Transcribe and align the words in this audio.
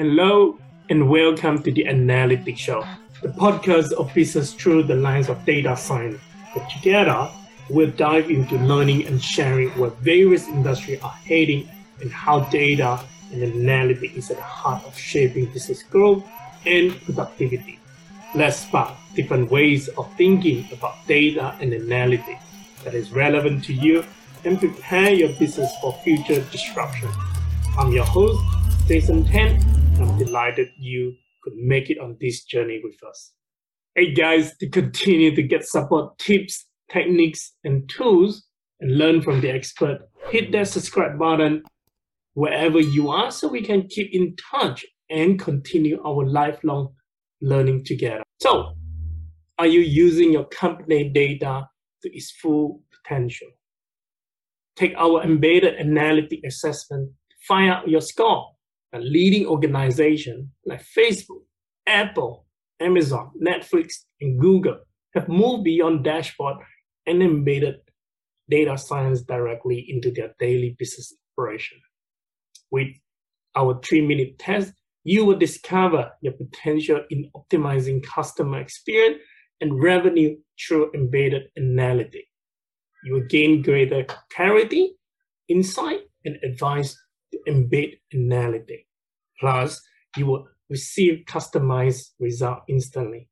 Hello 0.00 0.58
and 0.88 1.10
welcome 1.10 1.62
to 1.62 1.70
the 1.70 1.84
Analytics 1.84 2.56
Show, 2.56 2.86
the 3.20 3.28
podcast 3.28 3.92
of 3.92 4.14
business 4.14 4.54
through 4.54 4.84
the 4.84 4.94
lens 4.94 5.28
of 5.28 5.44
data 5.44 5.76
science. 5.76 6.18
But 6.54 6.70
together, 6.70 7.30
we'll 7.68 7.90
dive 7.90 8.30
into 8.30 8.56
learning 8.56 9.06
and 9.06 9.22
sharing 9.22 9.68
where 9.78 9.90
various 9.90 10.48
industries 10.48 11.02
are 11.02 11.10
heading 11.10 11.68
and 12.00 12.10
how 12.10 12.44
data 12.44 12.98
and 13.30 13.42
analytics 13.42 14.16
is 14.16 14.30
at 14.30 14.38
the 14.38 14.42
heart 14.42 14.82
of 14.86 14.98
shaping 14.98 15.52
business 15.52 15.82
growth 15.82 16.24
and 16.64 16.98
productivity. 17.02 17.78
Let's 18.34 18.56
spark 18.56 18.96
different 19.14 19.50
ways 19.50 19.88
of 19.98 20.10
thinking 20.16 20.66
about 20.72 20.94
data 21.08 21.54
and 21.60 21.74
analytics 21.74 22.40
that 22.84 22.94
is 22.94 23.12
relevant 23.12 23.64
to 23.64 23.74
you 23.74 24.06
and 24.46 24.58
prepare 24.58 25.12
your 25.12 25.28
business 25.34 25.70
for 25.82 25.92
future 26.02 26.40
disruption. 26.50 27.10
I'm 27.76 27.92
your 27.92 28.06
host, 28.06 28.42
Jason 28.86 29.26
Tan. 29.26 29.79
I'm 30.00 30.16
delighted 30.16 30.68
you 30.78 31.14
could 31.42 31.54
make 31.56 31.90
it 31.90 31.98
on 31.98 32.16
this 32.20 32.44
journey 32.44 32.80
with 32.82 32.96
us. 33.06 33.32
Hey 33.94 34.14
guys, 34.14 34.56
to 34.58 34.68
continue 34.68 35.34
to 35.34 35.42
get 35.42 35.66
support 35.66 36.18
tips, 36.18 36.66
techniques, 36.90 37.52
and 37.64 37.88
tools 37.88 38.46
and 38.80 38.96
learn 38.96 39.20
from 39.20 39.40
the 39.40 39.50
expert, 39.50 39.98
hit 40.30 40.52
that 40.52 40.68
subscribe 40.68 41.18
button 41.18 41.62
wherever 42.34 42.80
you 42.80 43.10
are 43.10 43.30
so 43.30 43.48
we 43.48 43.62
can 43.62 43.88
keep 43.88 44.08
in 44.12 44.34
touch 44.50 44.86
and 45.10 45.38
continue 45.38 46.00
our 46.06 46.26
lifelong 46.26 46.94
learning 47.42 47.84
together. 47.84 48.22
So, 48.40 48.76
are 49.58 49.66
you 49.66 49.80
using 49.80 50.32
your 50.32 50.44
company 50.44 51.10
data 51.10 51.68
to 52.02 52.16
its 52.16 52.30
full 52.30 52.80
potential? 52.90 53.48
Take 54.76 54.94
our 54.96 55.22
embedded 55.22 55.74
analytic 55.74 56.40
assessment 56.46 57.10
find 57.46 57.70
out 57.70 57.88
your 57.88 58.00
score 58.00 58.52
a 58.92 58.98
leading 58.98 59.46
organization 59.46 60.50
like 60.66 60.82
Facebook, 60.82 61.42
Apple, 61.86 62.46
Amazon, 62.80 63.30
Netflix, 63.40 63.94
and 64.20 64.40
Google 64.40 64.78
have 65.14 65.28
moved 65.28 65.64
beyond 65.64 66.04
dashboard 66.04 66.56
and 67.06 67.22
embedded 67.22 67.76
data 68.48 68.76
science 68.76 69.22
directly 69.22 69.86
into 69.88 70.10
their 70.10 70.34
daily 70.38 70.74
business 70.78 71.14
operation. 71.32 71.78
With 72.70 72.88
our 73.56 73.80
three 73.82 74.06
minute 74.06 74.38
test, 74.38 74.72
you 75.04 75.24
will 75.24 75.38
discover 75.38 76.10
your 76.20 76.34
potential 76.34 77.02
in 77.10 77.30
optimizing 77.34 78.04
customer 78.04 78.60
experience 78.60 79.22
and 79.60 79.82
revenue 79.82 80.36
through 80.60 80.92
embedded 80.94 81.44
analytics. 81.58 82.26
You 83.04 83.14
will 83.14 83.26
gain 83.28 83.62
greater 83.62 84.04
clarity, 84.30 84.92
insight, 85.48 86.00
and 86.24 86.36
advice 86.42 86.96
embed 87.46 87.98
analytics. 88.14 88.86
Plus, 89.38 89.80
you 90.16 90.26
will 90.26 90.46
receive 90.68 91.24
customized 91.26 92.10
result 92.18 92.60
instantly. 92.68 93.28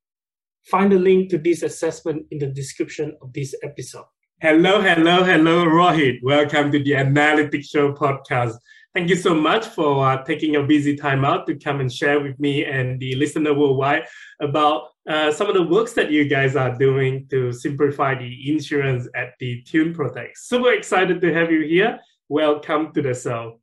Find 0.65 0.93
the 0.93 0.99
link 0.99 1.31
to 1.31 1.39
this 1.39 1.63
assessment 1.63 2.27
in 2.31 2.39
the 2.39 2.47
description 2.47 3.17
of 3.23 3.33
this 3.33 3.55
episode. 3.63 4.05
Hello, 4.41 4.81
hello, 4.81 5.25
hello, 5.25 5.65
Rohit. 5.65 6.23
Welcome 6.23 6.71
to 6.73 6.83
the 6.83 6.93
Analytics 6.93 7.71
Show 7.71 7.93
podcast. 7.93 8.57
Thank 8.95 9.11
you 9.11 9.17
so 9.17 9.35
much 9.35 9.67
for 9.67 10.07
uh, 10.07 10.25
taking 10.25 10.53
your 10.55 10.67
busy 10.67 10.97
time 10.97 11.25
out 11.25 11.47
to 11.47 11.55
come 11.57 11.81
and 11.81 11.93
share 11.93 12.21
with 12.21 12.39
me 12.39 12.65
and 12.65 12.99
the 13.01 13.15
listener 13.17 13.55
worldwide 13.55 14.05
about 14.41 14.89
uh, 15.09 15.33
some 15.33 15.49
of 15.49 15.55
the 15.55 15.63
works 15.63 15.93
that 15.95 16.11
you 16.11 16.27
guys 16.27 16.57
are 16.57 16.77
doing 16.77 17.27
to 17.31 17.53
simplify 17.53 18.15
the 18.15 18.51
insurance 18.51 19.09
at 19.15 19.35
the 19.41 19.63
Tune 19.63 19.95
Protect. 19.95 20.37
Super 20.39 20.73
excited 20.73 21.21
to 21.21 21.33
have 21.33 21.51
you 21.51 21.67
here. 21.67 21.99
Welcome 22.29 22.93
to 22.95 23.03
the 23.03 23.15
show. 23.15 23.61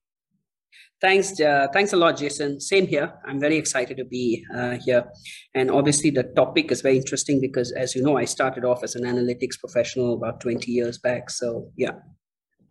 Thanks, 1.02 1.40
uh, 1.40 1.68
thanks 1.74 1.94
a 1.94 1.98
lot, 1.98 2.18
Jason. 2.18 2.60
Same 2.60 2.88
here. 2.88 3.14
I'm 3.26 3.40
very 3.40 3.58
excited 3.58 3.98
to 3.98 4.06
be 4.06 4.46
uh, 4.56 4.78
here, 4.84 5.04
and 5.54 5.70
obviously 5.70 6.10
the 6.10 6.24
topic 6.24 6.72
is 6.72 6.82
very 6.82 6.98
interesting 6.98 7.42
because, 7.42 7.72
as 7.74 7.96
you 7.96 8.02
know, 8.02 8.18
I 8.18 8.26
started 8.26 8.64
off 8.64 8.82
as 8.84 8.96
an 8.96 9.04
analytics 9.04 9.60
professional 9.60 10.14
about 10.14 10.40
20 10.40 10.72
years 10.72 10.98
back. 10.98 11.30
So, 11.30 11.70
yeah. 11.76 11.92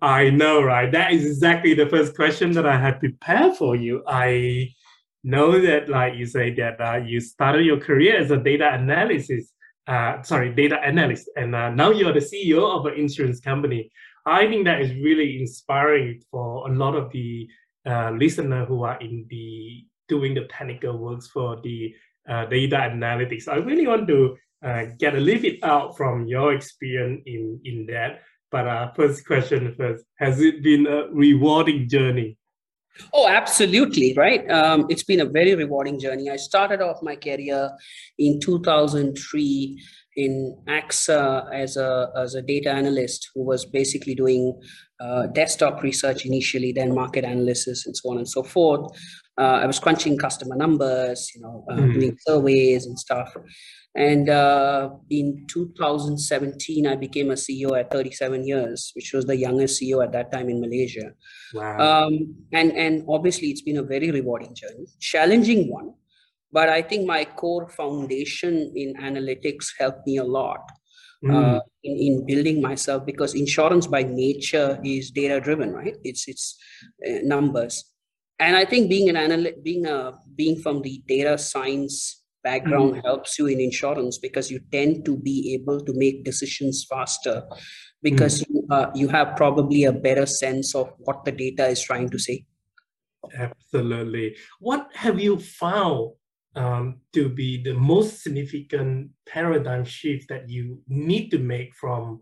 I 0.01 0.31
know, 0.31 0.63
right? 0.63 0.91
That 0.91 1.13
is 1.13 1.25
exactly 1.25 1.75
the 1.75 1.89
first 1.89 2.17
question 2.17 2.53
that 2.53 2.67
I 2.67 2.79
had 2.79 2.99
prepared 2.99 3.57
for 3.57 3.77
you. 3.77 4.03
I 4.07 4.75
know 5.23 5.61
that, 5.61 5.89
like 5.89 6.15
you 6.17 6.27
say, 6.27 6.55
that 6.55 6.81
uh, 6.81 6.97
you 6.97 7.21
started 7.21 7.65
your 7.65 7.79
career 7.79 8.17
as 8.17 8.31
a 8.31 8.37
data 8.37 8.73
analysis, 8.73 9.53
uh, 9.87 10.23
sorry, 10.23 10.55
data 10.55 10.79
analyst, 10.83 11.31
and 11.37 11.55
uh, 11.55 11.71
now 11.71 11.91
you're 11.91 12.13
the 12.13 12.21
CEO 12.21 12.79
of 12.79 12.87
an 12.87 12.95
insurance 12.95 13.41
company. 13.41 13.91
I 14.27 14.47
think 14.47 14.65
that 14.65 14.81
is 14.81 14.91
really 14.95 15.41
inspiring 15.41 16.23
for 16.31 16.69
a 16.69 16.73
lot 16.73 16.95
of 16.95 17.13
the 17.13 17.47
uh, 17.87 18.11
listener 18.11 18.65
who 18.65 18.85
are 18.85 18.99
in 19.01 19.27
the 19.29 19.85
doing 20.09 20.35
the 20.35 20.47
technical 20.47 20.99
works 20.99 21.27
for 21.29 21.61
the 21.63 21.95
uh, 22.29 22.47
data 22.47 22.77
analytics. 22.77 23.49
I 23.49 23.57
really 23.57 23.87
want 23.87 24.09
to 24.09 24.37
uh, 24.65 24.87
get 24.99 25.15
a 25.15 25.21
little 25.21 25.43
bit 25.43 25.63
out 25.63 25.97
from 25.97 26.27
your 26.27 26.55
experience 26.55 27.23
in 27.27 27.61
in 27.65 27.87
that. 27.87 28.23
But 28.51 28.67
uh, 28.67 28.93
first 28.93 29.27
question 29.27 29.75
first, 29.75 30.05
has 30.19 30.41
it 30.41 30.63
been 30.63 30.87
a 30.87 31.09
rewarding 31.11 31.89
journey? 31.89 32.39
Oh, 33.13 33.29
absolutely, 33.29 34.15
right. 34.17 34.49
Um, 34.49 34.87
it's 34.89 35.03
been 35.03 35.21
a 35.21 35.25
very 35.25 35.55
rewarding 35.55 35.99
journey. 35.99 36.31
I 36.31 36.37
started 36.37 36.81
off 36.81 37.03
my 37.03 37.17
career 37.17 37.71
in 38.19 38.39
2003 38.41 39.83
in 40.17 40.57
AXA 40.69 41.53
as 41.53 41.77
a, 41.77 42.11
as 42.17 42.35
a 42.35 42.43
data 42.43 42.71
analyst 42.71 43.31
who 43.35 43.43
was 43.45 43.65
basically 43.65 44.15
doing 44.15 44.59
uh, 45.01 45.27
desktop 45.29 45.83
research 45.83 46.25
initially, 46.25 46.73
then 46.73 46.95
market 46.95 47.25
analysis 47.25 47.87
and 47.87 47.97
so 47.97 48.11
on 48.11 48.19
and 48.19 48.29
so 48.29 48.43
forth. 48.43 48.93
Uh, 49.37 49.59
I 49.63 49.67
was 49.67 49.81
crunching 49.81 50.17
customer 50.17 50.55
numbers, 50.55 51.33
you 51.35 51.43
know, 51.43 51.65
uh, 51.69 51.75
mm. 51.75 51.95
doing 51.95 52.19
surveys 52.21 52.87
and 52.87 52.99
stuff. 52.99 53.35
And 53.97 54.29
uh, 54.29 54.91
in 55.11 55.47
2017, 55.49 56.87
I 56.87 56.97
became 56.97 57.31
a 57.31 57.35
CEO 57.35 57.79
at 57.79 57.91
37 57.93 58.47
years, 58.47 58.91
which 58.95 59.13
was 59.13 59.25
the 59.25 59.37
youngest 59.37 59.81
CEO 59.81 60.05
at 60.05 60.13
that 60.13 60.33
time 60.33 60.49
in 60.49 60.61
Malaysia. 60.61 61.13
Wow. 61.53 62.07
Um, 62.07 62.35
and, 62.53 62.73
and 62.73 63.05
obviously, 63.09 63.49
it's 63.49 63.63
been 63.63 63.77
a 63.77 63.83
very 63.83 64.11
rewarding 64.11 64.55
journey, 64.55 64.87
challenging 65.01 65.71
one. 65.71 65.95
But 66.55 66.69
I 66.69 66.81
think 66.83 67.07
my 67.07 67.25
core 67.25 67.69
foundation 67.69 68.73
in 68.77 68.95
analytics 68.95 69.67
helped 69.79 70.07
me 70.07 70.19
a 70.19 70.25
lot 70.25 70.63
mm. 71.25 71.35
uh, 71.35 71.61
in, 71.83 71.97
in 71.97 72.27
building 72.27 72.61
myself 72.61 73.05
because 73.07 73.35
insurance 73.35 73.87
by 73.87 74.03
nature 74.03 74.79
is 74.85 75.11
data 75.11 75.41
driven 75.41 75.73
right 75.73 75.97
it's 76.05 76.29
it's 76.29 76.57
uh, 77.09 77.19
numbers 77.23 77.85
and 78.39 78.57
i 78.57 78.65
think 78.65 78.89
being 78.89 79.09
an 79.09 79.17
analyst 79.17 79.63
being 79.63 79.87
a 79.87 80.13
being 80.35 80.61
from 80.61 80.83
the 80.83 81.03
data 81.07 81.37
science 81.39 82.23
background 82.43 82.95
mm. 82.95 83.05
helps 83.05 83.39
you 83.39 83.47
in 83.47 83.61
insurance 83.61 84.19
because 84.19 84.51
you 84.51 84.61
tend 84.71 85.05
to 85.05 85.17
be 85.17 85.55
able 85.55 85.81
to 85.81 85.95
make 85.95 86.25
decisions 86.25 86.87
faster 86.91 87.43
because 88.03 88.43
mm. 88.43 88.47
you, 88.51 88.67
uh, 88.71 88.91
you 88.95 89.09
have 89.09 89.35
probably 89.35 89.85
a 89.85 89.93
better 89.93 90.27
sense 90.27 90.75
of 90.75 90.93
what 90.99 91.25
the 91.25 91.33
data 91.33 91.67
is 91.67 91.83
trying 91.83 92.09
to 92.11 92.19
say 92.19 92.45
absolutely 93.39 94.37
what 94.61 94.91
have 94.93 95.19
you 95.19 95.39
found 95.39 96.13
um, 96.57 97.01
to 97.13 97.29
be 97.29 97.63
the 97.63 97.75
most 97.75 98.23
significant 98.23 99.11
paradigm 99.27 99.85
shift 99.85 100.29
that 100.29 100.49
you 100.49 100.81
need 100.89 101.31
to 101.31 101.39
make 101.39 101.75
from 101.75 102.21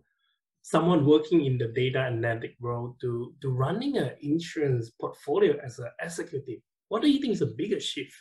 someone 0.62 1.04
working 1.04 1.44
in 1.44 1.58
the 1.58 1.68
data 1.68 1.98
analytic 1.98 2.54
world 2.60 2.96
to, 3.00 3.34
to 3.42 3.50
running 3.50 3.96
an 3.98 4.12
insurance 4.20 4.90
portfolio 4.90 5.56
as 5.64 5.78
an 5.78 5.90
executive? 6.00 6.60
What 6.88 7.02
do 7.02 7.10
you 7.10 7.20
think 7.20 7.34
is 7.34 7.40
the 7.40 7.54
biggest 7.56 7.88
shift? 7.88 8.14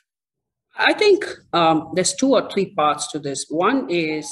I 0.76 0.94
think 0.94 1.26
um, 1.54 1.92
there's 1.94 2.14
two 2.14 2.34
or 2.34 2.50
three 2.50 2.74
parts 2.74 3.12
to 3.12 3.20
this. 3.20 3.46
One 3.50 3.90
is 3.90 4.30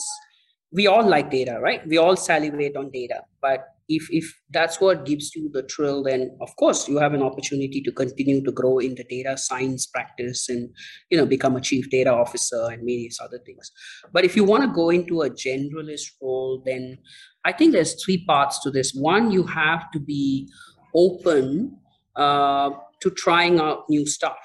we 0.72 0.88
all 0.88 1.06
like 1.06 1.30
data, 1.30 1.60
right? 1.62 1.86
We 1.88 1.98
all 1.98 2.16
salivate 2.16 2.76
on 2.76 2.92
data, 2.92 3.24
but 3.42 3.68
if 3.90 4.08
if 4.12 4.32
that's 4.52 4.80
what 4.80 5.06
gives 5.06 5.36
you 5.36 5.50
the 5.52 5.64
thrill 5.64 6.04
then 6.04 6.38
of 6.42 6.56
course 6.56 6.88
you 6.88 6.98
have 6.98 7.14
an 7.14 7.24
opportunity 7.24 7.82
to 7.82 7.92
continue 7.92 8.42
to 8.44 8.52
grow 8.52 8.78
in 8.78 8.94
the 8.96 9.04
data 9.06 9.36
science 9.36 9.88
practice 9.88 10.48
and 10.48 10.70
you 11.10 11.18
know 11.18 11.26
become 11.26 11.56
a 11.56 11.62
chief 11.62 11.90
data 11.90 12.12
officer 12.12 12.68
and 12.72 12.84
various 12.86 13.20
other 13.20 13.40
things. 13.46 13.72
But 14.14 14.24
if 14.24 14.36
you 14.36 14.44
want 14.44 14.64
to 14.64 14.70
go 14.70 14.92
into 14.92 15.24
a 15.24 15.30
generalist 15.30 16.12
role 16.22 16.62
then 16.66 17.00
i 17.44 17.52
think 17.52 17.74
there's 17.74 18.02
three 18.04 18.24
parts 18.26 18.60
to 18.60 18.72
this. 18.72 18.94
One 18.94 19.32
you 19.32 19.44
have 19.44 19.92
to 19.92 20.00
be 20.00 20.48
open 20.94 21.78
uh, 22.16 22.70
to 23.02 23.10
trying 23.12 23.60
out 23.60 23.90
new 23.90 24.06
stuff. 24.06 24.38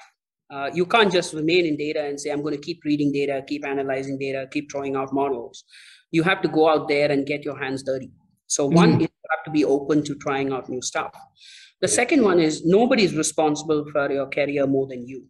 Uh, 0.49 0.69
you 0.73 0.85
can't 0.85 1.11
just 1.11 1.33
remain 1.33 1.65
in 1.65 1.77
data 1.77 2.03
and 2.03 2.19
say 2.19 2.29
i'm 2.31 2.41
going 2.41 2.55
to 2.55 2.61
keep 2.61 2.83
reading 2.85 3.11
data 3.11 3.43
keep 3.47 3.65
analyzing 3.65 4.17
data 4.17 4.47
keep 4.51 4.71
throwing 4.71 4.95
out 4.95 5.13
models. 5.13 5.63
You 6.11 6.23
have 6.23 6.41
to 6.41 6.47
go 6.47 6.69
out 6.69 6.87
there 6.87 7.11
and 7.11 7.25
get 7.27 7.43
your 7.43 7.59
hands 7.59 7.83
dirty 7.83 8.11
so 8.47 8.65
one 8.65 8.93
mm-hmm. 8.93 9.01
is 9.01 9.07
you 9.07 9.29
have 9.35 9.45
to 9.45 9.51
be 9.51 9.65
open 9.65 10.03
to 10.03 10.15
trying 10.15 10.51
out 10.53 10.69
new 10.69 10.81
stuff. 10.81 11.13
The 11.81 11.87
second 11.87 12.23
one 12.23 12.39
is 12.39 12.65
nobody 12.65 13.03
is 13.03 13.15
responsible 13.15 13.85
for 13.91 14.11
your 14.11 14.27
career 14.27 14.65
more 14.65 14.87
than 14.87 15.07
you. 15.07 15.25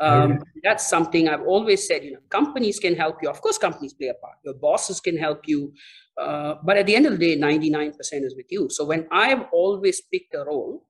Um, 0.00 0.38
that's 0.64 0.88
something 0.88 1.28
I've 1.28 1.42
always 1.42 1.86
said. 1.86 2.02
You 2.04 2.12
know, 2.12 2.20
companies 2.30 2.78
can 2.78 2.96
help 2.96 3.18
you. 3.22 3.28
Of 3.28 3.42
course, 3.42 3.58
companies 3.58 3.92
play 3.92 4.08
a 4.08 4.14
part. 4.14 4.36
Your 4.44 4.54
bosses 4.54 4.98
can 4.98 5.18
help 5.18 5.46
you, 5.46 5.74
uh, 6.16 6.54
but 6.64 6.78
at 6.78 6.86
the 6.86 6.96
end 6.96 7.04
of 7.04 7.12
the 7.12 7.18
day, 7.18 7.36
ninety 7.36 7.68
nine 7.68 7.92
percent 7.92 8.24
is 8.24 8.34
with 8.34 8.46
you. 8.48 8.68
So 8.70 8.86
when 8.86 9.06
I've 9.12 9.44
always 9.52 10.00
picked 10.00 10.34
a 10.34 10.44
role, 10.44 10.86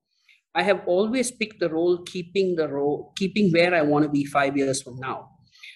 I 0.55 0.63
have 0.63 0.81
always 0.85 1.29
picked 1.29 1.59
the 1.59 1.69
role, 1.69 1.97
keeping 2.03 2.55
the 2.55 2.69
role, 2.69 3.11
keeping 3.17 3.51
where 3.51 3.75
I 3.75 3.81
want 3.81 4.03
to 4.03 4.09
be 4.09 4.23
five 4.23 4.55
years 4.55 4.81
from 4.81 4.97
now. 4.97 5.29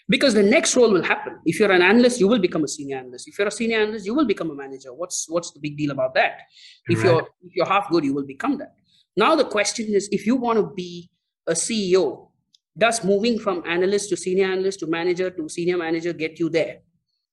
Because 0.08 0.36
the 0.36 0.44
next 0.44 0.76
role 0.76 0.92
will 0.92 1.04
happen. 1.04 1.40
If 1.46 1.60
you're 1.60 1.72
an 1.72 1.82
analyst, 1.82 2.20
you 2.20 2.28
will 2.28 2.40
become 2.40 2.64
a 2.64 2.68
senior 2.68 2.98
analyst. 2.98 3.28
If 3.28 3.40
you're 3.40 3.48
a 3.48 3.52
senior 3.52 3.80
analyst, 3.80 4.06
you 4.06 4.14
will 4.14 4.26
become 4.26 4.52
a 4.52 4.56
manager. 4.56 4.94
What's 4.94 5.26
what's 5.28 5.52
the 5.52 5.60
big 5.60 5.78
deal 5.78 5.92
about 5.92 6.14
that? 6.14 6.42
If 6.88 7.00
right. 7.00 7.06
you're 7.06 7.28
if 7.42 7.56
you're 7.56 7.66
half 7.66 7.90
good, 7.90 8.04
you 8.04 8.14
will 8.14 8.26
become 8.26 8.58
that. 8.60 8.76
Now 9.18 9.36
the 9.36 9.46
question 9.46 9.88
is, 9.94 10.08
if 10.12 10.28
you 10.28 10.36
want 10.36 10.60
to 10.60 10.72
be 10.76 11.10
a 11.48 11.54
CEO, 11.54 12.30
does 12.78 13.04
moving 13.04 13.40
from 13.40 13.64
analyst 13.66 14.10
to 14.10 14.18
senior 14.18 14.46
analyst 14.46 14.82
to 14.82 14.88
manager 14.88 15.30
to 15.32 15.50
senior 15.50 15.78
manager 15.78 16.14
get 16.14 16.40
you 16.40 16.50
there? 16.50 16.82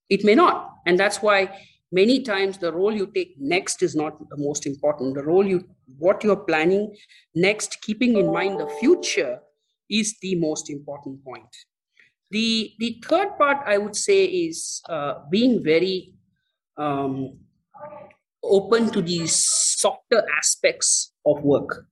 It 0.08 0.24
may 0.24 0.34
not, 0.34 0.70
and 0.86 0.98
that's 0.98 1.20
why 1.20 1.54
many 1.92 2.22
times 2.22 2.58
the 2.58 2.72
role 2.72 2.92
you 2.92 3.06
take 3.06 3.34
next 3.38 3.82
is 3.82 3.94
not 3.94 4.18
the 4.30 4.36
most 4.38 4.66
important 4.66 5.14
the 5.14 5.22
role 5.22 5.46
you 5.46 5.62
what 5.98 6.24
you're 6.24 6.44
planning 6.50 6.94
next 7.34 7.80
keeping 7.82 8.16
in 8.16 8.32
mind 8.32 8.58
the 8.58 8.68
future 8.80 9.38
is 9.90 10.16
the 10.22 10.34
most 10.36 10.70
important 10.70 11.22
point 11.22 11.54
the 12.32 12.72
the 12.78 12.90
third 13.08 13.30
part 13.38 13.58
i 13.66 13.76
would 13.78 13.96
say 13.96 14.24
is 14.24 14.82
uh, 14.88 15.14
being 15.30 15.62
very 15.62 16.14
um, 16.76 17.38
open 18.42 18.90
to 18.90 19.00
these 19.00 19.34
softer 19.82 20.22
aspects 20.36 21.12
of 21.24 21.42
work 21.42 21.86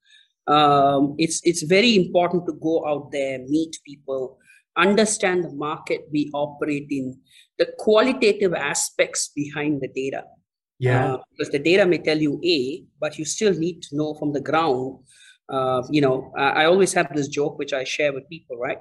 um, 0.47 1.15
it's 1.19 1.41
it's 1.45 1.63
very 1.63 1.95
important 1.95 2.47
to 2.47 2.55
go 2.69 2.75
out 2.87 3.13
there 3.13 3.39
meet 3.57 3.77
people 3.87 4.39
understand 4.77 5.45
the 5.45 5.53
market 5.53 6.07
we 6.13 6.31
operate 6.33 6.87
in 6.91 7.19
the 7.59 7.67
qualitative 7.79 8.55
aspects 8.55 9.29
behind 9.29 9.81
the 9.81 9.89
data. 9.89 10.25
Yeah. 10.79 11.15
Uh, 11.15 11.19
because 11.31 11.53
the 11.53 11.59
data 11.59 11.85
may 11.85 11.99
tell 11.99 12.17
you 12.17 12.41
A, 12.45 12.85
but 12.99 13.19
you 13.19 13.25
still 13.25 13.53
need 13.53 13.83
to 13.83 13.97
know 13.97 14.15
from 14.15 14.33
the 14.33 14.41
ground. 14.41 15.01
Uh, 15.49 15.83
you 15.91 16.01
know, 16.01 16.33
I, 16.39 16.63
I, 16.63 16.65
always 16.67 16.93
have 16.95 17.13
this 17.13 17.27
joke 17.27 17.59
which 17.59 17.73
I 17.73 17.83
share 17.83 18.13
with 18.13 18.29
people, 18.29 18.57
right? 18.57 18.79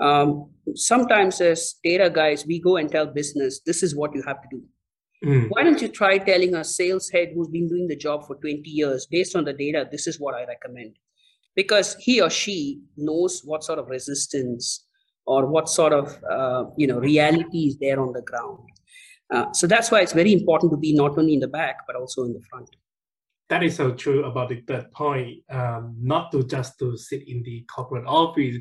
Um, 0.00 0.50
sometimes 0.74 1.40
as 1.40 1.74
data 1.84 2.10
guys, 2.10 2.46
we 2.46 2.60
go 2.60 2.76
and 2.76 2.90
tell 2.90 3.06
business, 3.06 3.60
this 3.66 3.82
is 3.82 3.94
what 3.94 4.14
you 4.14 4.22
have 4.26 4.40
to 4.42 4.48
do. 4.50 4.62
Mm. 5.24 5.48
Why 5.50 5.62
don't 5.62 5.82
you 5.82 5.88
try 5.88 6.16
telling 6.18 6.54
a 6.54 6.64
sales 6.64 7.10
head 7.10 7.32
who's 7.34 7.48
been 7.48 7.68
doing 7.68 7.86
the 7.86 7.96
job 7.96 8.26
for 8.26 8.36
20 8.36 8.62
years, 8.64 9.06
based 9.10 9.36
on 9.36 9.44
the 9.44 9.52
data, 9.52 9.86
this 9.90 10.06
is 10.06 10.18
what 10.18 10.34
I 10.34 10.44
recommend? 10.46 10.96
Because 11.54 11.96
he 12.00 12.22
or 12.22 12.30
she 12.30 12.80
knows 12.96 13.42
what 13.44 13.62
sort 13.62 13.78
of 13.78 13.88
resistance, 13.88 14.86
or 15.26 15.46
what 15.46 15.68
sort 15.68 15.92
of 15.92 16.18
uh, 16.30 16.64
you 16.76 16.86
know 16.86 16.98
reality 16.98 17.66
is 17.68 17.78
there 17.78 18.00
on 18.00 18.12
the 18.12 18.22
ground. 18.22 18.58
Uh, 19.32 19.52
so 19.52 19.66
that's 19.66 19.90
why 19.90 20.00
it's 20.00 20.12
very 20.12 20.32
important 20.32 20.72
to 20.72 20.76
be 20.76 20.92
not 20.92 21.16
only 21.16 21.34
in 21.34 21.40
the 21.40 21.48
back 21.48 21.76
but 21.86 21.94
also 21.96 22.24
in 22.24 22.32
the 22.32 22.42
front. 22.50 22.68
That 23.48 23.62
is 23.62 23.76
so 23.76 23.92
true 23.92 24.24
about 24.24 24.48
the 24.48 24.60
third 24.66 24.92
point. 24.92 25.42
Um, 25.50 25.96
not 26.00 26.30
to 26.32 26.44
just 26.44 26.78
to 26.80 26.96
sit 26.96 27.28
in 27.28 27.42
the 27.42 27.64
corporate 27.74 28.06
office, 28.06 28.56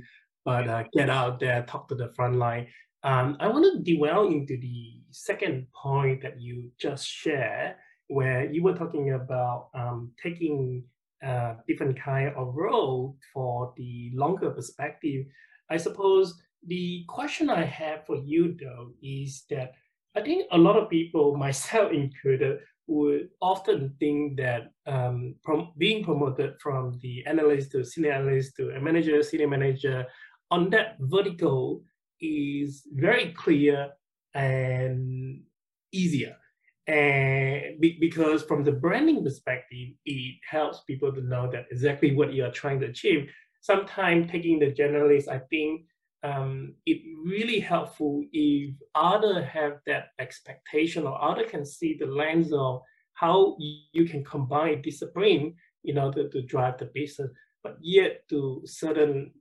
but 0.49 0.67
uh, 0.67 0.83
get 0.93 1.11
out 1.11 1.39
there, 1.39 1.61
talk 1.61 1.87
to 1.87 1.93
the 1.93 2.11
front 2.15 2.37
line. 2.37 2.65
Um, 3.03 3.37
I 3.39 3.47
want 3.47 3.65
to 3.65 3.95
dwell 3.95 4.25
into 4.25 4.57
the 4.57 4.93
second 5.11 5.67
point 5.79 6.23
that 6.23 6.41
you 6.41 6.71
just 6.79 7.07
shared, 7.07 7.75
where 8.07 8.51
you 8.51 8.63
were 8.63 8.73
talking 8.73 9.13
about 9.13 9.69
um, 9.75 10.11
taking 10.21 10.83
uh, 11.23 11.53
different 11.67 12.01
kind 12.01 12.33
of 12.35 12.55
role 12.55 13.15
for 13.31 13.75
the 13.77 14.09
longer 14.15 14.49
perspective. 14.49 15.27
I 15.69 15.77
suppose 15.77 16.41
the 16.65 17.05
question 17.07 17.51
I 17.51 17.63
have 17.63 18.07
for 18.07 18.15
you 18.15 18.57
though 18.59 18.89
is 19.03 19.43
that 19.51 19.73
I 20.15 20.21
think 20.21 20.47
a 20.51 20.57
lot 20.57 20.77
of 20.77 20.89
people, 20.89 21.37
myself 21.47 21.91
included, 21.91 22.57
would 22.87 23.29
often 23.39 23.93
think 23.99 24.37
that 24.37 24.71
um, 24.87 25.35
from 25.43 25.73
being 25.77 26.03
promoted 26.03 26.55
from 26.59 26.97
the 27.03 27.23
analyst 27.27 27.71
to 27.73 27.85
senior 27.85 28.13
analyst 28.13 28.55
to 28.55 28.71
a 28.71 28.81
manager, 28.81 29.21
senior 29.21 29.47
manager, 29.47 30.07
on 30.51 30.69
that 30.71 30.97
vertical 30.99 31.83
is 32.21 32.83
very 32.93 33.33
clear 33.33 33.91
and 34.33 35.41
easier. 35.91 36.35
And 36.87 37.79
be, 37.79 37.97
because 37.99 38.43
from 38.43 38.63
the 38.63 38.71
branding 38.71 39.23
perspective, 39.23 39.89
it 40.05 40.35
helps 40.49 40.81
people 40.81 41.13
to 41.13 41.21
know 41.21 41.49
that 41.51 41.67
exactly 41.71 42.15
what 42.15 42.33
you 42.33 42.43
are 42.45 42.51
trying 42.51 42.79
to 42.79 42.87
achieve. 42.87 43.29
Sometimes 43.61 44.31
taking 44.31 44.59
the 44.59 44.71
generalist, 44.71 45.27
I 45.27 45.39
think 45.49 45.85
um, 46.23 46.73
it 46.85 47.01
really 47.23 47.59
helpful 47.59 48.23
if 48.33 48.73
other 48.95 49.43
have 49.43 49.79
that 49.85 50.07
expectation 50.19 51.05
or 51.05 51.21
other 51.21 51.43
can 51.43 51.65
see 51.65 51.95
the 51.97 52.07
lens 52.07 52.51
of 52.51 52.81
how 53.13 53.55
you 53.59 54.05
can 54.05 54.23
combine 54.23 54.81
discipline 54.81 55.53
in 55.83 55.97
order 55.97 56.27
to 56.27 56.41
drive 56.41 56.77
the 56.77 56.89
business, 56.93 57.29
but 57.63 57.77
yet 57.81 58.27
to 58.29 58.61
certain 58.65 59.31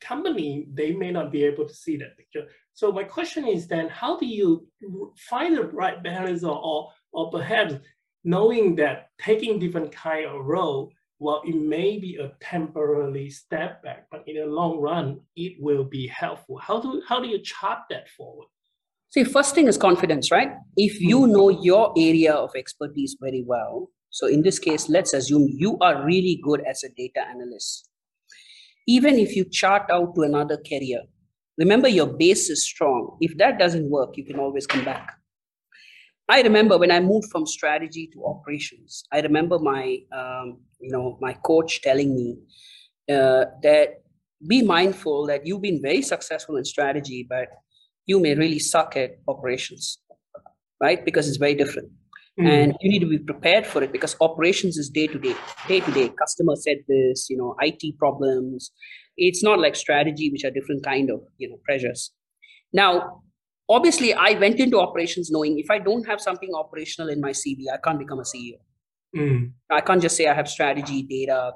company, 0.00 0.66
they 0.72 0.92
may 0.92 1.10
not 1.10 1.30
be 1.30 1.44
able 1.44 1.66
to 1.66 1.74
see 1.74 1.96
that 1.98 2.16
picture. 2.16 2.46
So 2.72 2.92
my 2.92 3.04
question 3.04 3.46
is 3.46 3.66
then, 3.66 3.88
how 3.88 4.18
do 4.18 4.26
you 4.26 4.66
find 5.28 5.56
the 5.56 5.64
right 5.64 6.02
balance 6.02 6.44
or, 6.44 6.58
or, 6.62 6.90
or 7.12 7.30
perhaps 7.30 7.74
knowing 8.24 8.76
that 8.76 9.08
taking 9.18 9.58
different 9.58 9.92
kind 9.92 10.26
of 10.26 10.44
role 10.44 10.92
well, 11.20 11.42
it 11.44 11.54
may 11.54 11.98
be 11.98 12.16
a 12.16 12.32
temporary 12.40 13.28
step 13.28 13.82
back, 13.82 14.06
but 14.10 14.24
in 14.26 14.36
the 14.36 14.46
long 14.46 14.80
run, 14.80 15.20
it 15.36 15.52
will 15.60 15.84
be 15.84 16.06
helpful. 16.06 16.56
How 16.56 16.80
do 16.80 17.02
how 17.06 17.20
do 17.20 17.28
you 17.28 17.42
chart 17.42 17.80
that 17.90 18.08
forward? 18.08 18.48
See, 19.10 19.24
first 19.24 19.54
thing 19.54 19.66
is 19.66 19.76
confidence, 19.76 20.30
right? 20.30 20.52
If 20.76 20.98
you 20.98 21.26
hmm. 21.26 21.32
know 21.32 21.48
your 21.50 21.92
area 21.96 22.32
of 22.32 22.52
expertise 22.56 23.16
very 23.20 23.44
well, 23.46 23.90
so 24.08 24.28
in 24.28 24.42
this 24.42 24.58
case, 24.58 24.88
let's 24.88 25.12
assume 25.12 25.46
you 25.52 25.76
are 25.82 26.04
really 26.06 26.40
good 26.42 26.62
as 26.66 26.82
a 26.84 26.88
data 26.96 27.20
analyst. 27.28 27.89
Even 28.86 29.18
if 29.18 29.36
you 29.36 29.44
chart 29.44 29.90
out 29.92 30.14
to 30.14 30.22
another 30.22 30.56
career, 30.56 31.02
remember 31.58 31.88
your 31.88 32.06
base 32.06 32.50
is 32.50 32.64
strong. 32.64 33.16
If 33.20 33.36
that 33.38 33.58
doesn't 33.58 33.88
work, 33.90 34.16
you 34.16 34.24
can 34.24 34.38
always 34.38 34.66
come 34.66 34.84
back. 34.84 35.12
I 36.28 36.42
remember 36.42 36.78
when 36.78 36.92
I 36.92 37.00
moved 37.00 37.28
from 37.30 37.44
strategy 37.44 38.08
to 38.12 38.24
operations. 38.24 39.04
I 39.12 39.20
remember 39.20 39.58
my, 39.58 39.98
um, 40.12 40.60
you 40.80 40.90
know, 40.92 41.18
my 41.20 41.32
coach 41.32 41.82
telling 41.82 42.14
me 42.14 42.36
uh, 43.12 43.46
that 43.62 44.02
be 44.46 44.62
mindful 44.62 45.26
that 45.26 45.44
you've 45.44 45.60
been 45.60 45.82
very 45.82 46.02
successful 46.02 46.56
in 46.56 46.64
strategy, 46.64 47.26
but 47.28 47.48
you 48.06 48.20
may 48.20 48.34
really 48.34 48.60
suck 48.60 48.96
at 48.96 49.18
operations, 49.28 49.98
right? 50.80 51.04
Because 51.04 51.28
it's 51.28 51.36
very 51.36 51.54
different. 51.54 51.90
Mm-hmm. 52.40 52.46
And 52.46 52.76
you 52.80 52.90
need 52.90 53.00
to 53.00 53.06
be 53.06 53.18
prepared 53.18 53.66
for 53.66 53.82
it 53.82 53.92
because 53.92 54.16
operations 54.20 54.78
is 54.78 54.88
day 54.88 55.06
to 55.06 55.18
day, 55.18 55.34
day 55.68 55.80
to 55.80 55.92
day. 55.92 56.08
Customer 56.18 56.56
said 56.56 56.78
this, 56.88 57.28
you 57.28 57.36
know, 57.36 57.54
IT 57.60 57.98
problems. 57.98 58.72
It's 59.16 59.42
not 59.42 59.58
like 59.58 59.76
strategy, 59.76 60.30
which 60.30 60.44
are 60.44 60.50
different 60.50 60.82
kind 60.82 61.10
of, 61.10 61.20
you 61.36 61.50
know, 61.50 61.58
pressures. 61.64 62.12
Now, 62.72 63.22
obviously 63.70 64.12
i 64.12 64.32
went 64.44 64.58
into 64.64 64.80
operations 64.80 65.30
knowing 65.30 65.58
if 65.58 65.70
i 65.70 65.78
don't 65.78 66.06
have 66.12 66.20
something 66.20 66.50
operational 66.54 67.08
in 67.08 67.20
my 67.20 67.30
cv 67.30 67.72
i 67.72 67.78
can't 67.84 67.98
become 67.98 68.18
a 68.18 68.28
ceo 68.30 68.58
mm. 69.16 69.50
i 69.70 69.80
can't 69.80 70.02
just 70.02 70.16
say 70.16 70.26
i 70.26 70.34
have 70.34 70.48
strategy 70.48 71.02
data 71.02 71.52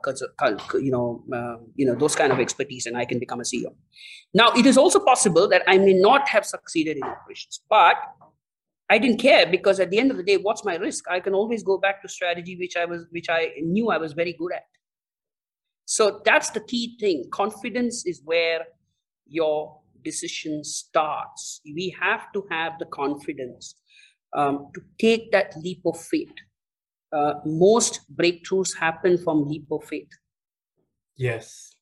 you 0.86 0.92
know 0.96 1.22
uh, 1.38 1.56
you 1.74 1.86
know 1.86 1.94
those 1.94 2.14
kind 2.14 2.32
of 2.32 2.38
expertise 2.38 2.86
and 2.86 2.96
i 2.96 3.04
can 3.04 3.18
become 3.18 3.40
a 3.40 3.48
ceo 3.52 3.74
now 4.32 4.48
it 4.62 4.66
is 4.72 4.78
also 4.78 5.00
possible 5.00 5.48
that 5.48 5.62
i 5.66 5.76
may 5.76 5.96
not 6.08 6.28
have 6.28 6.46
succeeded 6.46 6.96
in 6.96 7.02
operations 7.02 7.60
but 7.68 7.96
i 8.90 8.98
didn't 8.98 9.18
care 9.18 9.46
because 9.46 9.80
at 9.80 9.90
the 9.90 9.98
end 9.98 10.10
of 10.10 10.16
the 10.16 10.22
day 10.22 10.36
what's 10.36 10.64
my 10.64 10.76
risk 10.76 11.04
i 11.10 11.20
can 11.20 11.34
always 11.34 11.62
go 11.62 11.78
back 11.78 12.02
to 12.02 12.08
strategy 12.08 12.56
which 12.56 12.76
i 12.76 12.84
was 12.84 13.06
which 13.10 13.28
i 13.28 13.50
knew 13.62 13.90
i 13.90 13.98
was 13.98 14.12
very 14.12 14.32
good 14.32 14.52
at 14.52 14.64
so 15.86 16.20
that's 16.24 16.50
the 16.50 16.60
key 16.60 16.96
thing 16.98 17.24
confidence 17.30 18.06
is 18.06 18.22
where 18.24 18.60
your 19.26 19.80
decision 20.04 20.62
starts. 20.62 21.60
We 21.64 21.96
have 22.00 22.32
to 22.34 22.44
have 22.50 22.78
the 22.78 22.86
confidence 22.86 23.74
um, 24.36 24.68
to 24.74 24.80
take 24.98 25.32
that 25.32 25.56
leap 25.56 25.80
of 25.84 25.98
faith. 25.98 26.34
Uh, 27.12 27.34
most 27.44 28.00
breakthroughs 28.14 28.76
happen 28.76 29.18
from 29.18 29.48
leap 29.48 29.66
of 29.70 29.84
faith. 29.84 30.08
Yes. 31.16 31.73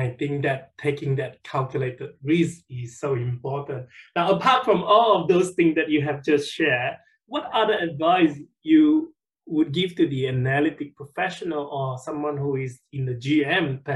I 0.00 0.10
think 0.10 0.42
that 0.42 0.72
taking 0.78 1.16
that 1.16 1.42
calculated 1.44 2.10
risk 2.22 2.62
is 2.70 2.98
so 2.98 3.14
important. 3.14 3.86
Now, 4.16 4.32
apart 4.32 4.64
from 4.64 4.82
all 4.82 5.20
of 5.20 5.28
those 5.28 5.50
things 5.50 5.74
that 5.76 5.90
you 5.90 6.02
have 6.02 6.24
just 6.24 6.52
shared, 6.52 6.96
what 7.26 7.50
other 7.52 7.74
advice 7.74 8.38
you 8.62 9.14
would 9.46 9.72
give 9.72 9.94
to 9.96 10.06
the 10.06 10.28
analytic 10.28 10.96
professional 10.96 11.66
or 11.66 11.98
someone 11.98 12.36
who 12.36 12.56
is 12.56 12.80
in 12.92 13.04
the 13.04 13.14
GM 13.14 13.86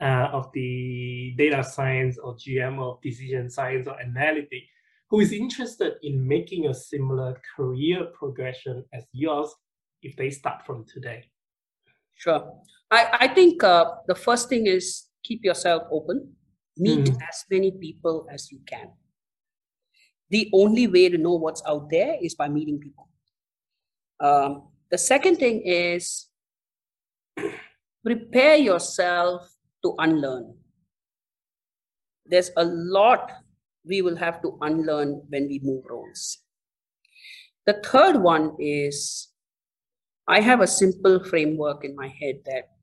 uh, 0.00 0.04
of 0.32 0.50
the 0.52 1.34
data 1.36 1.64
science 1.64 2.18
or 2.18 2.36
GM 2.36 2.78
of 2.78 3.00
decision 3.02 3.50
science 3.50 3.86
or 3.86 4.00
analytic 4.00 4.62
who 5.10 5.20
is 5.20 5.32
interested 5.32 5.94
in 6.02 6.26
making 6.26 6.66
a 6.66 6.74
similar 6.74 7.40
career 7.56 8.06
progression 8.18 8.84
as 8.92 9.04
yours 9.12 9.54
if 10.02 10.16
they 10.16 10.30
start 10.30 10.64
from 10.66 10.84
today? 10.92 11.24
Sure. 12.14 12.52
I, 12.90 13.18
I 13.20 13.28
think 13.28 13.62
uh, 13.62 13.92
the 14.06 14.14
first 14.14 14.48
thing 14.48 14.66
is 14.66 15.04
keep 15.24 15.44
yourself 15.44 15.82
open, 15.90 16.36
meet 16.76 17.06
mm. 17.06 17.16
as 17.28 17.44
many 17.50 17.72
people 17.72 18.26
as 18.32 18.52
you 18.52 18.60
can. 18.66 18.92
The 20.30 20.50
only 20.52 20.86
way 20.86 21.08
to 21.08 21.18
know 21.18 21.34
what's 21.34 21.62
out 21.66 21.90
there 21.90 22.16
is 22.20 22.34
by 22.34 22.48
meeting 22.48 22.78
people. 22.78 23.08
Um, 24.20 24.68
the 24.90 24.98
second 24.98 25.36
thing 25.36 25.62
is 25.64 26.28
prepare 28.04 28.56
yourself 28.56 29.48
to 29.82 29.94
unlearn. 29.98 30.54
There's 32.26 32.50
a 32.56 32.64
lot 32.64 33.30
we 33.84 34.00
will 34.02 34.16
have 34.16 34.40
to 34.42 34.56
unlearn 34.62 35.22
when 35.28 35.46
we 35.48 35.60
move 35.62 35.84
roles. 35.88 36.38
The 37.66 37.80
third 37.84 38.16
one 38.16 38.56
is 38.58 39.28
I 40.26 40.40
have 40.40 40.60
a 40.60 40.66
simple 40.66 41.22
framework 41.22 41.84
in 41.84 41.94
my 41.94 42.08
head 42.08 42.40
that 42.46 42.73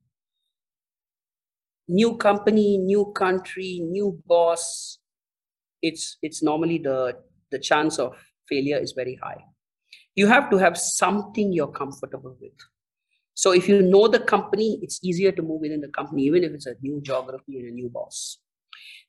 new 1.92 2.16
company, 2.16 2.78
new 2.78 3.12
country, 3.14 3.82
new 3.84 4.20
boss, 4.26 5.00
it's 5.82 6.18
it's 6.22 6.42
normally 6.42 6.78
the 6.78 7.18
the 7.52 7.60
chance 7.60 8.00
of 8.00 8.16
failure 8.48 8.78
is 8.78 8.94
very 8.94 9.20
high. 9.22 9.44
You 10.16 10.28
have 10.28 10.50
to 10.52 10.58
have 10.58 10.78
something 10.78 11.52
you're 11.52 11.72
comfortable 11.72 12.38
with. 12.40 12.60
So 13.34 13.52
if 13.52 13.68
you 13.68 13.82
know 13.82 14.08
the 14.08 14.20
company, 14.20 14.80
it's 14.82 15.00
easier 15.04 15.32
to 15.32 15.42
move 15.42 15.62
within 15.62 15.82
the 15.82 15.88
company, 15.90 16.24
even 16.24 16.44
if 16.44 16.52
it's 16.52 16.66
a 16.66 16.76
new 16.82 17.02
geography 17.02 17.60
and 17.60 17.70
a 17.70 17.72
new 17.72 17.90
boss. 17.90 18.38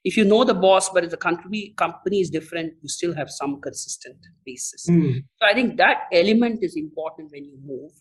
If 0.04 0.16
you 0.16 0.24
know 0.24 0.42
the 0.42 0.54
boss, 0.54 0.88
but 0.90 1.04
if 1.04 1.10
the 1.10 1.16
country 1.16 1.74
company 1.76 2.20
is 2.20 2.30
different, 2.30 2.72
you 2.82 2.88
still 2.88 3.14
have 3.14 3.30
some 3.30 3.60
consistent 3.60 4.16
basis. 4.44 4.86
Mm. 4.88 5.24
So 5.40 5.46
I 5.46 5.54
think 5.54 5.76
that 5.76 6.08
element 6.12 6.60
is 6.62 6.76
important 6.76 7.30
when 7.30 7.44
you 7.44 7.58
move 7.64 7.92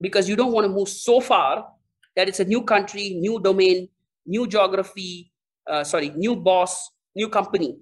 because 0.00 0.28
you 0.28 0.36
don't 0.36 0.52
want 0.52 0.66
to 0.66 0.72
move 0.72 0.88
so 0.88 1.20
far 1.20 1.66
that 2.14 2.28
it's 2.28 2.40
a 2.40 2.44
new 2.44 2.62
country, 2.62 3.14
new 3.14 3.40
domain, 3.40 3.88
new 4.28 4.46
geography, 4.46 5.32
uh, 5.68 5.82
sorry, 5.82 6.10
new 6.10 6.36
boss, 6.36 6.90
new 7.16 7.28
company. 7.28 7.76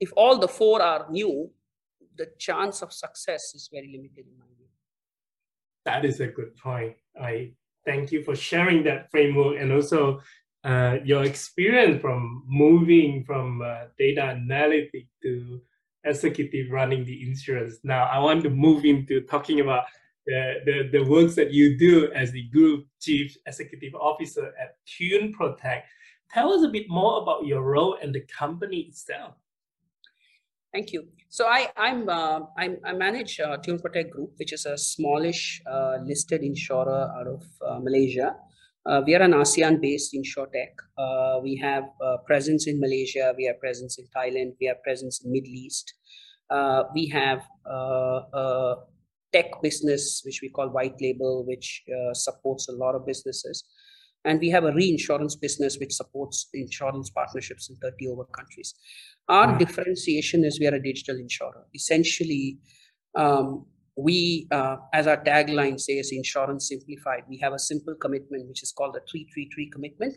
If 0.00 0.10
all 0.16 0.38
the 0.38 0.48
four 0.48 0.82
are 0.82 1.06
new, 1.10 1.50
the 2.16 2.28
chance 2.38 2.82
of 2.82 2.92
success 2.92 3.54
is 3.54 3.70
very 3.72 3.86
limited 3.86 4.26
in 4.26 4.38
my 4.38 4.46
view. 4.58 4.66
That 5.84 6.04
is 6.04 6.20
a 6.20 6.26
good 6.26 6.56
point. 6.56 6.94
I 7.20 7.52
thank 7.86 8.12
you 8.12 8.22
for 8.22 8.36
sharing 8.36 8.84
that 8.84 9.10
framework 9.10 9.60
and 9.60 9.72
also 9.72 10.20
uh, 10.64 10.98
your 11.04 11.24
experience 11.24 12.00
from 12.00 12.44
moving 12.46 13.24
from 13.24 13.62
uh, 13.62 13.84
data 13.98 14.22
analytic 14.22 15.06
to 15.22 15.60
executive 16.04 16.70
running 16.70 17.04
the 17.04 17.22
insurance. 17.22 17.78
Now, 17.84 18.04
I 18.04 18.18
want 18.18 18.42
to 18.44 18.50
move 18.50 18.84
into 18.84 19.22
talking 19.22 19.60
about 19.60 19.84
the, 20.26 20.54
the, 20.64 20.98
the 20.98 21.04
works 21.10 21.34
that 21.34 21.52
you 21.52 21.78
do 21.78 22.10
as 22.12 22.30
the 22.32 22.44
group 22.48 22.86
chief 23.00 23.36
executive 23.46 23.94
officer 23.94 24.52
at 24.60 24.76
Tune 24.86 25.32
Protect. 25.32 25.88
Tell 26.30 26.52
us 26.52 26.64
a 26.64 26.68
bit 26.68 26.86
more 26.88 27.22
about 27.22 27.46
your 27.46 27.62
role 27.62 27.98
and 28.00 28.14
the 28.14 28.24
company 28.38 28.80
itself. 28.80 29.34
Thank 30.72 30.92
you. 30.92 31.06
So 31.28 31.46
I 31.46 31.68
I'm, 31.76 32.08
uh, 32.08 32.40
I'm 32.56 32.78
i 32.84 32.92
manage 32.92 33.40
uh, 33.40 33.58
Tune 33.58 33.78
Protect 33.78 34.10
Group, 34.10 34.32
which 34.36 34.52
is 34.52 34.64
a 34.64 34.78
smallish 34.78 35.60
uh, 35.70 35.98
listed 36.02 36.42
insurer 36.42 37.12
out 37.18 37.26
of 37.26 37.42
uh, 37.66 37.78
Malaysia. 37.78 38.36
Uh, 38.86 39.00
we 39.06 39.14
are 39.14 39.22
an 39.22 39.32
ASEAN-based 39.32 40.14
insurtech. 40.14 40.72
Uh, 40.98 41.40
we 41.42 41.56
have 41.56 41.84
presence 42.26 42.66
in 42.66 42.80
Malaysia. 42.80 43.32
We 43.36 43.44
have 43.44 43.60
presence 43.60 43.98
in 43.98 44.06
Thailand. 44.16 44.54
We 44.60 44.66
have 44.66 44.82
presence 44.82 45.22
in 45.24 45.30
Middle 45.30 45.52
East. 45.52 45.94
we 46.94 47.06
have 47.08 47.42
tech 49.32 49.62
business, 49.62 50.22
which 50.24 50.40
we 50.42 50.48
call 50.48 50.68
white 50.68 50.94
label, 51.00 51.44
which 51.46 51.82
supports 52.12 52.68
a 52.68 52.72
lot 52.72 52.94
of 52.94 53.06
businesses. 53.06 53.64
And 54.24 54.38
we 54.38 54.50
have 54.50 54.64
a 54.64 54.72
reinsurance 54.72 55.34
business 55.34 55.78
which 55.78 55.92
supports 55.92 56.48
insurance 56.54 57.10
partnerships 57.10 57.68
in 57.70 57.76
30 57.76 58.08
over 58.08 58.24
countries. 58.36 58.74
Our 59.28 59.48
mm. 59.48 59.58
differentiation 59.58 60.44
is 60.44 60.60
we 60.60 60.68
are 60.68 60.74
a 60.74 60.82
digital 60.82 61.16
insurer. 61.16 61.66
Essentially, 61.74 62.58
um, 63.16 63.66
we, 63.96 64.46
uh, 64.50 64.76
as 64.92 65.06
our 65.06 65.22
tagline 65.22 65.78
says, 65.78 66.10
insurance 66.12 66.68
simplified, 66.68 67.24
we 67.28 67.38
have 67.38 67.52
a 67.52 67.58
simple 67.58 67.94
commitment 68.00 68.48
which 68.48 68.62
is 68.62 68.72
called 68.72 68.94
the 68.94 69.00
333 69.10 69.70
commitment, 69.70 70.16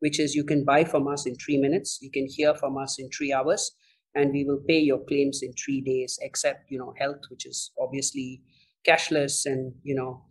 which 0.00 0.18
is 0.18 0.34
you 0.34 0.44
can 0.44 0.64
buy 0.64 0.82
from 0.82 1.06
us 1.06 1.26
in 1.26 1.34
three 1.36 1.58
minutes, 1.58 1.98
you 2.00 2.10
can 2.10 2.26
hear 2.26 2.54
from 2.54 2.76
us 2.78 2.98
in 2.98 3.08
three 3.10 3.32
hours, 3.32 3.72
and 4.14 4.32
we 4.32 4.44
will 4.44 4.60
pay 4.66 4.78
your 4.78 5.04
claims 5.04 5.42
in 5.42 5.52
three 5.52 5.80
days, 5.80 6.18
except 6.22 6.70
you 6.70 6.78
know 6.78 6.92
health, 6.98 7.20
which 7.30 7.46
is 7.46 7.70
obviously 7.78 8.42
cashless 8.86 9.46
and 9.46 9.72
you 9.82 9.94
know 9.94 10.22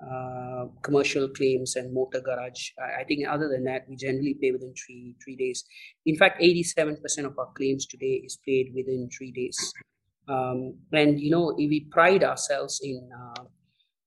uh, 0.00 0.64
commercial 0.82 1.28
claims 1.28 1.76
and 1.76 1.92
motor 1.92 2.20
garage. 2.20 2.70
I, 2.78 3.02
I, 3.02 3.04
think 3.04 3.28
other 3.28 3.48
than 3.48 3.64
that, 3.64 3.84
we 3.88 3.96
generally 3.96 4.34
pay 4.40 4.50
within 4.50 4.72
three 4.74 5.14
three 5.22 5.36
days. 5.36 5.64
In 6.06 6.16
fact, 6.16 6.40
87% 6.40 7.26
of 7.26 7.38
our 7.38 7.52
claims 7.54 7.84
today 7.86 8.22
is 8.24 8.38
paid 8.46 8.72
within 8.74 9.10
three 9.16 9.30
days. 9.30 9.58
Um, 10.26 10.78
and 10.92 11.20
you 11.20 11.30
know, 11.30 11.54
we 11.56 11.86
pride 11.90 12.24
ourselves 12.24 12.80
in 12.82 13.10
uh, 13.12 13.44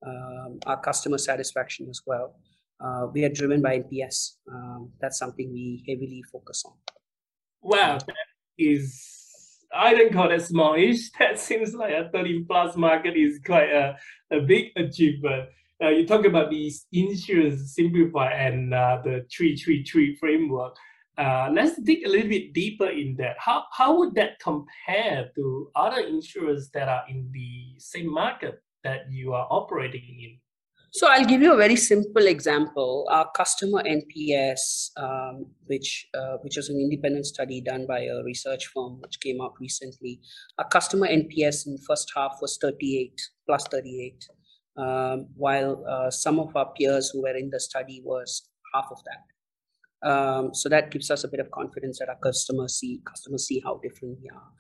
um, 0.07 0.60
our 0.65 0.81
customer 0.81 1.17
satisfaction 1.17 1.88
as 1.89 2.01
well. 2.05 2.36
Uh, 2.83 3.07
we 3.13 3.24
are 3.24 3.29
driven 3.29 3.62
by 3.62 3.79
NPS. 3.79 4.38
Um, 4.51 4.91
that's 5.00 5.19
something 5.19 5.51
we 5.51 5.83
heavily 5.88 6.24
focus 6.31 6.63
on. 6.65 6.74
Wow, 7.62 8.00
that 8.05 8.15
is 8.57 9.22
I 9.75 9.93
don't 9.93 10.13
call 10.13 10.31
it 10.31 10.41
smallish. 10.41 11.09
That 11.19 11.39
seems 11.39 11.73
like 11.73 11.93
a 11.93 12.09
30 12.13 12.43
plus 12.43 12.75
market 12.75 13.15
is 13.15 13.39
quite 13.45 13.69
a, 13.69 13.97
a 14.31 14.39
big 14.41 14.71
achievement 14.75 15.49
uh, 15.83 15.89
you 15.89 16.05
talk 16.07 16.25
about 16.25 16.49
these 16.49 16.85
insurance 16.91 17.73
simplify 17.73 18.31
and 18.31 18.73
uh, 18.73 18.99
the 19.03 19.25
tree 19.29 19.55
tree 19.57 19.83
tree 19.83 20.15
framework. 20.15 20.75
Uh, 21.17 21.49
let's 21.53 21.79
dig 21.81 22.05
a 22.05 22.09
little 22.09 22.29
bit 22.29 22.53
deeper 22.53 22.87
in 22.87 23.15
that. 23.17 23.35
How 23.37 23.65
how 23.71 23.97
would 23.97 24.15
that 24.15 24.39
compare 24.39 25.29
to 25.35 25.69
other 25.75 26.01
insurers 26.01 26.69
that 26.73 26.87
are 26.87 27.03
in 27.09 27.29
the 27.33 27.79
same 27.79 28.11
market 28.11 28.61
that 28.83 29.11
you 29.11 29.33
are 29.33 29.47
operating 29.49 30.19
in? 30.21 30.39
So 30.95 31.07
I'll 31.07 31.25
give 31.25 31.41
you 31.41 31.51
a 31.51 31.57
very 31.57 31.75
simple 31.75 32.27
example. 32.27 33.07
Our 33.09 33.27
customer 33.35 33.81
NPS, 33.81 34.91
um, 34.95 35.47
which 35.65 36.07
uh, 36.13 36.38
which 36.43 36.55
was 36.55 36.69
an 36.69 36.79
independent 36.79 37.25
study 37.25 37.62
done 37.62 37.88
by 37.88 38.01
a 38.01 38.23
research 38.23 38.67
firm, 38.67 39.01
which 39.01 39.19
came 39.19 39.41
out 39.41 39.53
recently. 39.59 40.21
Our 40.59 40.67
customer 40.67 41.07
NPS 41.07 41.65
in 41.65 41.73
the 41.73 41.83
first 41.88 42.12
half 42.15 42.38
was 42.43 42.59
38 42.62 43.19
plus 43.47 43.65
38 43.71 44.23
um, 44.77 45.29
while 45.35 45.83
uh, 45.89 46.12
some 46.12 46.39
of 46.39 46.55
our 46.55 46.71
peers 46.73 47.09
who 47.09 47.23
were 47.23 47.35
in 47.35 47.50
the 47.50 47.59
study 47.59 48.03
was 48.05 48.47
half 48.75 48.85
of 48.91 49.00
that. 49.05 50.07
Um, 50.07 50.53
so 50.53 50.69
that 50.69 50.91
gives 50.91 51.09
us 51.09 51.23
a 51.23 51.27
bit 51.27 51.39
of 51.39 51.50
confidence 51.50 51.97
that 52.00 52.09
our 52.09 52.19
customers 52.21 52.75
see 52.75 53.01
customers 53.07 53.47
see 53.47 53.63
how 53.65 53.79
different 53.81 54.19
we 54.21 54.29
are. 54.29 54.51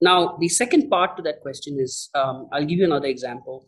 Now, 0.00 0.36
the 0.38 0.48
second 0.48 0.88
part 0.88 1.16
to 1.16 1.22
that 1.24 1.40
question 1.40 1.78
is 1.80 2.10
um, 2.14 2.48
I'll 2.52 2.64
give 2.64 2.78
you 2.78 2.84
another 2.84 3.08
example. 3.08 3.66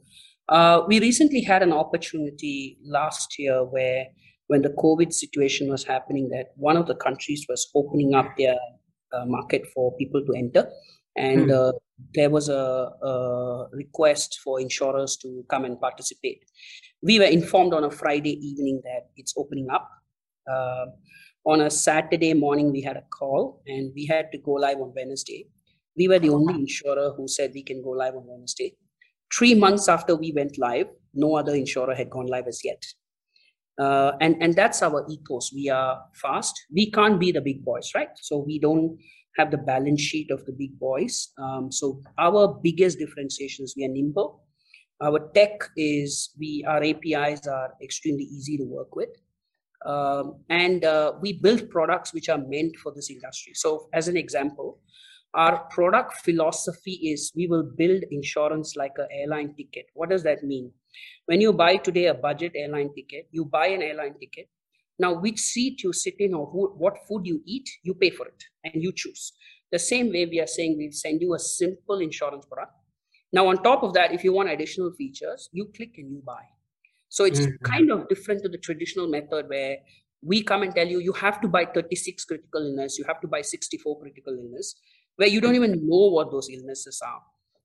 Uh, 0.49 0.83
we 0.87 1.01
recently 1.01 1.41
had 1.41 1.63
an 1.63 1.73
opportunity 1.73 2.79
last 2.85 3.39
year 3.39 3.65
where 3.65 4.07
when 4.49 4.63
the 4.63 4.71
COVID 4.71 5.13
situation 5.13 5.71
was 5.71 5.85
happening, 5.85 6.29
that 6.31 6.49
one 6.57 6.77
of 6.77 6.87
the 6.87 6.95
countries 6.95 7.47
was 7.49 7.71
opening 7.75 8.15
up 8.15 8.27
their 8.37 8.57
uh, 9.13 9.25
market 9.27 9.67
for 9.75 9.97
people 9.97 10.23
to 10.25 10.35
enter, 10.37 10.69
and 11.17 11.49
mm. 11.49 11.53
uh, 11.53 11.73
there 12.15 12.31
was 12.31 12.49
a, 12.49 12.91
a, 13.03 13.69
request 13.73 14.41
for 14.43 14.61
insurers 14.61 15.17
to 15.19 15.45
come 15.49 15.65
and 15.65 15.81
participate. 15.81 16.45
We 17.03 17.19
were 17.19 17.27
informed 17.27 17.75
on 17.75 17.85
a 17.85 17.91
Friday 17.91 18.35
evening 18.47 18.81
that 18.85 19.11
it's 19.17 19.35
opening 19.37 19.69
up. 19.71 19.89
Uh, 20.51 20.87
on 21.45 21.61
a 21.61 21.71
Saturday 21.71 22.35
morning, 22.35 22.71
we 22.71 22.81
had 22.81 22.97
a 22.97 23.05
call 23.19 23.63
and 23.67 23.93
we 23.95 24.07
had 24.07 24.31
to 24.33 24.39
go 24.39 24.53
live 24.53 24.79
on 24.79 24.93
Wednesday. 24.95 25.47
We 25.97 26.09
were 26.09 26.19
the 26.19 26.31
only 26.31 26.55
insurer 26.55 27.13
who 27.17 27.27
said 27.27 27.53
we 27.55 27.63
can 27.63 27.83
go 27.83 27.91
live 27.91 28.15
on 28.15 28.25
Wednesday. 28.27 28.77
Three 29.37 29.55
months 29.55 29.89
after 29.89 30.15
we 30.15 30.33
went 30.33 30.59
live, 30.59 30.89
no 31.15 31.37
other 31.37 31.55
insurer 31.55 31.95
had 31.95 32.11
gone 32.11 32.27
live 32.27 32.47
as 32.47 32.61
yet. 32.65 32.85
Uh, 33.79 34.13
and, 34.21 34.37
and 34.43 34.55
that's 34.55 34.83
our 34.83 35.07
ethos. 35.09 35.53
We 35.53 35.71
are 35.71 36.03
fast. 36.15 36.55
We 36.71 36.91
can't 36.91 37.19
be 37.19 37.33
the 37.33 37.41
big 37.41 37.65
boys, 37.65 37.91
right? 37.95 38.11
So 38.17 38.39
we 38.39 38.59
don't 38.59 38.99
have 39.39 39.51
the 39.51 39.59
balance 39.59 40.01
sheet 40.01 40.31
of 40.31 40.45
the 40.45 40.53
big 40.53 40.79
boys. 40.79 41.33
Um, 41.39 41.73
so 41.73 42.03
our 42.19 42.61
biggest 42.63 42.99
differentiation 42.99 43.65
is 43.65 43.75
we 43.77 43.87
are 43.87 43.89
nimble. 43.89 44.45
Our 45.03 45.31
tech 45.35 45.63
is 45.77 46.31
we 46.39 46.65
our 46.69 46.83
APIs 46.85 47.47
are 47.47 47.73
extremely 47.83 48.25
easy 48.25 48.57
to 48.59 48.65
work 48.65 48.95
with. 48.95 49.09
Um, 49.85 50.37
and 50.49 50.85
uh, 50.85 51.15
we 51.21 51.33
build 51.33 51.69
products 51.71 52.15
which 52.15 52.29
are 52.29 52.39
meant 52.39 52.77
for 52.77 52.93
this 52.95 53.11
industry. 53.11 53.55
So, 53.55 53.89
as 53.93 54.07
an 54.07 54.17
example, 54.17 54.79
our 55.35 55.65
product 55.71 56.19
philosophy 56.25 56.93
is 56.93 57.33
we 57.35 57.47
will 57.47 57.63
build 57.63 58.03
insurance 58.11 58.77
like 58.77 58.93
an 58.99 59.09
airline 59.11 59.55
ticket. 59.55 59.87
What 59.95 60.11
does 60.11 60.23
that 60.25 60.43
mean? 60.43 60.71
When 61.27 61.41
you 61.41 61.53
buy 61.53 61.77
today 61.77 62.07
a 62.07 62.15
budget 62.15 62.53
airline 62.55 62.91
ticket, 62.95 63.29
you 63.31 63.45
buy 63.45 63.69
an 63.69 63.83
airline 63.83 64.15
ticket, 64.21 64.49
now, 64.99 65.15
which 65.15 65.41
seat 65.41 65.83
you 65.83 65.93
sit 65.93 66.15
in 66.19 66.35
or 66.35 66.47
who, 66.47 66.69
what 66.77 66.99
food 67.09 67.27
you 67.27 67.43
eat, 67.45 67.69
you 67.83 67.95
pay 67.95 68.11
for 68.11 68.27
it 68.27 68.45
and 68.65 68.83
you 68.83 68.93
choose. 68.95 69.33
The 69.71 69.79
same 69.79 70.13
way 70.13 70.27
we 70.27 70.41
are 70.41 70.47
saying 70.47 70.77
we'll 70.79 70.93
send 70.93 71.21
you 71.21 71.35
a 71.35 71.39
simple 71.39 71.99
insurance 71.99 72.47
product. 72.47 72.73
Now, 73.33 73.49
on 73.49 73.63
top 73.63 73.83
of 73.83 73.95
that, 73.95 74.13
if 74.13 74.23
you 74.23 74.33
want 74.33 74.51
additional 74.51 74.93
features, 74.93 75.49
you 75.53 75.71
click 75.75 75.95
and 75.97 76.11
you 76.11 76.23
buy. 76.25 76.45
So 77.09 77.25
it's 77.25 77.41
mm-hmm. 77.41 77.65
kind 77.65 77.91
of 77.91 78.09
different 78.09 78.43
to 78.43 78.49
the 78.49 78.59
traditional 78.59 79.09
method 79.09 79.49
where 79.49 79.79
we 80.23 80.43
come 80.43 80.63
and 80.63 80.75
tell 80.75 80.87
you 80.87 81.01
you 81.01 81.13
have 81.15 81.41
to 81.41 81.49
buy 81.49 81.65
36 81.65 82.25
critical 82.25 82.61
illness, 82.61 82.97
you 82.99 83.05
have 83.09 83.21
to 83.23 83.27
buy 83.27 83.41
64 83.41 84.01
critical 84.01 84.35
illness, 84.35 84.77
where 85.17 85.29
you 85.29 85.41
don't 85.41 85.55
even 85.55 85.87
know 85.87 86.09
what 86.09 86.31
those 86.31 86.49
illnesses 86.51 87.01
are. 87.05 87.21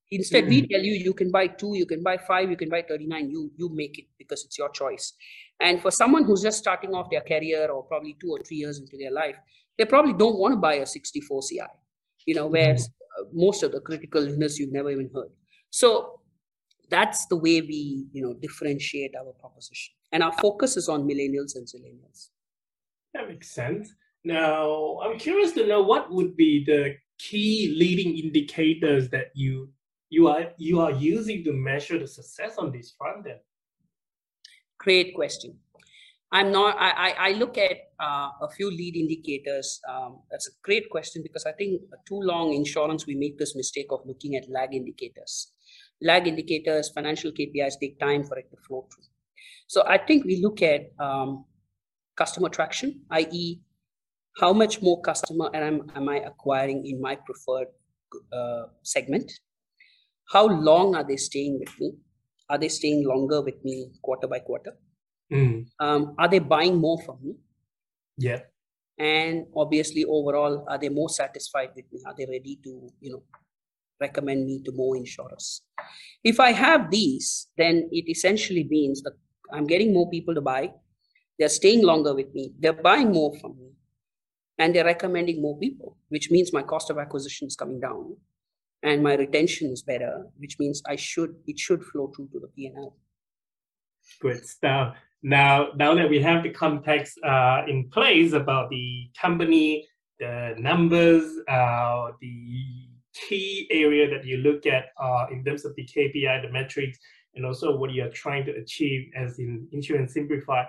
Instead, 0.09 0.45
mm-hmm. 0.45 0.49
we 0.49 0.67
tell 0.67 0.81
you 0.81 0.93
you 0.93 1.13
can 1.13 1.31
buy 1.31 1.47
two, 1.47 1.75
you 1.75 1.85
can 1.85 2.01
buy 2.01 2.17
five, 2.17 2.49
you 2.49 2.55
can 2.55 2.69
buy 2.69 2.81
39, 2.81 3.29
you 3.29 3.51
you 3.57 3.69
make 3.73 3.99
it 3.99 4.05
because 4.17 4.45
it's 4.45 4.57
your 4.57 4.69
choice. 4.69 5.13
And 5.59 5.81
for 5.81 5.91
someone 5.91 6.23
who's 6.23 6.41
just 6.41 6.59
starting 6.59 6.93
off 6.93 7.09
their 7.11 7.21
career 7.21 7.67
or 7.69 7.83
probably 7.83 8.15
two 8.21 8.29
or 8.29 8.39
three 8.39 8.57
years 8.57 8.79
into 8.79 8.97
their 8.97 9.11
life, 9.11 9.35
they 9.77 9.85
probably 9.85 10.13
don't 10.13 10.37
want 10.37 10.53
to 10.53 10.57
buy 10.57 10.75
a 10.75 10.85
64 10.85 11.41
CI, 11.49 11.59
you 12.25 12.35
know, 12.35 12.47
where 12.47 12.75
mm-hmm. 12.75 13.37
most 13.37 13.63
of 13.63 13.73
the 13.73 13.81
critical 13.81 14.25
illness 14.25 14.57
you've 14.57 14.71
never 14.71 14.91
even 14.91 15.09
heard. 15.13 15.29
So 15.71 16.21
that's 16.89 17.25
the 17.27 17.35
way 17.35 17.61
we, 17.61 18.05
you 18.13 18.21
know, 18.21 18.33
differentiate 18.33 19.13
our 19.15 19.33
proposition. 19.33 19.93
And 20.13 20.23
our 20.23 20.33
focus 20.33 20.77
is 20.77 20.87
on 20.87 21.03
millennials 21.03 21.55
and 21.55 21.67
zillennials. 21.67 22.29
That 23.13 23.27
makes 23.27 23.51
sense. 23.51 23.93
Now, 24.23 24.99
I'm 25.03 25.19
curious 25.19 25.51
to 25.53 25.67
know 25.67 25.81
what 25.81 26.11
would 26.11 26.35
be 26.35 26.63
the 26.65 26.95
key 27.17 27.75
leading 27.77 28.17
indicators 28.17 29.09
that 29.09 29.31
you 29.33 29.69
you 30.09 30.27
are 30.27 30.51
you 30.57 30.79
are 30.79 30.91
using 30.91 31.43
to 31.43 31.51
measure 31.51 31.99
the 31.99 32.07
success 32.07 32.57
on 32.57 32.71
this 32.71 32.93
front 32.97 33.25
then? 33.25 33.39
Great 34.79 35.15
question. 35.15 35.57
I'm 36.31 36.51
not 36.51 36.75
i 36.77 37.13
i, 37.17 37.31
look 37.31 37.57
at 37.57 37.77
uh, 37.99 38.29
a 38.41 38.49
few 38.55 38.69
lead 38.69 38.95
indicators 38.97 39.79
um, 39.89 40.19
that's 40.29 40.47
a 40.47 40.51
great 40.61 40.89
question 40.89 41.23
because 41.23 41.45
i 41.45 41.53
think 41.53 41.81
too 42.05 42.19
long 42.19 42.53
insurance 42.53 43.07
we 43.07 43.15
make 43.15 43.37
this 43.37 43.55
mistake 43.55 43.87
of 43.91 44.01
looking 44.05 44.35
at 44.35 44.49
lag 44.49 44.73
indicators. 44.73 45.53
Lag 46.01 46.27
indicators 46.27 46.89
financial 46.89 47.31
kpis 47.31 47.79
take 47.79 47.97
time 47.99 48.23
for 48.23 48.37
it 48.37 48.51
to 48.51 48.57
flow 48.67 48.85
through. 48.91 49.05
So 49.67 49.83
i 49.87 49.97
think 49.97 50.25
we 50.25 50.41
look 50.41 50.61
at 50.61 50.91
um, 50.99 51.45
customer 52.17 52.49
traction 52.49 53.01
i.e 53.11 53.61
how 54.39 54.53
much 54.53 54.81
more 54.81 55.01
customer 55.01 55.49
am, 55.53 55.89
am 55.95 56.09
I 56.09 56.17
acquiring 56.17 56.85
in 56.85 57.01
my 57.01 57.15
preferred 57.15 57.67
uh, 58.31 58.67
segment? 58.83 59.31
How 60.31 60.45
long 60.45 60.95
are 60.95 61.03
they 61.03 61.17
staying 61.17 61.59
with 61.59 61.73
me? 61.79 61.93
Are 62.49 62.57
they 62.57 62.69
staying 62.69 63.05
longer 63.05 63.41
with 63.41 63.63
me 63.63 63.91
quarter 64.01 64.27
by 64.27 64.39
quarter? 64.39 64.73
Mm. 65.33 65.67
Um, 65.79 66.15
are 66.17 66.27
they 66.27 66.39
buying 66.39 66.77
more 66.77 67.01
from 67.01 67.17
me? 67.23 67.33
Yeah. 68.17 68.41
And 68.99 69.45
obviously, 69.55 70.05
overall, 70.05 70.65
are 70.67 70.77
they 70.77 70.89
more 70.89 71.09
satisfied 71.09 71.69
with 71.75 71.85
me? 71.91 72.01
Are 72.05 72.15
they 72.17 72.25
ready 72.25 72.59
to, 72.63 72.89
you 72.99 73.11
know, 73.11 73.23
recommend 73.99 74.45
me 74.45 74.61
to 74.65 74.71
more 74.71 74.95
insurers? 74.95 75.61
If 76.23 76.39
I 76.39 76.51
have 76.51 76.89
these, 76.91 77.47
then 77.57 77.89
it 77.91 78.09
essentially 78.09 78.67
means 78.69 79.01
that 79.03 79.13
I'm 79.51 79.65
getting 79.65 79.93
more 79.93 80.09
people 80.09 80.33
to 80.35 80.41
buy. 80.41 80.71
They're 81.37 81.49
staying 81.49 81.83
longer 81.83 82.15
with 82.15 82.33
me. 82.33 82.53
They're 82.59 82.73
buying 82.73 83.11
more 83.11 83.37
from 83.39 83.57
me 83.57 83.67
and 84.57 84.75
they're 84.75 84.85
recommending 84.85 85.41
more 85.41 85.57
people, 85.57 85.97
which 86.09 86.31
means 86.31 86.53
my 86.53 86.63
cost 86.63 86.89
of 86.89 86.97
acquisition 86.97 87.47
is 87.47 87.55
coming 87.55 87.79
down 87.79 88.15
and 88.83 89.03
my 89.03 89.15
retention 89.15 89.71
is 89.71 89.81
better, 89.81 90.25
which 90.37 90.57
means 90.59 90.81
I 90.87 90.95
should 90.95 91.35
it 91.47 91.59
should 91.59 91.83
flow 91.83 92.11
through 92.15 92.29
to 92.33 92.39
the 92.39 92.47
P&L. 92.47 92.95
Good 94.21 94.45
stuff. 94.45 94.95
Now, 95.23 95.69
now 95.75 95.95
that 95.95 96.09
we 96.09 96.21
have 96.21 96.43
the 96.43 96.51
context 96.51 97.19
uh, 97.23 97.63
in 97.67 97.89
place 97.89 98.33
about 98.33 98.69
the 98.69 99.09
company, 99.19 99.87
the 100.19 100.55
numbers, 100.57 101.25
uh, 101.47 102.11
the 102.21 102.63
key 103.13 103.67
area 103.71 104.09
that 104.09 104.25
you 104.25 104.37
look 104.37 104.65
at 104.65 104.85
uh, 105.01 105.25
in 105.31 105.43
terms 105.43 105.65
of 105.65 105.75
the 105.75 105.85
KPI, 105.85 106.43
the 106.43 106.51
metrics, 106.51 106.99
and 107.35 107.45
also 107.45 107.75
what 107.75 107.91
you're 107.91 108.09
trying 108.09 108.45
to 108.45 108.51
achieve 108.51 109.11
as 109.15 109.39
in 109.39 109.67
Insurance 109.71 110.13
Simplify 110.13 110.65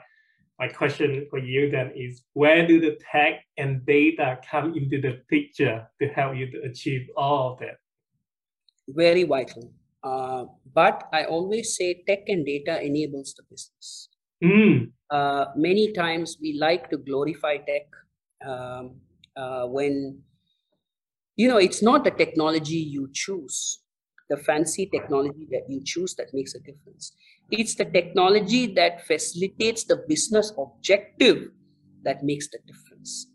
my 0.58 0.68
question 0.68 1.26
for 1.30 1.38
you 1.38 1.70
then 1.70 1.92
is 1.94 2.22
where 2.32 2.66
do 2.66 2.80
the 2.80 2.98
tech 3.12 3.44
and 3.56 3.86
data 3.86 4.38
come 4.50 4.76
into 4.76 5.00
the 5.00 5.20
picture 5.30 5.86
to 6.02 6.08
help 6.08 6.36
you 6.36 6.50
to 6.50 6.62
achieve 6.62 7.06
all 7.16 7.52
of 7.52 7.58
that? 7.60 7.76
Very 8.88 9.22
vital. 9.22 9.72
Uh, 10.02 10.44
but 10.74 11.08
I 11.12 11.24
always 11.24 11.76
say 11.76 12.02
tech 12.06 12.28
and 12.28 12.44
data 12.44 12.80
enables 12.82 13.34
the 13.34 13.44
business. 13.50 14.08
Mm. 14.42 14.90
Uh, 15.10 15.46
many 15.56 15.92
times 15.92 16.38
we 16.40 16.58
like 16.58 16.90
to 16.90 16.98
glorify 16.98 17.56
tech 17.58 17.86
um, 18.46 18.96
uh, 19.36 19.66
when, 19.66 20.20
you 21.36 21.48
know, 21.48 21.58
it's 21.58 21.82
not 21.82 22.04
the 22.04 22.10
technology 22.10 22.76
you 22.76 23.08
choose, 23.12 23.80
the 24.28 24.36
fancy 24.36 24.86
technology 24.86 25.46
that 25.50 25.62
you 25.68 25.82
choose 25.84 26.14
that 26.16 26.28
makes 26.32 26.54
a 26.54 26.60
difference. 26.60 27.12
It's 27.50 27.74
the 27.74 27.84
technology 27.84 28.66
that 28.74 29.06
facilitates 29.06 29.84
the 29.84 30.04
business 30.08 30.52
objective 30.58 31.48
that 32.04 32.22
makes 32.22 32.48
the 32.48 32.58
difference. 32.66 33.26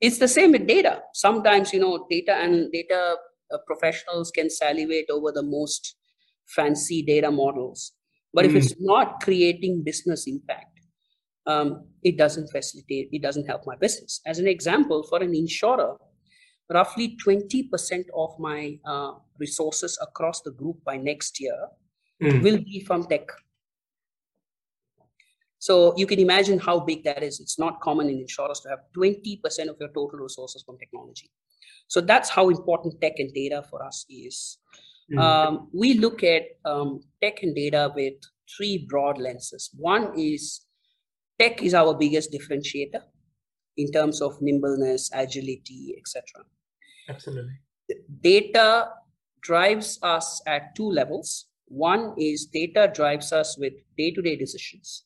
It's 0.00 0.18
the 0.18 0.28
same 0.28 0.52
with 0.52 0.66
data. 0.66 1.02
Sometimes, 1.12 1.72
you 1.72 1.80
know, 1.80 2.06
data 2.08 2.34
and 2.34 2.70
data 2.72 3.16
uh, 3.52 3.58
professionals 3.66 4.30
can 4.30 4.48
salivate 4.48 5.10
over 5.10 5.32
the 5.32 5.42
most 5.42 5.96
fancy 6.46 7.02
data 7.02 7.30
models. 7.30 7.92
But 8.32 8.44
mm. 8.44 8.48
if 8.48 8.54
it's 8.56 8.74
not 8.78 9.20
creating 9.22 9.82
business 9.84 10.26
impact, 10.26 10.78
um, 11.46 11.86
it 12.02 12.16
doesn't 12.16 12.48
facilitate, 12.48 13.08
it 13.10 13.22
doesn't 13.22 13.46
help 13.46 13.62
my 13.66 13.76
business. 13.76 14.20
As 14.26 14.38
an 14.38 14.46
example, 14.46 15.02
for 15.02 15.22
an 15.22 15.34
insurer, 15.34 15.96
roughly 16.72 17.16
20% 17.24 18.04
of 18.14 18.38
my 18.38 18.78
uh, 18.84 19.12
resources 19.38 19.98
across 20.00 20.42
the 20.42 20.50
group 20.50 20.76
by 20.84 20.96
next 20.96 21.40
year 21.40 21.68
mm. 22.22 22.42
will 22.42 22.58
be 22.58 22.84
from 22.86 23.04
tech. 23.04 23.28
So 25.58 25.96
you 25.96 26.06
can 26.06 26.20
imagine 26.20 26.58
how 26.58 26.80
big 26.80 27.04
that 27.04 27.22
is. 27.22 27.40
It's 27.40 27.58
not 27.58 27.80
common 27.80 28.08
in 28.08 28.20
insurers 28.20 28.60
to 28.60 28.68
have 28.68 28.80
20% 28.96 29.40
of 29.68 29.76
your 29.80 29.88
total 29.88 30.18
resources 30.20 30.62
from 30.64 30.78
technology. 30.78 31.30
So 31.88 32.00
that's 32.00 32.30
how 32.30 32.48
important 32.48 33.00
tech 33.00 33.14
and 33.18 33.32
data 33.34 33.64
for 33.68 33.84
us 33.84 34.06
is. 34.08 34.58
Mm-hmm. 35.10 35.18
Um, 35.18 35.68
we 35.72 35.94
look 35.94 36.22
at 36.22 36.42
um, 36.64 37.00
tech 37.20 37.42
and 37.42 37.54
data 37.54 37.92
with 37.94 38.14
three 38.56 38.86
broad 38.88 39.18
lenses. 39.18 39.70
One 39.76 40.12
is 40.16 40.60
tech 41.40 41.62
is 41.62 41.74
our 41.74 41.94
biggest 41.94 42.32
differentiator 42.32 43.02
in 43.76 43.90
terms 43.90 44.20
of 44.20 44.40
nimbleness, 44.40 45.10
agility, 45.12 45.96
etc. 45.98 46.22
Absolutely. 47.08 47.54
Data 48.20 48.90
drives 49.40 49.98
us 50.02 50.42
at 50.46 50.74
two 50.76 50.88
levels. 50.88 51.46
One 51.66 52.14
is 52.18 52.46
data 52.46 52.90
drives 52.92 53.32
us 53.32 53.58
with 53.58 53.72
day 53.96 54.10
to 54.12 54.22
day 54.22 54.36
decisions 54.36 55.04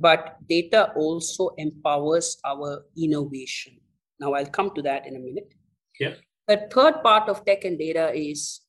but 0.00 0.36
data 0.48 0.92
also 0.96 1.50
empowers 1.58 2.38
our 2.44 2.84
innovation. 2.96 3.74
Now, 4.18 4.32
I'll 4.32 4.46
come 4.46 4.70
to 4.74 4.82
that 4.82 5.06
in 5.06 5.14
a 5.14 5.18
minute. 5.18 5.52
Yeah. 6.00 6.14
The 6.48 6.68
third 6.72 7.02
part 7.02 7.28
of 7.28 7.44
tech 7.44 7.64
and 7.64 7.78
data 7.78 8.10
is 8.14 8.62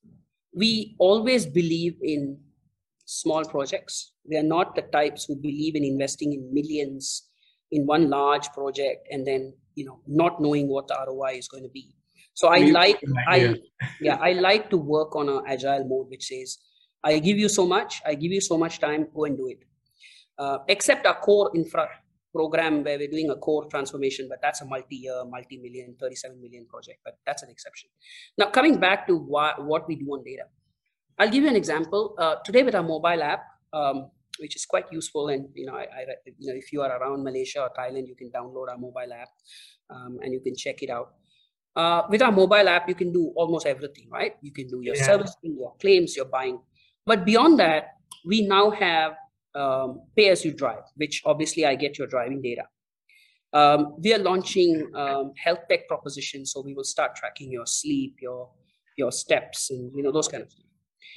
we 0.54 0.96
always 1.00 1.46
believe 1.46 1.96
in 2.04 2.38
small 3.06 3.46
projects. 3.46 4.13
We 4.30 4.38
are 4.38 4.44
not 4.44 4.76
the 4.76 4.82
types 4.82 5.24
who 5.26 5.36
believe 5.38 5.76
in 5.76 5.86
investing 5.86 6.34
in 6.34 6.54
millions 6.54 7.30
in 7.72 7.86
one 7.86 8.10
large 8.10 8.50
project 8.50 9.08
and 9.10 9.26
then 9.26 9.54
you 9.76 9.86
know 9.86 10.02
not 10.06 10.41
knowing 10.41 10.67
what 10.67 10.89
the 10.89 10.98
ROI 11.08 11.38
is 11.38 11.48
going 11.48 11.63
to 11.63 11.70
be. 11.70 11.96
So 12.34 12.50
I 12.50 12.58
like 12.58 13.02
I 13.28 13.56
yeah 14.02 14.17
I 14.17 14.34
like 14.34 14.70
to 14.72 14.78
work 14.78 15.15
on 15.15 15.30
an 15.30 15.44
agile 15.48 15.86
mode 15.86 16.10
which 16.10 16.26
says 16.26 16.58
I 17.04 17.20
give 17.20 17.38
you 17.38 17.48
so 17.48 17.65
much, 17.65 18.02
I 18.06 18.15
give 18.15 18.32
you 18.32 18.41
so 18.41 18.58
much 18.58 18.80
time, 18.80 19.08
go 19.15 19.24
and 19.26 19.38
do 19.38 19.48
it 19.48 19.63
uh, 20.38 20.60
except 20.67 21.06
our 21.06 21.20
core 21.20 21.52
infra 21.56 21.88
program 22.34 22.84
where 22.84 22.98
we're 22.98 23.10
doing 23.10 23.30
a 23.30 23.36
core 23.36 23.65
transformation, 23.70 24.28
but 24.30 24.39
that's 24.41 24.62
a 24.62 24.65
multi-year, 24.65 25.24
multi-million, 25.26 25.96
37 26.00 26.41
million 26.41 26.65
project, 26.65 27.00
but 27.04 27.17
that's 27.26 27.44
an 27.44 27.50
exception. 27.50 27.89
Now, 28.38 28.50
coming 28.50 28.80
back 28.80 29.08
to 29.08 29.17
why, 29.17 29.54
what 29.58 29.88
we 29.88 29.96
do 29.96 30.06
on 30.08 30.24
data, 30.24 30.44
I'll 31.20 31.30
give 31.30 31.44
you 31.44 31.50
an 31.50 31.56
example. 31.56 32.15
Uh, 32.17 32.36
today 32.46 32.63
with 32.63 32.76
our 32.76 32.84
mobile 32.84 33.22
app, 33.22 33.44
um, 33.74 34.10
which 34.39 34.56
is 34.56 34.65
quite 34.65 34.86
useful, 34.91 35.28
and 35.28 35.50
you 35.54 35.65
know, 35.65 35.76
I, 35.76 35.84
I, 35.84 36.06
you 36.39 36.52
know, 36.52 36.58
if 36.58 36.72
you 36.72 36.82
are 36.82 36.98
around 36.98 37.24
Malaysia 37.24 37.62
or 37.62 37.70
Thailand, 37.78 38.08
you 38.08 38.15
can 38.15 38.32
download 38.32 38.70
our 38.72 38.78
mobile 38.78 39.13
app 39.13 39.30
um, 39.89 40.17
and 40.22 40.34
you 40.34 40.39
can 40.39 40.56
check 40.56 40.82
it 40.82 40.89
out. 40.89 41.13
Uh, 41.76 42.04
with 42.10 42.22
our 42.22 42.32
mobile 42.32 42.67
app, 42.67 42.89
you 42.89 42.96
can 42.96 43.12
do 43.12 43.32
almost 43.36 43.65
everything, 43.65 44.10
right? 44.12 44.36
You 44.41 44.52
can 44.52 44.67
do 44.67 44.82
your 44.82 44.96
yeah. 44.96 45.06
servicing, 45.06 45.58
your 45.58 45.76
claims, 45.80 46.15
your 46.15 46.26
buying. 46.26 46.60
But 47.06 47.26
beyond 47.26 47.60
that, 47.60 47.96
we 48.26 48.48
now 48.48 48.72
have 48.72 49.13
um, 49.55 50.01
pay 50.15 50.29
as 50.29 50.43
you 50.45 50.53
drive, 50.53 50.83
which 50.95 51.21
obviously 51.25 51.65
I 51.65 51.75
get 51.75 51.97
your 51.97 52.07
driving 52.07 52.41
data. 52.41 52.63
Um, 53.53 53.95
we 54.01 54.13
are 54.13 54.19
launching 54.19 54.89
um, 54.95 55.33
health 55.37 55.59
tech 55.69 55.87
propositions, 55.87 56.53
so 56.53 56.61
we 56.61 56.73
will 56.73 56.85
start 56.85 57.15
tracking 57.15 57.51
your 57.51 57.65
sleep, 57.65 58.15
your 58.21 58.49
your 58.97 59.11
steps, 59.11 59.69
and 59.71 59.91
you 59.95 60.03
know 60.03 60.11
those 60.11 60.27
kind 60.27 60.43
of 60.43 60.49
things. 60.49 60.67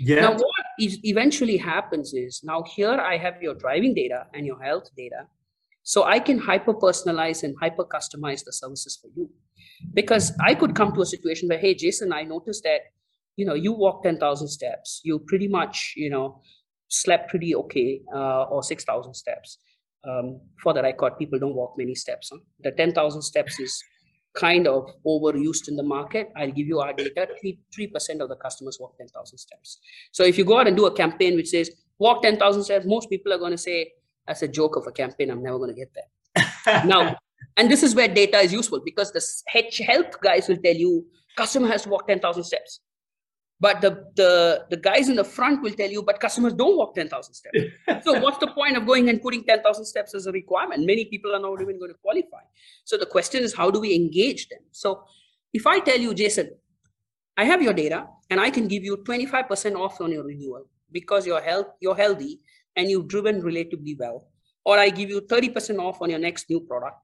Yeah. 0.00 0.20
Now, 0.22 0.32
what 0.32 0.66
is 0.80 0.98
eventually 1.04 1.56
happens 1.56 2.12
is 2.14 2.40
now 2.42 2.64
here 2.74 2.94
I 2.94 3.18
have 3.18 3.40
your 3.40 3.54
driving 3.54 3.94
data 3.94 4.26
and 4.34 4.44
your 4.44 4.60
health 4.60 4.90
data, 4.96 5.28
so 5.84 6.02
I 6.02 6.18
can 6.18 6.38
hyper 6.38 6.74
personalize 6.74 7.44
and 7.44 7.54
hyper 7.60 7.84
customize 7.84 8.44
the 8.44 8.52
services 8.52 8.98
for 9.00 9.08
you, 9.14 9.30
because 9.92 10.32
I 10.44 10.54
could 10.54 10.74
come 10.74 10.92
to 10.94 11.02
a 11.02 11.06
situation 11.06 11.48
where, 11.48 11.58
hey, 11.58 11.74
Jason, 11.74 12.12
I 12.12 12.22
noticed 12.22 12.64
that 12.64 12.80
you 13.36 13.46
know 13.46 13.54
you 13.54 13.72
walk 13.72 14.02
ten 14.02 14.18
thousand 14.18 14.48
steps, 14.48 15.00
you 15.04 15.20
pretty 15.20 15.46
much 15.46 15.94
you 15.96 16.10
know 16.10 16.42
slept 16.88 17.30
pretty 17.30 17.54
okay 17.54 18.00
uh, 18.14 18.44
or 18.44 18.62
6,000 18.62 19.14
steps. 19.14 19.58
Um, 20.06 20.40
for 20.62 20.74
the 20.74 20.82
record, 20.82 21.18
people 21.18 21.38
don't 21.38 21.54
walk 21.54 21.74
many 21.78 21.94
steps. 21.94 22.30
Huh? 22.32 22.38
The 22.60 22.72
10,000 22.72 23.22
steps 23.22 23.58
is 23.58 23.82
kind 24.34 24.66
of 24.66 24.90
overused 25.06 25.68
in 25.68 25.76
the 25.76 25.82
market. 25.82 26.30
I'll 26.36 26.50
give 26.50 26.66
you 26.66 26.80
our 26.80 26.92
data. 26.92 27.28
3, 27.40 27.58
3% 27.78 28.20
of 28.20 28.28
the 28.28 28.36
customers 28.36 28.78
walk 28.80 28.98
10,000 28.98 29.38
steps. 29.38 29.78
So 30.12 30.24
if 30.24 30.36
you 30.36 30.44
go 30.44 30.58
out 30.58 30.66
and 30.66 30.76
do 30.76 30.86
a 30.86 30.94
campaign 30.94 31.36
which 31.36 31.48
says 31.48 31.70
walk 31.98 32.22
10,000 32.22 32.64
steps, 32.64 32.86
most 32.86 33.08
people 33.08 33.32
are 33.32 33.38
going 33.38 33.52
to 33.52 33.58
say, 33.58 33.92
That's 34.26 34.42
a 34.42 34.48
joke 34.48 34.76
of 34.76 34.86
a 34.86 34.92
campaign. 34.92 35.30
I'm 35.30 35.42
never 35.42 35.58
going 35.58 35.74
to 35.74 35.80
get 35.80 35.92
there. 35.94 36.84
now, 36.84 37.16
and 37.56 37.70
this 37.70 37.82
is 37.82 37.94
where 37.94 38.08
data 38.08 38.38
is 38.38 38.52
useful 38.52 38.80
because 38.84 39.12
the 39.12 39.82
health 39.82 40.20
guys 40.20 40.48
will 40.48 40.56
tell 40.56 40.74
you 40.74 41.06
customer 41.36 41.68
has 41.68 41.82
to 41.82 41.88
walk 41.88 42.08
10,000 42.08 42.42
steps. 42.42 42.80
But 43.64 43.80
the, 43.80 43.92
the, 44.14 44.66
the 44.68 44.76
guys 44.76 45.08
in 45.08 45.16
the 45.16 45.24
front 45.24 45.62
will 45.62 45.72
tell 45.72 45.88
you, 45.88 46.02
but 46.02 46.20
customers 46.20 46.52
don't 46.52 46.76
walk 46.76 46.94
10,000 46.94 47.32
steps. 47.32 47.58
so 48.04 48.20
what's 48.20 48.36
the 48.36 48.48
point 48.48 48.76
of 48.76 48.84
going 48.86 49.08
and 49.08 49.22
putting 49.22 49.42
10,000 49.42 49.86
steps 49.86 50.14
as 50.14 50.26
a 50.26 50.32
requirement? 50.32 50.84
Many 50.84 51.06
people 51.06 51.34
are 51.34 51.40
not 51.40 51.62
even 51.62 51.78
going 51.78 51.90
to 51.90 51.96
qualify. 52.02 52.42
So 52.84 52.98
the 52.98 53.06
question 53.06 53.42
is, 53.42 53.54
how 53.54 53.70
do 53.70 53.80
we 53.80 53.94
engage 53.94 54.50
them? 54.50 54.58
So 54.70 55.04
if 55.54 55.66
I 55.66 55.78
tell 55.80 55.98
you, 55.98 56.12
Jason, 56.12 56.50
I 57.38 57.44
have 57.44 57.62
your 57.62 57.72
data 57.72 58.06
and 58.28 58.38
I 58.38 58.50
can 58.50 58.68
give 58.68 58.84
you 58.84 58.98
25% 58.98 59.80
off 59.80 59.98
on 60.02 60.12
your 60.12 60.24
renewal 60.24 60.66
because 60.92 61.26
you're 61.26 61.40
health, 61.40 61.68
you're 61.80 61.96
healthy 61.96 62.40
and 62.76 62.90
you've 62.90 63.08
driven 63.08 63.40
relatively 63.40 63.96
well, 63.98 64.28
or 64.66 64.78
I 64.78 64.90
give 64.90 65.08
you 65.08 65.22
30% 65.22 65.78
off 65.78 66.02
on 66.02 66.10
your 66.10 66.18
next 66.18 66.50
new 66.50 66.60
product 66.60 66.98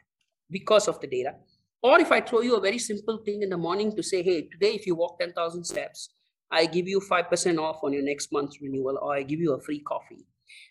because 0.51 0.89
of 0.89 1.01
the 1.01 1.07
data. 1.07 1.37
Or 1.83 1.99
if 1.99 2.13
I 2.13 2.21
throw 2.21 2.43
you 2.43 2.57
a 2.57 2.61
very 2.61 2.79
simple 2.79 3.17
thing 3.25 3.41
in 3.45 3.49
the 3.49 3.57
morning 3.57 3.97
to 3.97 4.03
say, 4.03 4.23
hey, 4.23 4.43
today 4.43 4.73
if 4.75 4.87
you 4.87 4.95
walk 4.95 5.19
10,000 5.19 5.65
steps, 5.65 6.11
I 6.51 6.67
give 6.67 6.89
you 6.89 7.01
5% 7.01 7.59
off 7.59 7.81
on 7.83 7.93
your 7.93 8.03
next 8.03 8.33
month's 8.33 8.61
renewal, 8.61 8.99
or 9.01 9.15
I 9.15 9.23
give 9.23 9.41
you 9.41 9.55
a 9.55 9.61
free 9.61 9.81
coffee. 9.81 10.27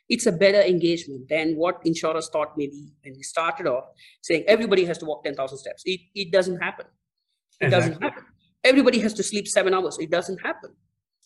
It's 0.10 0.26
a 0.26 0.32
better 0.32 0.62
engagement 0.62 1.30
than 1.30 1.56
what 1.56 1.80
insurers 1.86 2.30
thought 2.30 2.54
maybe 2.58 2.92
when 3.04 3.14
we 3.16 3.24
started 3.24 3.68
off 3.68 3.86
saying 4.22 4.44
everybody 4.48 4.84
has 4.86 4.98
to 4.98 5.06
walk 5.06 5.24
10,000 5.24 5.58
steps. 5.58 5.84
It, 5.86 6.02
it 6.16 6.32
doesn't 6.32 6.60
happen. 6.60 6.88
It 7.62 7.66
exactly. 7.66 7.90
doesn't 7.92 8.04
happen. 8.04 8.24
Everybody 8.64 9.00
has 9.00 9.14
to 9.14 9.24
sleep 9.24 9.48
seven 9.48 9.74
hours. 9.74 9.98
It 10.00 10.12
doesn't 10.12 10.40
happen. 10.42 10.72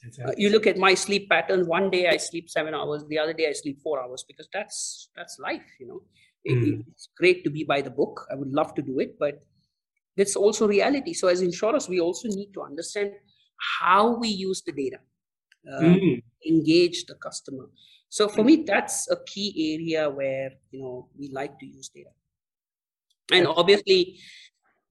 Exactly. 0.06 0.34
Uh, 0.34 0.36
you 0.38 0.50
look 0.50 0.68
at 0.68 0.78
my 0.78 0.94
sleep 0.94 1.30
pattern. 1.30 1.66
One 1.66 1.90
day 1.90 2.08
I 2.08 2.18
sleep 2.18 2.50
seven 2.50 2.74
hours. 2.74 3.06
The 3.08 3.18
other 3.18 3.34
day 3.34 3.48
I 3.48 3.54
sleep 3.54 3.80
four 3.82 4.04
hours 4.04 4.24
because 4.28 4.50
that's 4.54 5.10
that's 5.16 5.40
life. 5.40 5.64
You 5.80 5.88
know, 5.88 6.02
mm. 6.48 6.80
it, 6.80 6.86
it's 6.92 7.10
great 7.18 7.44
to 7.46 7.50
be 7.50 7.64
by 7.64 7.82
the 7.82 7.90
book. 7.90 8.28
I 8.32 8.36
would 8.36 8.52
love 8.52 8.76
to 8.76 8.82
do 8.82 9.00
it, 9.00 9.18
but 9.18 9.44
that's 10.18 10.36
also 10.36 10.68
reality. 10.68 11.14
So 11.14 11.28
as 11.28 11.42
insurers, 11.42 11.90
we 11.90 12.00
also 12.00 12.28
need 12.28 12.52
to 12.54 12.62
understand 12.62 13.12
how 13.58 14.18
we 14.18 14.28
use 14.28 14.62
the 14.62 14.72
data, 14.72 14.98
uh, 15.72 15.82
mm. 15.82 16.24
engage 16.48 17.06
the 17.06 17.16
customer. 17.16 17.70
So 18.10 18.28
for 18.28 18.44
me, 18.44 18.64
that's 18.68 19.10
a 19.10 19.18
key 19.26 19.76
area 19.76 20.10
where 20.10 20.52
you 20.72 20.82
know 20.82 21.10
we 21.18 21.30
like 21.30 21.58
to 21.60 21.66
use 21.66 21.90
data, 21.90 22.10
and 23.32 23.48
obviously, 23.48 24.20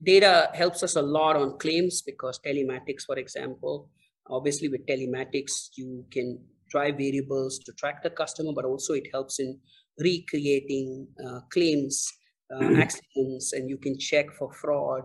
data 0.02 0.50
helps 0.54 0.82
us 0.82 0.96
a 0.96 1.02
lot 1.02 1.36
on 1.36 1.58
claims 1.58 2.02
because 2.02 2.40
telematics, 2.44 3.04
for 3.06 3.16
example, 3.16 3.90
obviously 4.28 4.68
with 4.68 4.86
telematics 4.86 5.68
you 5.76 6.04
can 6.10 6.38
drive 6.68 6.96
variables 6.96 7.58
to 7.58 7.72
track 7.72 8.02
the 8.02 8.10
customer, 8.10 8.52
but 8.54 8.64
also 8.64 8.94
it 8.94 9.06
helps 9.12 9.38
in 9.38 9.58
recreating 9.98 11.06
uh, 11.24 11.40
claims, 11.52 12.10
uh, 12.54 12.74
accidents, 12.76 13.52
and 13.52 13.68
you 13.68 13.76
can 13.76 13.98
check 13.98 14.32
for 14.32 14.52
fraud 14.52 15.02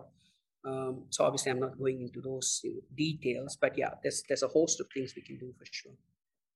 um, 0.66 1.04
so 1.10 1.24
obviously, 1.24 1.52
I'm 1.52 1.60
not 1.60 1.78
going 1.78 2.02
into 2.02 2.22
those 2.22 2.62
you 2.64 2.76
know, 2.76 2.82
details, 2.96 3.58
but 3.60 3.78
yeah, 3.78 3.92
there's 4.04 4.24
there's 4.28 4.44
a 4.44 4.48
host 4.48 4.80
of 4.80 4.88
things 4.94 5.14
we 5.16 5.22
can 5.22 5.38
do 5.38 5.54
for 5.58 5.66
sure. 5.70 5.94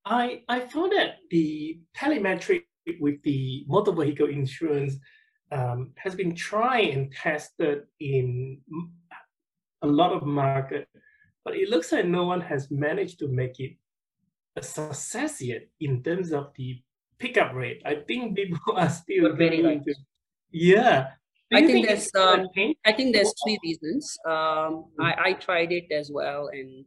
I 0.06 0.44
I 0.50 0.62
found 0.62 0.92
that 0.94 1.18
the 1.30 1.80
telemetry 1.94 2.66
with 3.00 3.22
the 3.24 3.64
motor 3.68 3.92
vehicle 3.92 4.28
insurance 4.28 4.96
um, 5.52 5.92
has 5.98 6.16
been 6.16 6.36
tried 6.36 6.90
and 6.90 7.12
tested 7.14 7.84
in 8.00 8.60
a 9.82 9.88
lot 9.88 10.12
of 10.14 10.24
market, 10.24 10.88
but 11.46 11.56
it 11.56 11.70
looks 11.70 11.92
like 11.92 12.06
no 12.06 12.26
one 12.26 12.42
has 12.42 12.72
managed 12.72 13.20
to 13.20 13.28
make 13.28 13.60
it 13.60 13.76
a 14.56 14.64
success 14.64 15.42
yet 15.42 15.68
in 15.80 16.04
terms 16.04 16.32
of 16.32 16.52
the 16.56 16.82
pickup 17.20 17.54
rate. 17.54 17.82
I 17.86 17.96
think 18.08 18.36
people 18.36 18.60
are 18.76 18.90
still 18.90 19.36
very. 19.36 19.62
To, 19.62 19.96
yeah, 20.52 21.12
I 21.54 21.60
think, 21.60 21.72
think 21.72 21.88
there's 21.88 22.10
um, 22.16 22.48
I 22.86 22.92
think 22.94 23.14
there's 23.14 23.34
three 23.44 23.58
reasons. 23.64 24.18
Um, 24.26 24.86
I, 25.00 25.16
I 25.26 25.34
tried 25.34 25.72
it 25.72 25.92
as 25.92 26.10
well 26.12 26.50
and 26.52 26.86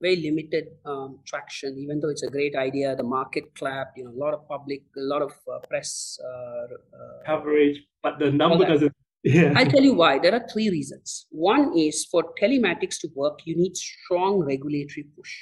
very 0.00 0.16
limited 0.16 0.66
um, 0.84 1.18
traction. 1.26 1.76
Even 1.78 2.00
though 2.00 2.10
it's 2.10 2.22
a 2.22 2.30
great 2.30 2.54
idea, 2.54 2.94
the 2.94 3.02
market 3.02 3.44
clapped. 3.54 3.98
You 3.98 4.04
know, 4.04 4.10
a 4.10 4.20
lot 4.24 4.34
of 4.34 4.46
public, 4.48 4.82
a 4.96 5.00
lot 5.00 5.22
of 5.22 5.32
uh, 5.52 5.58
press 5.68 6.18
uh, 6.22 6.64
uh, 6.98 7.24
coverage, 7.26 7.78
but 8.02 8.18
the 8.18 8.30
number 8.30 8.64
doesn't. 8.66 8.92
Yeah. 9.26 9.54
I'll 9.56 9.64
tell 9.64 9.80
you 9.82 9.94
why. 9.94 10.18
There 10.18 10.34
are 10.34 10.46
three 10.52 10.68
reasons. 10.68 11.24
One 11.30 11.78
is 11.78 12.04
for 12.04 12.34
telematics 12.38 13.00
to 13.00 13.08
work, 13.14 13.38
you 13.46 13.56
need 13.56 13.74
strong 13.74 14.40
regulatory 14.40 15.06
push. 15.16 15.32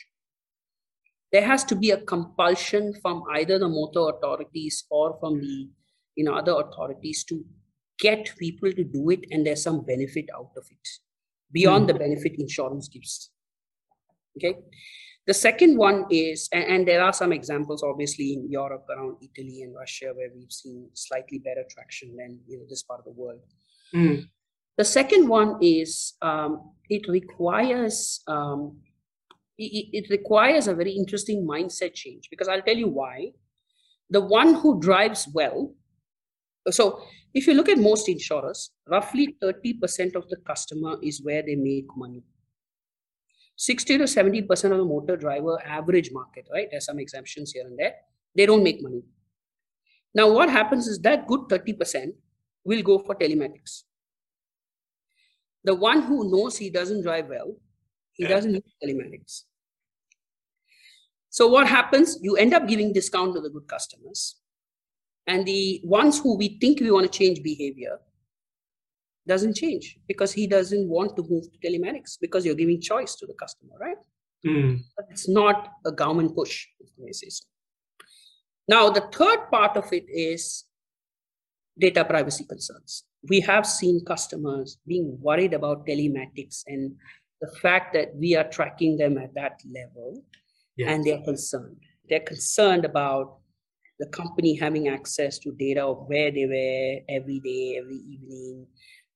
There 1.33 1.45
has 1.45 1.65
to 1.65 1.75
be 1.75 1.91
a 1.91 2.01
compulsion 2.01 2.95
from 3.03 3.25
either 3.33 3.59
the 3.59 3.69
motor 3.69 4.15
authorities 4.15 4.85
or 4.89 5.19
from 5.19 5.41
the 5.41 5.69
you 6.15 6.25
know 6.25 6.35
other 6.35 6.53
authorities 6.53 7.25
to 7.25 7.45
get 7.99 8.33
people 8.39 8.73
to 8.73 8.85
do 8.85 9.11
it 9.11 9.27
and 9.31 9.47
there's 9.47 9.63
some 9.63 9.85
benefit 9.85 10.27
out 10.35 10.51
of 10.57 10.65
it 10.71 10.89
beyond 11.53 11.85
mm. 11.85 11.89
the 11.89 11.95
benefit 11.95 12.35
insurance 12.39 12.89
gives 12.89 13.31
okay 14.37 14.59
the 15.27 15.35
second 15.35 15.77
one 15.77 16.05
is 16.11 16.49
and, 16.53 16.65
and, 16.65 16.89
there 16.89 17.03
are 17.03 17.13
some 17.13 17.33
examples 17.33 17.83
obviously 17.83 18.33
in 18.33 18.51
europe 18.51 18.85
around 18.91 19.17
italy 19.23 19.63
and 19.63 19.75
russia 19.75 20.13
where 20.15 20.31
we've 20.35 20.51
seen 20.53 20.89
slightly 20.95 21.39
better 21.39 21.65
traction 21.71 22.17
than 22.17 22.39
you 22.47 22.59
know 22.59 22.65
this 22.69 22.83
part 22.83 23.01
of 23.01 23.05
the 23.05 23.13
world 23.13 23.41
mm. 23.95 24.25
the 24.79 24.85
second 24.85 25.29
one 25.29 25.57
is 25.61 26.15
um, 26.23 26.73
it 26.89 27.07
requires 27.09 28.23
um, 28.27 28.79
it, 29.59 29.87
it 29.93 30.11
requires 30.11 30.67
a 30.67 30.75
very 30.75 30.93
interesting 30.93 31.47
mindset 31.47 31.95
change 31.95 32.29
because 32.31 32.49
i'll 32.49 32.63
tell 32.63 32.77
you 32.77 32.89
why 32.89 33.31
the 34.11 34.21
one 34.21 34.55
who 34.55 34.81
drives 34.81 35.29
well 35.33 35.75
so 36.71 37.03
if 37.35 37.47
you 37.47 37.55
look 37.55 37.69
at 37.69 37.79
most 37.79 38.09
insurers, 38.09 38.71
roughly 38.89 39.37
30% 39.43 40.15
of 40.15 40.29
the 40.29 40.37
customer 40.37 40.97
is 41.03 41.23
where 41.23 41.43
they 41.43 41.55
make 41.55 41.87
money. 41.97 42.23
60 43.57 43.99
to 43.99 44.05
70% 44.05 44.51
of 44.73 44.79
the 44.79 44.85
motor 44.85 45.17
driver 45.17 45.59
average 45.65 46.11
market, 46.13 46.47
right? 46.53 46.69
There's 46.71 46.85
some 46.85 46.99
exemptions 46.99 47.53
here 47.53 47.65
and 47.67 47.79
there. 47.79 47.95
They 48.35 48.47
don't 48.47 48.63
make 48.63 48.83
money. 48.83 49.03
Now, 50.15 50.31
what 50.31 50.51
happens 50.51 50.89
is 50.89 50.99
that 51.01 51.27
good 51.27 51.43
30% 51.49 52.13
will 52.65 52.83
go 52.83 52.99
for 52.99 53.15
telematics. 53.15 53.83
The 55.65 55.75
one 55.75 56.03
who 56.03 56.31
knows 56.31 56.59
he 56.59 56.71
doesn't 56.71 57.03
drive 57.03 57.29
well, 57.29 57.57
he 58.13 58.27
doesn't 58.27 58.53
need 58.53 58.65
telematics. 58.83 59.43
So 61.31 61.47
what 61.47 61.67
happens? 61.67 62.19
You 62.21 62.37
end 62.37 62.53
up 62.53 62.69
giving 62.69 62.93
discount 62.93 63.35
to 63.35 63.41
the 63.41 63.49
good 63.49 63.67
customers 63.67 64.42
and 65.27 65.47
the 65.47 65.81
ones 65.85 66.19
who 66.19 66.37
we 66.37 66.59
think 66.61 66.81
we 66.81 66.91
want 66.91 67.11
to 67.11 67.19
change 67.19 67.43
behavior 67.43 67.99
doesn't 69.27 69.55
change 69.55 69.99
because 70.09 70.33
he 70.33 70.47
doesn't 70.47 70.89
want 70.89 71.17
to 71.17 71.23
move 71.29 71.45
to 71.45 71.59
telematics 71.69 72.19
because 72.21 72.45
you're 72.45 72.57
giving 72.57 72.81
choice 72.81 73.15
to 73.17 73.27
the 73.27 73.35
customer, 73.35 73.75
right? 73.81 73.97
Mm. 74.45 74.81
But 74.97 75.07
it's 75.11 75.29
not 75.29 75.69
a 75.87 75.93
government 75.93 76.35
push, 76.35 76.67
if 76.81 76.89
I 77.07 77.13
say 77.13 77.29
so. 77.29 77.45
Now, 78.69 78.91
the 78.91 79.09
third 79.13 79.51
part 79.51 79.77
of 79.77 79.93
it 79.93 80.05
is 80.09 80.65
data 81.79 82.05
privacy 82.05 82.45
concerns. 82.45 83.05
We 83.29 83.41
have 83.41 83.67
seen 83.67 84.05
customers 84.05 84.79
being 84.87 85.17
worried 85.21 85.55
about 85.55 85.87
telematics 85.87 86.65
and 86.67 86.95
the 87.41 87.51
fact 87.61 87.95
that 87.95 88.15
we 88.17 88.37
are 88.37 88.49
tracking 88.49 88.97
them 88.97 89.19
at 89.19 89.35
that 89.35 89.61
level, 89.67 90.23
yes. 90.77 90.89
and 90.91 91.05
they're 91.05 91.23
concerned. 91.23 91.77
They're 92.09 92.21
concerned 92.21 92.85
about 92.85 93.39
the 94.03 94.09
company 94.09 94.57
having 94.57 94.89
access 94.89 95.39
to 95.39 95.53
data 95.53 95.83
of 95.85 96.09
where 96.09 96.33
they 96.33 96.47
were 96.55 97.17
every 97.17 97.39
day, 97.39 97.79
every 97.81 98.01
evening. 98.15 98.67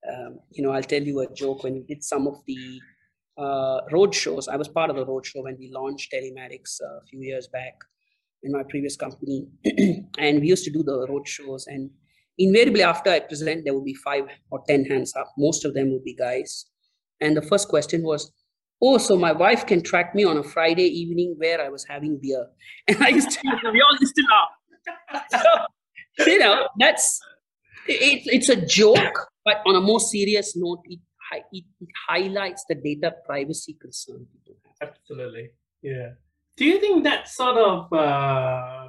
Um, 0.09 0.39
you 0.53 0.63
know, 0.63 0.71
I'll 0.71 0.91
tell 0.95 1.03
you 1.03 1.19
a 1.21 1.35
joke. 1.35 1.65
When 1.65 1.75
we 1.75 1.83
did 1.83 2.05
some 2.05 2.29
of 2.29 2.37
the 2.47 2.81
uh, 3.37 3.81
road 3.91 4.15
shows, 4.15 4.47
I 4.47 4.57
was 4.57 4.69
part 4.69 4.91
of 4.91 4.97
the 4.97 5.05
road 5.05 5.27
show 5.27 5.43
when 5.43 5.57
we 5.59 5.73
launched 5.73 6.13
telematics 6.13 6.81
a 6.81 7.05
few 7.11 7.21
years 7.21 7.49
back 7.49 7.75
in 8.45 8.53
my 8.53 8.63
previous 8.63 8.97
company, 8.97 9.49
and 10.19 10.41
we 10.41 10.47
used 10.47 10.65
to 10.67 10.71
do 10.71 10.85
the 10.85 11.05
road 11.09 11.27
shows. 11.27 11.67
And 11.67 11.91
invariably, 12.39 12.85
after 12.85 13.11
I 13.11 13.19
present, 13.19 13.65
there 13.65 13.75
would 13.75 13.85
be 13.93 13.95
five 13.95 14.29
or 14.53 14.63
ten 14.69 14.85
hands 14.85 15.17
up. 15.17 15.33
Most 15.37 15.65
of 15.65 15.75
them 15.75 15.91
would 15.93 16.05
be 16.05 16.15
guys. 16.15 16.67
And 17.21 17.37
the 17.37 17.43
first 17.43 17.67
question 17.67 18.05
was, 18.05 18.31
oh, 18.81 18.99
so 18.99 19.17
my 19.17 19.33
wife 19.33 19.67
can 19.67 19.83
track 19.83 20.15
me 20.15 20.23
on 20.23 20.37
a 20.37 20.45
Friday 20.45 20.87
evening 21.01 21.35
where 21.39 21.61
I 21.61 21.71
was 21.71 21.85
having 21.85 22.21
beer. 22.23 22.47
And 22.89 23.03
I 23.03 23.09
used 23.09 23.33
to, 23.33 23.41
we 23.45 23.81
all 23.81 23.97
used 23.99 24.15
to 24.15 24.23
laugh 24.31 24.51
so, 25.31 26.27
you 26.27 26.39
know, 26.39 26.69
that's 26.79 27.21
it, 27.89 28.23
it's 28.27 28.49
a 28.49 28.57
joke, 28.57 29.29
but 29.45 29.63
on 29.67 29.77
a 29.77 29.81
more 29.81 30.01
serious 30.01 30.57
note, 30.57 30.83
it, 30.85 31.01
it, 31.53 31.65
it 31.81 31.89
highlights 32.09 32.65
the 32.69 32.75
data 32.75 33.15
privacy 33.25 33.77
concern 33.81 34.27
people 34.33 34.57
have. 34.81 34.91
Absolutely, 34.91 35.51
yeah. 35.83 36.11
Do 36.57 36.65
you 36.65 36.81
think 36.81 37.05
that 37.05 37.29
sort 37.29 37.59
of 37.59 37.93
uh, 37.93 38.89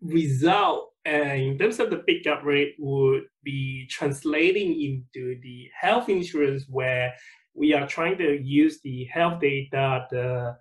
result 0.00 0.92
uh, 1.06 1.10
in 1.10 1.58
terms 1.58 1.78
of 1.80 1.90
the 1.90 1.98
pickup 1.98 2.42
rate 2.44 2.74
would 2.78 3.24
be 3.42 3.86
translating 3.90 4.80
into 4.80 5.38
the 5.42 5.68
health 5.78 6.08
insurance 6.08 6.64
where 6.68 7.12
we 7.54 7.74
are 7.74 7.86
trying 7.86 8.16
to 8.18 8.40
use 8.42 8.80
the 8.82 9.04
health 9.04 9.40
data, 9.40 10.06
the 10.10 10.56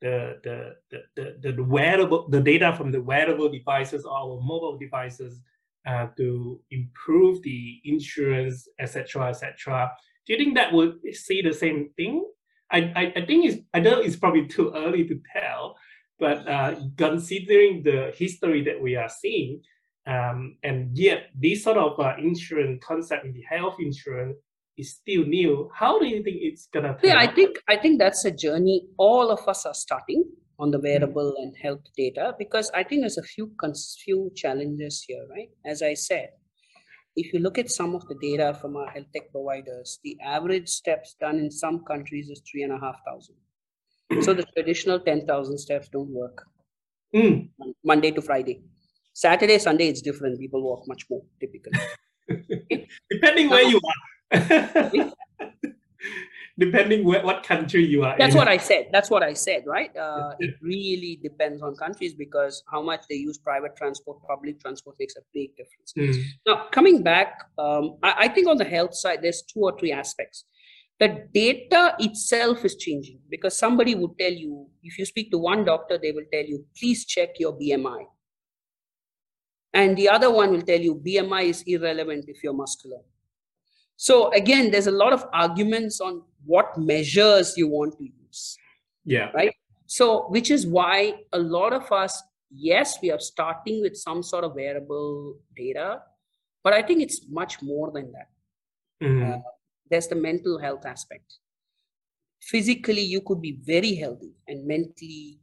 the, 0.00 0.38
the, 0.42 0.74
the, 1.16 1.36
the, 1.42 1.52
the 1.52 1.62
wearable, 1.62 2.28
the 2.28 2.40
data 2.40 2.74
from 2.76 2.90
the 2.90 3.02
wearable 3.02 3.50
devices 3.50 4.04
or 4.04 4.16
our 4.16 4.40
mobile 4.40 4.78
devices 4.78 5.40
uh, 5.86 6.06
to 6.16 6.60
improve 6.70 7.42
the 7.42 7.80
insurance, 7.84 8.68
etc., 8.78 9.28
etc. 9.28 9.90
Do 10.26 10.32
you 10.32 10.38
think 10.38 10.56
that 10.56 10.72
would 10.72 10.98
see 11.12 11.42
the 11.42 11.52
same 11.52 11.90
thing? 11.96 12.24
I, 12.70 12.78
I, 12.94 13.12
I 13.16 13.26
think 13.26 13.46
it's 13.46 13.62
I 13.74 13.80
know 13.80 14.00
it's 14.00 14.16
probably 14.16 14.46
too 14.46 14.72
early 14.74 15.06
to 15.08 15.20
tell, 15.34 15.76
but 16.18 16.46
uh, 16.48 16.76
considering 16.96 17.82
the 17.82 18.12
history 18.16 18.62
that 18.64 18.80
we 18.80 18.96
are 18.96 19.08
seeing, 19.08 19.62
um, 20.06 20.56
and 20.62 20.96
yet 20.96 21.30
this 21.34 21.64
sort 21.64 21.78
of 21.78 21.98
uh, 21.98 22.14
insurance 22.18 22.82
concept 22.86 23.24
in 23.24 23.32
the 23.32 23.42
health 23.42 23.76
insurance 23.80 24.36
is 24.80 24.94
still 24.94 25.24
new. 25.24 25.70
How 25.74 25.98
do 25.98 26.06
you 26.06 26.22
think 26.22 26.38
it's 26.40 26.68
gonna? 26.72 26.96
Yeah, 27.02 27.18
I 27.18 27.26
think 27.32 27.58
I 27.68 27.76
think 27.76 27.98
that's 27.98 28.24
a 28.24 28.30
journey 28.30 28.88
all 28.98 29.30
of 29.30 29.46
us 29.46 29.66
are 29.66 29.74
starting 29.74 30.24
on 30.58 30.70
the 30.70 30.78
wearable 30.78 31.34
and 31.38 31.56
health 31.56 31.84
data 31.96 32.34
because 32.38 32.70
I 32.74 32.82
think 32.84 33.02
there's 33.02 33.18
a 33.18 33.22
few 33.22 33.52
few 34.04 34.30
challenges 34.36 35.04
here, 35.06 35.24
right? 35.30 35.50
As 35.64 35.82
I 35.82 35.94
said, 35.94 36.28
if 37.16 37.32
you 37.32 37.40
look 37.40 37.58
at 37.58 37.70
some 37.70 37.94
of 37.94 38.06
the 38.08 38.16
data 38.20 38.56
from 38.60 38.76
our 38.76 38.88
health 38.90 39.06
tech 39.14 39.30
providers, 39.32 39.98
the 40.04 40.16
average 40.24 40.68
steps 40.68 41.16
done 41.20 41.38
in 41.38 41.50
some 41.50 41.84
countries 41.84 42.28
is 42.28 42.42
three 42.50 42.62
and 42.62 42.72
a 42.72 42.78
half 42.78 42.96
thousand. 43.06 43.36
So 44.22 44.34
the 44.34 44.44
traditional 44.54 45.00
ten 45.00 45.26
thousand 45.26 45.58
steps 45.58 45.88
don't 45.88 46.10
work. 46.10 46.44
Mm. 47.14 47.48
Monday 47.84 48.10
to 48.12 48.22
Friday, 48.22 48.62
Saturday, 49.14 49.58
Sunday, 49.58 49.88
it's 49.88 50.02
different. 50.02 50.38
People 50.38 50.62
walk 50.62 50.86
much 50.86 51.04
more 51.10 51.22
typically. 51.40 51.78
Depending 53.10 53.50
where 53.50 53.68
you 53.68 53.76
are. 53.76 54.09
depending 56.60 57.04
where, 57.04 57.24
what 57.24 57.42
country 57.42 57.84
you 57.84 58.04
are 58.04 58.14
that's 58.18 58.34
in. 58.34 58.38
what 58.38 58.48
i 58.48 58.56
said. 58.56 58.86
That's 58.92 59.10
what 59.10 59.22
i 59.22 59.32
said 59.32 59.64
right? 59.66 59.94
Uh, 59.96 60.34
it 60.38 60.54
really 60.60 61.18
depends 61.22 61.62
on 61.62 61.74
countries 61.74 62.14
because 62.14 62.62
how 62.70 62.82
much 62.82 63.02
they 63.08 63.16
use 63.16 63.38
private 63.38 63.74
transport 63.76 64.18
public 64.28 64.60
transport 64.60 64.96
makes 65.00 65.16
a 65.16 65.22
big 65.32 65.50
difference. 65.56 65.92
Mm. 65.96 66.22
now 66.46 66.66
coming 66.70 67.02
back 67.02 67.44
um, 67.58 67.96
I, 68.02 68.14
I, 68.24 68.28
think 68.28 68.46
on 68.46 68.58
the 68.58 68.64
health 68.76 68.94
side 68.94 69.20
there's 69.22 69.42
two 69.42 69.60
or 69.60 69.78
three 69.78 69.92
aspects. 69.92 70.44
The 71.00 71.26
data 71.32 71.96
itself 71.98 72.62
is 72.62 72.76
changing 72.76 73.20
because 73.30 73.56
somebody 73.56 73.94
would 73.94 74.18
tell 74.18 74.32
you 74.32 74.66
if 74.82 74.98
you 74.98 75.06
speak 75.06 75.30
to 75.30 75.38
one 75.38 75.64
doctor 75.64 75.98
they 76.00 76.12
will 76.12 76.28
tell 76.32 76.44
you 76.44 76.66
please 76.78 77.06
check 77.06 77.30
your 77.38 77.54
bmi 77.58 78.04
and 79.72 79.96
the 79.96 80.10
other 80.10 80.30
one 80.30 80.50
will 80.50 80.66
tell 80.72 80.78
you 80.88 80.94
bmi 80.96 81.44
is 81.44 81.62
irrelevant 81.66 82.26
if 82.28 82.44
you're 82.44 82.52
muscular 82.52 83.00
so 84.00 84.32
again, 84.32 84.70
there's 84.70 84.86
a 84.86 84.90
lot 84.90 85.12
of 85.12 85.26
arguments 85.34 86.00
on 86.00 86.22
what 86.46 86.78
measures 86.78 87.52
you 87.58 87.68
want 87.68 87.98
to 87.98 88.04
use. 88.04 88.56
Yeah. 89.04 89.30
Right. 89.34 89.54
So, 89.84 90.22
which 90.30 90.50
is 90.50 90.66
why 90.66 91.16
a 91.34 91.38
lot 91.38 91.74
of 91.74 91.92
us, 91.92 92.22
yes, 92.50 92.96
we 93.02 93.10
are 93.10 93.20
starting 93.20 93.82
with 93.82 93.94
some 93.98 94.22
sort 94.22 94.44
of 94.44 94.54
wearable 94.54 95.36
data, 95.54 96.00
but 96.64 96.72
I 96.72 96.80
think 96.80 97.02
it's 97.02 97.28
much 97.28 97.60
more 97.60 97.90
than 97.90 98.10
that. 98.12 98.30
Mm-hmm. 99.06 99.32
Uh, 99.32 99.38
there's 99.90 100.08
the 100.08 100.14
mental 100.14 100.58
health 100.58 100.86
aspect. 100.86 101.34
Physically, 102.40 103.02
you 103.02 103.20
could 103.20 103.42
be 103.42 103.58
very 103.62 103.96
healthy, 103.96 104.32
and 104.48 104.66
mentally, 104.66 105.40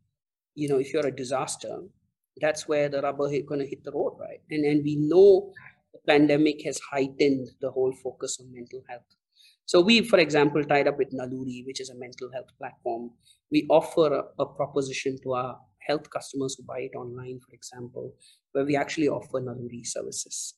you 0.56 0.68
know, 0.68 0.80
if 0.80 0.92
you're 0.92 1.06
a 1.06 1.16
disaster, 1.16 1.78
that's 2.42 2.68
where 2.68 2.90
the 2.90 3.04
rubber 3.04 3.32
is 3.32 3.44
going 3.48 3.60
to 3.60 3.68
hit 3.68 3.84
the 3.84 3.92
road, 3.92 4.18
right? 4.20 4.42
And 4.50 4.66
and 4.66 4.84
we 4.84 4.96
know 4.96 5.54
pandemic 6.08 6.64
has 6.66 6.80
heightened 6.92 7.48
the 7.62 7.72
whole 7.72 7.94
focus 8.04 8.38
on 8.42 8.54
mental 8.54 8.84
health. 8.90 9.06
So 9.66 9.82
we, 9.82 10.02
for 10.02 10.20
example, 10.20 10.64
tied 10.64 10.88
up 10.88 10.98
with 10.98 11.12
Naluri, 11.12 11.66
which 11.66 11.82
is 11.82 11.90
a 11.90 11.96
mental 11.96 12.30
health 12.34 12.48
platform. 12.58 13.12
We 13.52 13.66
offer 13.70 14.14
a, 14.14 14.24
a 14.44 14.46
proposition 14.46 15.18
to 15.24 15.34
our 15.34 15.60
health 15.88 16.10
customers 16.10 16.56
who 16.58 16.64
buy 16.64 16.80
it 16.80 16.96
online, 16.96 17.40
for 17.40 17.54
example, 17.54 18.14
where 18.54 18.66
we 18.66 18.76
actually 18.76 19.10
offer 19.10 19.42
Naluri 19.42 19.86
services. 19.86 20.56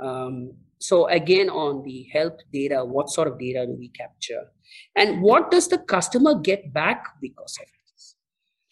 Um, 0.00 0.52
so 0.78 1.08
again, 1.08 1.50
on 1.50 1.82
the 1.84 2.08
health 2.12 2.38
data, 2.52 2.84
what 2.84 3.10
sort 3.10 3.28
of 3.28 3.38
data 3.38 3.66
do 3.66 3.76
we 3.78 3.88
capture, 3.88 4.44
and 4.94 5.22
what 5.22 5.50
does 5.50 5.68
the 5.68 5.78
customer 5.78 6.38
get 6.38 6.72
back 6.72 7.04
because 7.20 7.58
of 7.60 7.66
it? 7.66 7.77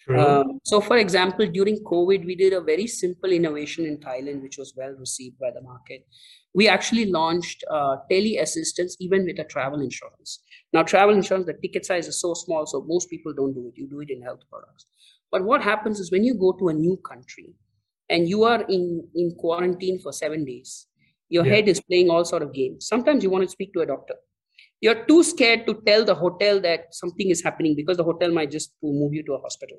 Um, 0.09 0.61
so, 0.65 0.81
for 0.81 0.99
example, 0.99 1.47
during 1.47 1.83
COVID, 1.83 2.25
we 2.25 2.37
did 2.37 2.53
a 2.53 2.61
very 2.61 2.87
simple 2.87 3.31
innovation 3.31 3.85
in 3.85 3.99
Thailand, 3.99 4.43
which 4.43 4.57
was 4.57 4.73
well 4.77 4.93
received 4.93 5.39
by 5.39 5.51
the 5.51 5.61
market. 5.63 6.07
We 6.55 6.69
actually 6.69 7.07
launched 7.07 7.65
uh, 7.71 7.97
tele 8.11 8.37
assistance 8.37 8.97
even 9.01 9.25
with 9.25 9.39
a 9.41 9.45
travel 9.45 9.81
insurance. 9.81 10.41
Now, 10.73 10.85
travel 10.85 11.15
insurance, 11.15 11.47
the 11.47 11.55
ticket 11.55 11.85
size 11.85 12.07
is 12.07 12.21
so 12.21 12.35
small, 12.35 12.67
so 12.67 12.85
most 12.87 13.11
people 13.11 13.33
don't 13.33 13.53
do 13.53 13.67
it. 13.67 13.79
You 13.79 13.89
do 13.89 14.01
it 14.01 14.11
in 14.11 14.23
health 14.23 14.41
products. 14.49 14.87
But 15.33 15.45
what 15.45 15.61
happens 15.61 15.99
is 15.99 16.13
when 16.13 16.23
you 16.23 16.35
go 16.35 16.53
to 16.53 16.69
a 16.69 16.73
new 16.73 16.97
country 16.99 17.55
and 18.09 18.29
you 18.29 18.45
are 18.45 18.63
in, 18.63 19.07
in 19.15 19.35
quarantine 19.39 19.99
for 19.99 20.13
seven 20.13 20.45
days, 20.45 20.87
your 21.29 21.45
yeah. 21.45 21.57
head 21.57 21.69
is 21.69 21.81
playing 21.81 22.11
all 22.11 22.25
sort 22.25 22.43
of 22.43 22.55
games. 22.55 22.87
Sometimes 22.87 23.25
you 23.25 23.31
want 23.31 23.43
to 23.43 23.51
speak 23.51 23.73
to 23.75 23.81
a 23.81 23.87
doctor 23.87 24.15
you're 24.81 25.05
too 25.07 25.23
scared 25.23 25.67
to 25.67 25.81
tell 25.87 26.05
the 26.05 26.15
hotel 26.15 26.61
that 26.61 26.95
something 26.95 27.31
is 27.31 27.43
happening 27.43 27.75
because 27.75 27.97
the 27.97 28.05
hotel 28.05 28.31
might 28.31 28.51
just 28.51 28.75
move 28.83 29.15
you 29.15 29.23
to 29.25 29.35
a 29.35 29.41
hospital 29.41 29.79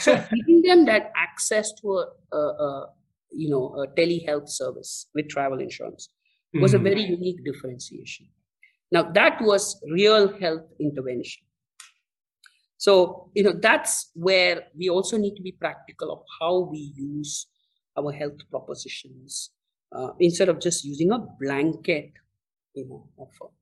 so 0.00 0.14
giving 0.46 0.62
them 0.62 0.84
that 0.84 1.12
access 1.16 1.72
to 1.80 1.88
a, 1.92 2.36
a, 2.36 2.38
a, 2.38 2.86
you 3.30 3.48
know 3.48 3.74
a 3.82 3.86
telehealth 3.98 4.48
service 4.48 5.06
with 5.14 5.28
travel 5.28 5.60
insurance 5.60 6.08
was 6.54 6.72
mm. 6.72 6.76
a 6.76 6.78
very 6.78 7.02
unique 7.02 7.44
differentiation 7.44 8.26
now 8.90 9.02
that 9.02 9.40
was 9.40 9.80
real 9.90 10.38
health 10.38 10.66
intervention 10.80 11.42
so 12.76 13.30
you 13.34 13.42
know 13.42 13.54
that's 13.60 14.10
where 14.14 14.64
we 14.76 14.88
also 14.88 15.16
need 15.16 15.34
to 15.34 15.42
be 15.42 15.52
practical 15.52 16.12
of 16.12 16.20
how 16.40 16.68
we 16.70 16.92
use 16.96 17.46
our 17.98 18.12
health 18.12 18.38
propositions 18.50 19.50
uh, 19.94 20.08
instead 20.20 20.48
of 20.48 20.60
just 20.60 20.84
using 20.84 21.10
a 21.12 21.18
blanket 21.40 22.12
you 22.74 22.86
know 22.88 23.08
offer 23.16 23.52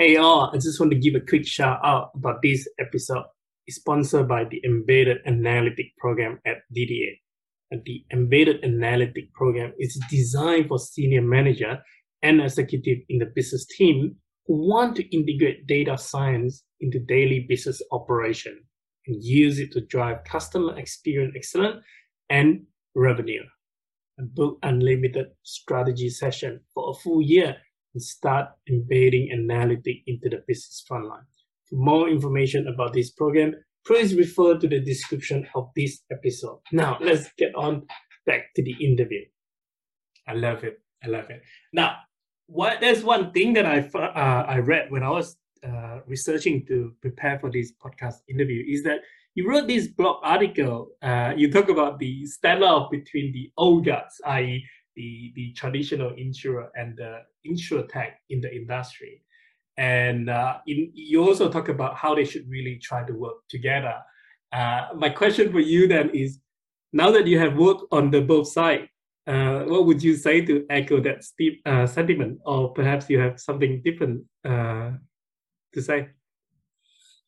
Hey 0.00 0.14
all, 0.14 0.48
I 0.54 0.58
just 0.58 0.78
want 0.78 0.92
to 0.92 0.96
give 0.96 1.16
a 1.16 1.20
quick 1.20 1.44
shout 1.44 1.80
out 1.82 2.12
about 2.14 2.40
this 2.40 2.68
episode. 2.78 3.24
It's 3.68 3.76
sponsored 3.76 4.28
by 4.28 4.44
the 4.44 4.62
Embedded 4.64 5.18
Analytic 5.26 5.94
Program 5.98 6.40
at 6.46 6.62
DDA. 6.74 7.18
And 7.70 7.82
the 7.84 8.02
Embedded 8.10 8.64
Analytic 8.64 9.30
Program 9.34 9.74
is 9.78 10.00
designed 10.08 10.68
for 10.68 10.78
senior 10.78 11.20
manager 11.20 11.78
and 12.22 12.40
executive 12.40 13.00
in 13.10 13.18
the 13.18 13.26
business 13.26 13.66
team 13.66 14.16
who 14.46 14.66
want 14.66 14.96
to 14.96 15.14
integrate 15.14 15.66
data 15.66 15.98
science 15.98 16.64
into 16.80 16.98
daily 16.98 17.40
business 17.46 17.82
operation 17.92 18.58
and 19.06 19.22
use 19.22 19.58
it 19.58 19.70
to 19.72 19.82
drive 19.82 20.24
customer 20.24 20.78
experience 20.78 21.34
excellence 21.36 21.84
and 22.30 22.62
revenue. 22.94 23.42
And 24.16 24.34
book 24.34 24.60
unlimited 24.62 25.26
strategy 25.42 26.08
session 26.08 26.60
for 26.72 26.88
a 26.88 26.94
full 26.94 27.20
year 27.20 27.58
and 27.92 28.02
start 28.02 28.48
embedding 28.66 29.28
analytics 29.30 30.04
into 30.06 30.30
the 30.30 30.42
business 30.48 30.82
frontline. 30.90 31.26
For 31.68 31.76
more 31.76 32.08
information 32.08 32.66
about 32.68 32.92
this 32.94 33.10
program, 33.10 33.54
please 33.86 34.14
refer 34.14 34.58
to 34.58 34.68
the 34.68 34.80
description 34.80 35.46
of 35.54 35.70
this 35.76 36.00
episode. 36.10 36.60
Now, 36.72 36.98
let's 37.00 37.30
get 37.36 37.54
on 37.54 37.86
back 38.26 38.54
to 38.56 38.62
the 38.62 38.72
interview. 38.84 39.24
I 40.26 40.34
love 40.34 40.64
it. 40.64 40.80
I 41.02 41.08
love 41.08 41.30
it. 41.30 41.42
Now, 41.72 41.96
what 42.46 42.80
there's 42.80 43.04
one 43.04 43.32
thing 43.32 43.52
that 43.54 43.66
I 43.66 43.80
uh, 43.94 44.44
I 44.48 44.58
read 44.58 44.90
when 44.90 45.02
I 45.02 45.10
was 45.10 45.36
uh, 45.66 46.00
researching 46.06 46.64
to 46.66 46.92
prepare 47.00 47.38
for 47.38 47.50
this 47.50 47.72
podcast 47.72 48.16
interview 48.28 48.64
is 48.66 48.82
that 48.84 49.00
you 49.34 49.48
wrote 49.48 49.68
this 49.68 49.88
blog 49.88 50.18
article. 50.22 50.88
Uh, 51.02 51.32
you 51.36 51.50
talk 51.52 51.68
about 51.68 51.98
the 51.98 52.26
standoff 52.26 52.90
between 52.90 53.32
the 53.32 53.50
old 53.56 53.84
guards, 53.84 54.20
i.e., 54.26 54.64
the, 54.96 55.32
the 55.36 55.52
traditional 55.52 56.12
insurer 56.16 56.70
and 56.74 56.96
the 56.96 57.20
insurtech 57.46 58.12
in 58.30 58.40
the 58.40 58.52
industry. 58.52 59.22
And 59.78 60.28
uh, 60.28 60.58
in, 60.66 60.90
you 60.92 61.22
also 61.22 61.48
talk 61.48 61.68
about 61.68 61.96
how 61.96 62.14
they 62.14 62.24
should 62.24 62.50
really 62.50 62.76
try 62.82 63.06
to 63.06 63.12
work 63.12 63.36
together. 63.48 63.94
Uh, 64.52 64.88
my 64.96 65.08
question 65.08 65.52
for 65.52 65.60
you 65.60 65.86
then 65.86 66.10
is, 66.10 66.40
now 66.92 67.10
that 67.12 67.26
you 67.26 67.38
have 67.38 67.56
worked 67.56 67.84
on 67.92 68.10
the 68.10 68.20
both 68.20 68.48
sides, 68.48 68.88
uh, 69.26 69.60
what 69.64 69.86
would 69.86 70.02
you 70.02 70.16
say 70.16 70.40
to 70.40 70.66
echo 70.68 71.00
that 71.00 71.22
steep, 71.22 71.62
uh, 71.64 71.86
sentiment, 71.86 72.40
or 72.44 72.72
perhaps 72.72 73.08
you 73.08 73.18
have 73.20 73.38
something 73.38 73.80
different 73.84 74.24
uh, 74.44 74.92
to 75.72 75.80
say? 75.80 76.08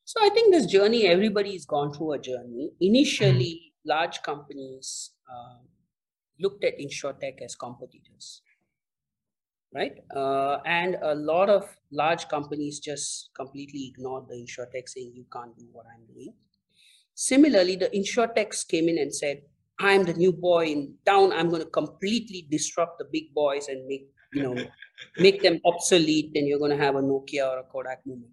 So 0.05 0.21
I 0.21 0.31
think 0.31 0.53
this 0.53 0.67
journey, 0.67 1.07
everybody's 1.07 1.67
gone 1.67 1.93
through 1.93 2.15
a 2.15 2.19
journey. 2.19 2.73
Initially, 2.81 3.63
mm 3.65 3.71
large 3.85 4.23
companies 4.23 5.13
um, 5.33 5.61
looked 6.39 6.65
at 6.65 6.79
insurtech 6.79 7.41
as 7.43 7.55
competitors 7.55 8.43
right? 9.75 9.93
Uh, 10.15 10.59
and 10.67 10.97
a 11.03 11.15
lot 11.15 11.49
of 11.49 11.65
large 11.93 12.29
companies 12.29 12.81
just 12.81 13.31
completely 13.35 13.93
ignored 13.93 14.25
the 14.29 14.35
insurtech 14.35 14.89
saying 14.89 15.13
you 15.15 15.25
can't 15.33 15.57
do 15.57 15.67
what 15.73 15.87
i'm 15.95 16.05
doing. 16.13 16.35
Similarly 17.15 17.77
the 17.77 17.91
insurtechs 17.91 18.67
came 18.67 18.89
in 18.89 18.99
and 18.99 19.15
said 19.15 19.43
i'm 19.79 20.05
the 20.05 20.15
new 20.15 20.33
boy 20.33 20.67
in 20.67 20.95
town. 21.07 21.33
I'm 21.33 21.49
going 21.49 21.63
to 21.63 21.69
completely 21.69 22.47
disrupt 22.51 22.99
the 22.99 23.07
big 23.13 23.33
boys 23.35 23.69
and 23.69 23.87
make 23.87 24.09
you 24.33 24.43
know 24.43 24.65
make 25.19 25.43
them 25.43 25.61
obsolete 25.65 26.33
and 26.35 26.47
you're 26.47 26.59
going 26.59 26.77
to 26.77 26.85
have 26.85 26.97
a 26.97 27.03
nokia 27.03 27.49
or 27.49 27.59
a 27.59 27.65
kodak 27.65 28.05
moment. 28.07 28.33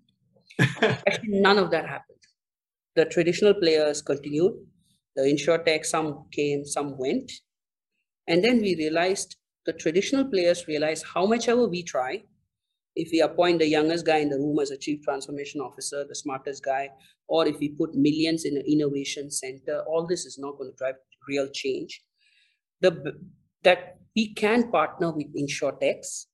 Actually 1.08 1.39
none 1.47 1.58
of 1.58 1.71
that 1.71 1.88
happened. 1.88 2.17
The 2.95 3.06
traditional 3.06 3.54
players 3.54 4.02
continued. 4.02 4.54
The 5.15 5.23
insurtech 5.23 5.86
some 5.86 6.26
came 6.32 6.65
some 6.65 6.97
went. 6.97 7.32
And 8.28 8.43
then 8.43 8.62
we 8.62 8.76
realized 8.76 9.38
the 9.67 9.73
traditional 9.73 10.25
players 10.25 10.67
realize 10.67 11.03
how 11.03 11.25
much 11.25 11.47
ever 11.49 11.67
we 11.67 11.84
try, 11.84 12.23
if 12.95 13.10
we 13.12 13.19
appoint 13.21 13.60
the 13.60 13.67
youngest 13.67 14.06
guy 14.06 14.17
in 14.17 14.30
the 14.30 14.38
room 14.38 14.58
as 14.60 14.71
a 14.71 14.77
chief 14.77 15.03
transformation 15.03 15.62
officer, 15.62 16.06
the 16.08 16.15
smartest 16.15 16.63
guy, 16.63 16.89
or 17.27 17.45
if 17.45 17.60
we 17.60 17.69
put 17.69 17.93
millions 17.93 18.45
in 18.45 18.56
an 18.56 18.63
innovation 18.65 19.30
center, 19.30 19.84
all 19.88 20.08
this 20.08 20.25
is 20.25 20.39
not 20.39 20.58
going 20.58 20.71
to 20.71 20.77
drive 20.77 20.95
real 21.27 21.47
change. 21.53 22.01
The 22.80 23.19
that 23.63 23.97
we 24.15 24.34
can 24.34 24.71
partner 24.71 25.12
with 25.12 25.27
insurtechs 25.36 26.27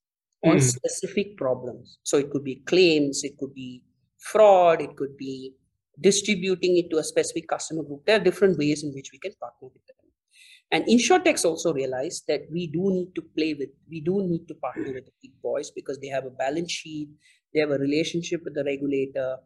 on 0.46 0.58
mm. 0.58 0.62
specific 0.62 1.36
problems. 1.36 1.98
So 2.04 2.17
it 2.17 2.30
could 2.30 2.43
be 2.43 2.58
claims, 2.67 3.24
it 3.24 3.38
could 3.39 3.54
be 3.56 3.82
fraud, 4.19 4.82
it 4.82 4.96
could 4.96 5.17
be 5.17 5.54
distributing 6.00 6.78
it 6.78 6.91
to 6.91 6.98
a 6.98 7.04
specific 7.04 7.48
customer 7.48 7.84
group. 7.84 8.06
There 8.06 8.17
are 8.17 8.24
different 8.24 8.60
ways 8.60 8.84
in 8.84 8.93
which 8.93 9.10
we 9.12 9.17
can 9.17 9.34
partner 9.39 9.69
with 9.74 9.86
them. 9.88 10.03
And 10.74 10.86
insurtechs 10.88 11.46
also 11.46 11.72
realize 11.72 12.24
that 12.28 12.42
we 12.52 12.66
do 12.66 12.92
need 12.92 13.14
to 13.14 13.22
play 13.38 13.54
with, 13.54 13.70
we 13.88 14.02
do 14.02 14.24
need 14.28 14.48
to 14.48 14.56
partner 14.56 14.92
with 14.92 15.06
the 15.06 15.12
big 15.22 15.34
boys 15.44 15.70
because 15.70 16.00
they 16.00 16.08
have 16.08 16.26
a 16.26 16.32
balance 16.32 16.72
sheet, 16.72 17.10
they 17.54 17.60
have 17.60 17.70
a 17.70 17.78
relationship 17.78 18.42
with 18.44 18.56
the 18.56 18.64
regulator, 18.64 19.38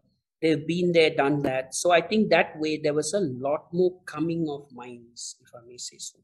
they've 0.42 0.66
been 0.66 0.94
there, 0.94 1.10
done 1.10 1.42
that. 1.42 1.76
So 1.76 1.92
I 1.92 2.00
think 2.00 2.30
that 2.30 2.58
way 2.58 2.80
there 2.82 2.94
was 2.94 3.14
a 3.14 3.20
lot 3.20 3.66
more 3.74 3.92
coming 4.06 4.48
of 4.50 4.68
minds, 4.74 5.36
if 5.42 5.50
I 5.54 5.68
may 5.68 5.76
say 5.76 5.98
so. 6.00 6.18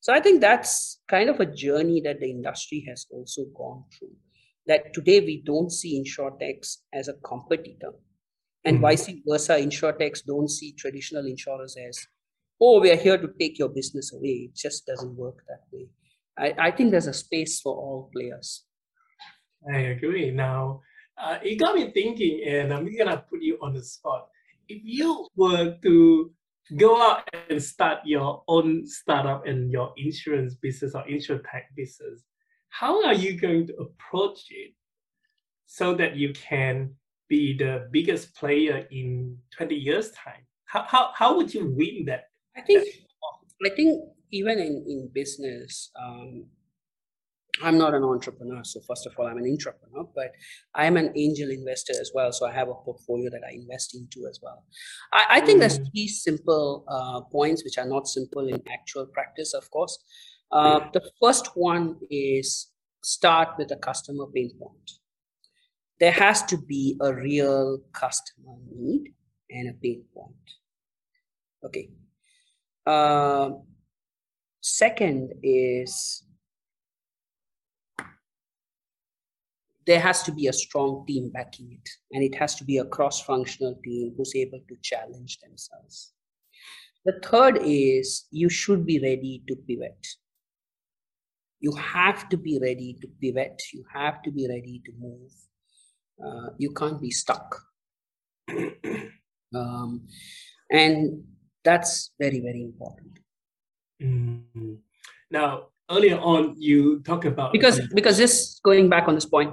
So 0.00 0.12
I 0.12 0.18
think 0.18 0.40
that's 0.40 0.98
kind 1.08 1.30
of 1.30 1.38
a 1.38 1.46
journey 1.46 2.00
that 2.00 2.18
the 2.18 2.28
industry 2.28 2.84
has 2.88 3.06
also 3.12 3.44
gone 3.56 3.84
through. 3.96 4.16
That 4.66 4.92
today 4.92 5.20
we 5.20 5.40
don't 5.46 5.70
see 5.70 6.02
insurtechs 6.02 6.78
as 6.92 7.06
a 7.06 7.14
competitor, 7.24 7.92
and 8.64 8.76
mm-hmm. 8.76 8.82
vice 8.82 9.08
versa. 9.24 9.54
Insurtechs 9.54 10.24
don't 10.26 10.50
see 10.50 10.72
traditional 10.72 11.26
insurers 11.26 11.76
as 11.88 12.06
oh, 12.62 12.80
we 12.80 12.92
are 12.92 12.96
here 12.96 13.18
to 13.18 13.28
take 13.40 13.58
your 13.58 13.68
business 13.68 14.12
away. 14.12 14.46
It 14.46 14.54
just 14.54 14.86
doesn't 14.86 15.16
work 15.16 15.42
that 15.48 15.62
way. 15.72 15.88
I, 16.38 16.68
I 16.68 16.70
think 16.70 16.92
there's 16.92 17.08
a 17.08 17.12
space 17.12 17.60
for 17.60 17.74
all 17.74 18.08
players. 18.12 18.64
I 19.74 19.78
agree. 19.78 20.30
Now, 20.30 20.80
uh, 21.20 21.38
it 21.42 21.56
got 21.56 21.74
me 21.74 21.90
thinking, 21.90 22.44
and 22.46 22.72
I'm 22.72 22.88
gonna 22.96 23.24
put 23.28 23.42
you 23.42 23.58
on 23.60 23.74
the 23.74 23.82
spot. 23.82 24.28
If 24.68 24.80
you 24.84 25.26
were 25.34 25.76
to 25.82 26.32
go 26.76 27.02
out 27.02 27.28
and 27.50 27.60
start 27.60 27.98
your 28.04 28.44
own 28.46 28.86
startup 28.86 29.44
and 29.44 29.70
your 29.70 29.92
insurance 29.96 30.54
business 30.54 30.94
or 30.94 31.02
insurtech 31.04 31.64
business, 31.76 32.22
how 32.68 33.04
are 33.04 33.14
you 33.14 33.38
going 33.38 33.66
to 33.66 33.74
approach 33.76 34.46
it 34.50 34.72
so 35.66 35.94
that 35.94 36.16
you 36.16 36.32
can 36.32 36.94
be 37.28 37.56
the 37.56 37.88
biggest 37.90 38.34
player 38.36 38.86
in 38.90 39.36
20 39.56 39.74
years 39.74 40.12
time? 40.12 40.46
How, 40.64 40.84
how, 40.84 41.10
how 41.14 41.36
would 41.36 41.52
you 41.52 41.66
win 41.66 42.04
that 42.06 42.31
I 42.56 42.60
think 42.62 42.88
I 43.64 43.70
think 43.70 44.02
even 44.30 44.58
in 44.58 44.84
in 44.88 45.10
business, 45.12 45.90
um, 46.00 46.46
I'm 47.62 47.76
not 47.76 47.94
an 47.94 48.02
entrepreneur. 48.02 48.64
So 48.64 48.80
first 48.88 49.06
of 49.06 49.12
all, 49.18 49.26
I'm 49.26 49.36
an 49.36 49.46
entrepreneur, 49.46 50.08
but 50.14 50.32
I'm 50.74 50.96
an 50.96 51.12
angel 51.16 51.50
investor 51.50 51.92
as 52.00 52.10
well. 52.14 52.32
So 52.32 52.46
I 52.46 52.52
have 52.52 52.68
a 52.68 52.74
portfolio 52.74 53.30
that 53.30 53.42
I 53.46 53.52
invest 53.52 53.94
into 53.94 54.26
as 54.28 54.40
well. 54.42 54.64
I, 55.12 55.26
I 55.30 55.40
think 55.40 55.60
there's 55.60 55.78
mm. 55.78 55.90
three 55.90 56.08
simple 56.08 56.84
uh, 56.88 57.20
points 57.20 57.62
which 57.62 57.78
are 57.78 57.86
not 57.86 58.08
simple 58.08 58.48
in 58.48 58.62
actual 58.72 59.06
practice, 59.06 59.52
of 59.52 59.70
course. 59.70 59.98
Uh, 60.50 60.80
the 60.92 61.02
first 61.20 61.50
one 61.54 61.96
is 62.10 62.68
start 63.02 63.50
with 63.58 63.70
a 63.70 63.76
customer 63.76 64.26
pain 64.34 64.50
point. 64.58 64.90
There 66.00 66.12
has 66.12 66.42
to 66.44 66.58
be 66.58 66.96
a 67.00 67.14
real 67.14 67.78
customer 67.92 68.56
need 68.74 69.14
and 69.50 69.70
a 69.70 69.74
pain 69.74 70.04
point. 70.14 70.34
Okay, 71.64 71.90
uh, 72.86 73.50
second 74.60 75.32
is 75.42 76.24
there 79.86 80.00
has 80.00 80.22
to 80.22 80.32
be 80.32 80.46
a 80.46 80.52
strong 80.52 81.04
team 81.06 81.30
backing 81.30 81.72
it, 81.72 81.88
and 82.12 82.22
it 82.22 82.34
has 82.36 82.54
to 82.56 82.64
be 82.64 82.78
a 82.78 82.84
cross 82.84 83.20
functional 83.22 83.78
team 83.84 84.14
who's 84.16 84.34
able 84.34 84.60
to 84.68 84.76
challenge 84.82 85.38
themselves. 85.40 86.12
The 87.04 87.18
third 87.22 87.58
is 87.62 88.26
you 88.30 88.48
should 88.48 88.86
be 88.86 89.00
ready 89.00 89.42
to 89.48 89.56
pivot. 89.56 90.06
You 91.58 91.72
have 91.72 92.28
to 92.28 92.36
be 92.36 92.58
ready 92.60 92.96
to 93.00 93.08
pivot. 93.20 93.60
You 93.72 93.84
have 93.92 94.22
to 94.22 94.30
be 94.30 94.48
ready 94.48 94.82
to 94.84 94.92
move. 94.98 95.32
Uh, 96.24 96.50
you 96.58 96.72
can't 96.72 97.00
be 97.00 97.10
stuck. 97.10 97.60
um, 99.54 100.06
and 100.70 101.24
that's 101.64 102.10
very, 102.18 102.40
very 102.40 102.62
important. 102.62 103.18
Mm-hmm. 104.02 104.74
Now, 105.30 105.68
earlier 105.90 106.18
on, 106.18 106.54
you 106.58 107.00
talk 107.00 107.24
about 107.24 107.52
because 107.52 107.80
because 107.94 108.18
just 108.18 108.62
going 108.62 108.88
back 108.88 109.08
on 109.08 109.14
this 109.14 109.26
point, 109.26 109.52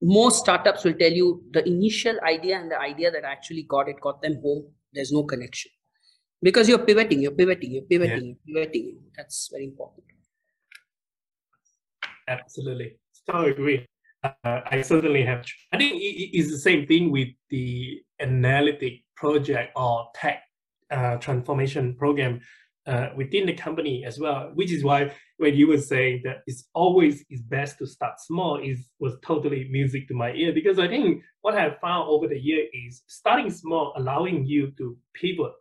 most 0.00 0.40
startups 0.40 0.84
will 0.84 0.94
tell 0.94 1.12
you 1.12 1.42
the 1.52 1.66
initial 1.66 2.18
idea 2.26 2.58
and 2.58 2.70
the 2.70 2.78
idea 2.78 3.10
that 3.10 3.24
actually 3.24 3.64
got 3.64 3.88
it 3.88 4.00
got 4.00 4.22
them 4.22 4.40
home. 4.42 4.64
There's 4.92 5.12
no 5.12 5.22
connection 5.24 5.70
because 6.42 6.68
you're 6.68 6.84
pivoting, 6.84 7.22
you're 7.22 7.32
pivoting, 7.32 7.72
you're 7.72 7.82
pivoting, 7.82 8.26
yeah. 8.26 8.34
you're 8.44 8.66
pivoting. 8.66 8.98
That's 9.16 9.48
very 9.50 9.64
important. 9.64 10.06
Absolutely, 12.28 12.98
so 13.26 13.44
agree. 13.44 13.86
Uh, 14.24 14.60
I 14.66 14.82
certainly 14.82 15.24
have. 15.24 15.44
I 15.72 15.78
think 15.78 15.94
it's 15.98 16.50
the 16.50 16.58
same 16.58 16.86
thing 16.86 17.10
with 17.10 17.28
the 17.50 18.00
analytic 18.20 19.02
project 19.16 19.72
or 19.76 20.08
tech 20.14 20.42
uh, 20.92 21.16
transformation 21.16 21.94
program 21.96 22.40
uh, 22.86 23.08
within 23.16 23.46
the 23.46 23.54
company 23.54 24.04
as 24.04 24.18
well, 24.18 24.50
which 24.54 24.72
is 24.72 24.84
why 24.84 25.12
when 25.38 25.54
you 25.54 25.66
were 25.68 25.78
saying 25.78 26.20
that 26.24 26.42
it's 26.46 26.64
always 26.74 27.24
is 27.30 27.42
best 27.42 27.78
to 27.78 27.86
start 27.86 28.20
small 28.20 28.60
is 28.62 28.90
was 28.98 29.14
totally 29.22 29.68
music 29.70 30.08
to 30.08 30.14
my 30.14 30.32
ear 30.32 30.52
because 30.52 30.78
I 30.78 30.88
think 30.88 31.22
what 31.40 31.54
I 31.54 31.76
found 31.80 32.08
over 32.08 32.26
the 32.28 32.38
year 32.38 32.66
is 32.72 33.02
starting 33.06 33.50
small, 33.50 33.92
allowing 33.96 34.46
you 34.46 34.72
to 34.78 34.96
pivot 35.14 35.52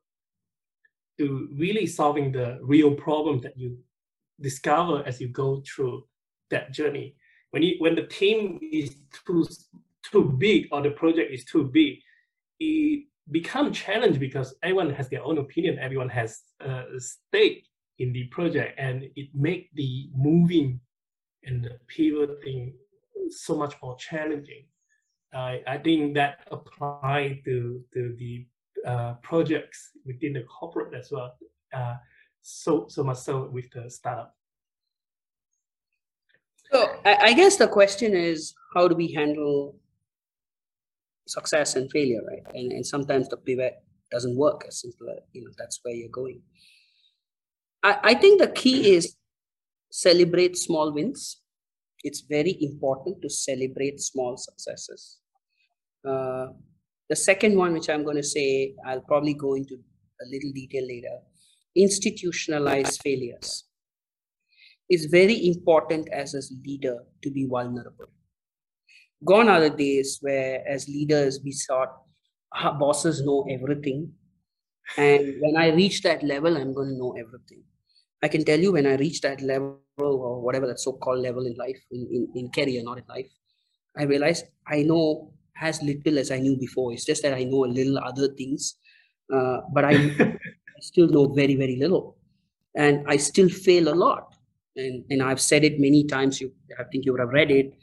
to 1.19 1.49
really 1.57 1.85
solving 1.85 2.31
the 2.31 2.59
real 2.61 2.95
problem 2.95 3.41
that 3.41 3.57
you 3.57 3.77
discover 4.39 5.03
as 5.05 5.21
you 5.21 5.27
go 5.27 5.61
through 5.67 6.03
that 6.49 6.71
journey. 6.71 7.15
When 7.51 7.63
you 7.63 7.75
when 7.79 7.95
the 7.95 8.07
team 8.07 8.59
is 8.71 8.95
too 9.25 9.45
too 10.11 10.35
big 10.37 10.67
or 10.71 10.81
the 10.81 10.91
project 10.91 11.31
is 11.31 11.45
too 11.45 11.65
big, 11.65 11.99
it 12.59 13.05
become 13.29 13.71
challenged 13.71 14.19
because 14.19 14.55
everyone 14.63 14.89
has 14.91 15.09
their 15.09 15.23
own 15.23 15.37
opinion, 15.37 15.77
everyone 15.79 16.09
has 16.09 16.41
a 16.59 16.99
stake 16.99 17.67
in 17.99 18.11
the 18.13 18.25
project, 18.25 18.79
and 18.79 19.03
it 19.15 19.29
make 19.33 19.69
the 19.75 20.09
moving 20.15 20.79
and 21.43 21.63
the 21.63 21.77
pivoting 21.87 22.73
so 23.29 23.55
much 23.55 23.75
more 23.81 23.95
challenging. 23.97 24.65
I, 25.33 25.61
I 25.67 25.77
think 25.77 26.15
that 26.15 26.47
apply 26.51 27.41
to, 27.45 27.83
to 27.93 28.15
the 28.17 28.45
uh, 28.85 29.13
projects 29.21 29.91
within 30.05 30.33
the 30.33 30.43
corporate 30.43 30.93
as 30.93 31.11
well. 31.11 31.37
Uh, 31.73 31.95
so 32.41 32.87
so 32.89 33.03
much 33.03 33.17
so 33.17 33.47
with 33.51 33.69
the 33.71 33.89
startup. 33.89 34.35
So 36.71 36.89
I, 37.05 37.15
I 37.21 37.33
guess 37.33 37.57
the 37.57 37.67
question 37.67 38.13
is, 38.15 38.53
how 38.73 38.87
do 38.87 38.95
we 38.95 39.11
handle 39.11 39.75
success 41.31 41.75
and 41.75 41.89
failure, 41.91 42.21
right? 42.27 42.45
And, 42.53 42.71
and 42.71 42.85
sometimes 42.85 43.29
the 43.29 43.37
pivot 43.37 43.75
doesn't 44.11 44.35
work 44.35 44.65
as 44.67 44.81
simple 44.81 45.07
as, 45.09 45.23
you 45.31 45.43
know, 45.43 45.51
that's 45.57 45.79
where 45.83 45.95
you're 45.95 46.09
going. 46.09 46.41
I, 47.83 47.97
I 48.03 48.13
think 48.15 48.41
the 48.41 48.49
key 48.49 48.93
is 48.95 49.15
celebrate 49.91 50.57
small 50.57 50.93
wins. 50.93 51.41
It's 52.03 52.21
very 52.21 52.57
important 52.61 53.21
to 53.21 53.29
celebrate 53.29 54.01
small 54.01 54.35
successes. 54.37 55.19
Uh, 56.07 56.47
the 57.09 57.15
second 57.15 57.55
one, 57.57 57.73
which 57.73 57.89
I'm 57.89 58.03
going 58.03 58.17
to 58.17 58.23
say, 58.37 58.75
I'll 58.85 59.01
probably 59.01 59.33
go 59.33 59.53
into 59.53 59.75
a 59.75 60.25
little 60.25 60.51
detail 60.53 60.85
later, 60.87 61.17
institutionalize 61.77 63.01
failures. 63.01 63.65
It's 64.89 65.05
very 65.05 65.47
important 65.47 66.09
as 66.11 66.33
a 66.33 66.41
leader 66.65 66.97
to 67.23 67.31
be 67.31 67.47
vulnerable 67.47 68.09
gone 69.23 69.49
are 69.49 69.61
the 69.61 69.69
days 69.69 70.17
where 70.21 70.67
as 70.67 70.87
leaders 70.87 71.39
we 71.43 71.51
thought 71.51 71.89
our 72.53 72.73
bosses 72.77 73.21
know 73.21 73.45
everything. 73.49 74.11
And 74.97 75.35
when 75.39 75.55
i 75.57 75.69
reach 75.69 76.01
that 76.01 76.23
level 76.23 76.57
i'm 76.57 76.73
going 76.73 76.89
to 76.89 76.97
know 76.97 77.15
everything. 77.17 77.63
I 78.23 78.27
can 78.27 78.43
tell 78.43 78.59
you 78.59 78.73
when 78.73 78.87
i 78.87 78.95
reach 78.95 79.21
that 79.21 79.41
level 79.41 79.79
or 79.97 80.41
whatever 80.41 80.67
that 80.67 80.79
so-called 80.79 81.19
level 81.19 81.45
in 81.45 81.55
life 81.55 81.79
in, 81.91 82.07
in, 82.11 82.27
in 82.35 82.51
career 82.51 82.83
not 82.83 82.97
in 82.97 83.03
life 83.07 83.29
i 83.97 84.03
realized 84.03 84.45
i 84.67 84.81
know 84.81 85.31
as 85.61 85.81
little 85.81 86.17
as 86.17 86.31
i 86.31 86.39
knew 86.39 86.57
before. 86.57 86.91
It's 86.91 87.05
just 87.05 87.23
that 87.23 87.33
i 87.33 87.43
know 87.43 87.65
a 87.65 87.71
little 87.77 87.99
other 87.99 88.33
things 88.33 88.75
uh, 89.33 89.61
but 89.73 89.85
I, 89.85 89.91
I 90.19 90.81
still 90.81 91.07
know 91.07 91.27
very 91.27 91.55
very 91.55 91.77
little. 91.77 92.17
And 92.75 93.05
i 93.07 93.17
still 93.17 93.49
fail 93.49 93.87
a 93.89 93.95
lot. 93.95 94.33
And, 94.75 95.03
and 95.09 95.21
i've 95.21 95.41
said 95.41 95.63
it 95.63 95.79
many 95.79 96.05
times 96.05 96.41
you 96.41 96.51
i 96.79 96.83
think 96.83 97.05
you 97.05 97.11
would 97.11 97.19
have 97.21 97.29
read 97.29 97.51
it 97.51 97.73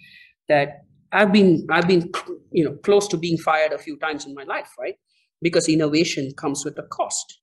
that 0.48 0.87
I've 1.12 1.32
been 1.32 1.66
I've 1.70 1.88
been 1.88 2.10
you 2.50 2.64
know 2.64 2.76
close 2.82 3.08
to 3.08 3.16
being 3.16 3.38
fired 3.38 3.72
a 3.72 3.78
few 3.78 3.96
times 3.98 4.26
in 4.26 4.34
my 4.34 4.44
life, 4.44 4.70
right? 4.78 4.94
Because 5.40 5.68
innovation 5.68 6.32
comes 6.36 6.64
with 6.64 6.78
a 6.78 6.82
cost, 6.82 7.40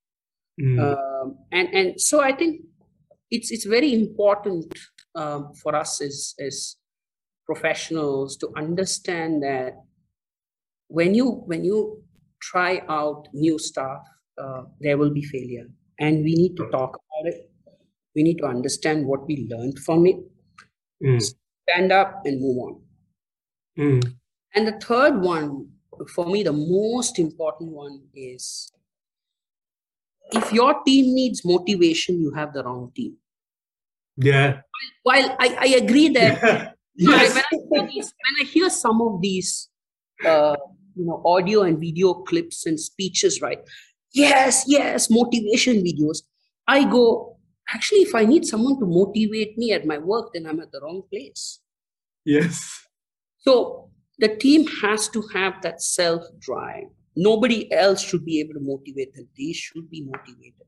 mm. 0.61 0.79
um, 0.79 1.37
and 1.51 1.69
and 1.73 2.01
so 2.01 2.21
I 2.21 2.33
think 2.35 2.61
it's 3.31 3.51
it's 3.51 3.65
very 3.65 3.93
important 3.93 4.73
um, 5.15 5.53
for 5.61 5.75
us 5.75 6.01
as, 6.01 6.35
as 6.39 6.75
professionals 7.45 8.37
to 8.37 8.49
understand 8.55 9.41
that 9.43 9.73
when 10.87 11.15
you 11.15 11.43
when 11.45 11.63
you 11.63 12.03
try 12.41 12.81
out 12.89 13.27
new 13.33 13.57
stuff, 13.57 14.01
uh, 14.41 14.63
there 14.79 14.97
will 14.97 15.11
be 15.11 15.23
failure, 15.23 15.65
and 15.99 16.23
we 16.23 16.35
need 16.35 16.55
to 16.57 16.69
talk 16.69 16.89
about 16.89 17.33
it. 17.33 17.49
We 18.15 18.23
need 18.23 18.37
to 18.37 18.45
understand 18.45 19.05
what 19.05 19.27
we 19.27 19.47
learned 19.49 19.79
from 19.79 20.05
it, 20.05 20.17
mm. 21.03 21.21
stand 21.67 21.91
up, 21.91 22.21
and 22.25 22.39
move 22.39 22.57
on. 22.57 22.84
Mm. 23.77 24.15
And 24.53 24.67
the 24.67 24.79
third 24.79 25.21
one, 25.21 25.67
for 26.13 26.25
me, 26.25 26.43
the 26.43 26.53
most 26.53 27.19
important 27.19 27.71
one 27.71 28.01
is 28.13 28.71
if 30.31 30.51
your 30.51 30.81
team 30.83 31.13
needs 31.13 31.43
motivation, 31.45 32.21
you 32.21 32.31
have 32.31 32.53
the 32.53 32.63
wrong 32.63 32.91
team. 32.95 33.17
Yeah. 34.17 34.61
While, 35.03 35.35
I, 35.39 35.57
I 35.59 35.67
agree 35.75 36.09
that 36.09 36.75
yes. 36.95 37.35
when, 37.69 37.81
I, 37.81 37.87
when 37.89 38.35
I 38.41 38.43
hear 38.45 38.69
some 38.69 39.01
of 39.01 39.21
these 39.21 39.69
uh, 40.25 40.55
you 40.95 41.05
know 41.05 41.21
audio 41.25 41.63
and 41.63 41.79
video 41.79 42.13
clips 42.13 42.65
and 42.65 42.79
speeches 42.79 43.41
right 43.41 43.59
yes 44.13 44.63
yes 44.67 45.09
motivation 45.09 45.83
videos 45.83 46.23
i 46.67 46.83
go 46.83 47.37
actually 47.73 47.99
if 47.99 48.15
i 48.15 48.23
need 48.23 48.45
someone 48.45 48.79
to 48.79 48.85
motivate 48.85 49.57
me 49.57 49.71
at 49.73 49.85
my 49.85 49.97
work 49.97 50.31
then 50.33 50.45
i'm 50.45 50.59
at 50.59 50.71
the 50.71 50.79
wrong 50.81 51.03
place 51.11 51.59
yes 52.23 52.84
so 53.47 53.89
the 54.19 54.29
team 54.43 54.65
has 54.81 55.07
to 55.09 55.23
have 55.33 55.61
that 55.61 55.81
self 55.81 56.23
drive 56.39 56.87
nobody 57.15 57.71
else 57.71 58.03
should 58.03 58.25
be 58.25 58.39
able 58.39 58.53
to 58.53 58.65
motivate 58.71 59.13
them 59.15 59.27
they 59.37 59.53
should 59.53 59.89
be 59.89 60.01
motivated 60.01 60.67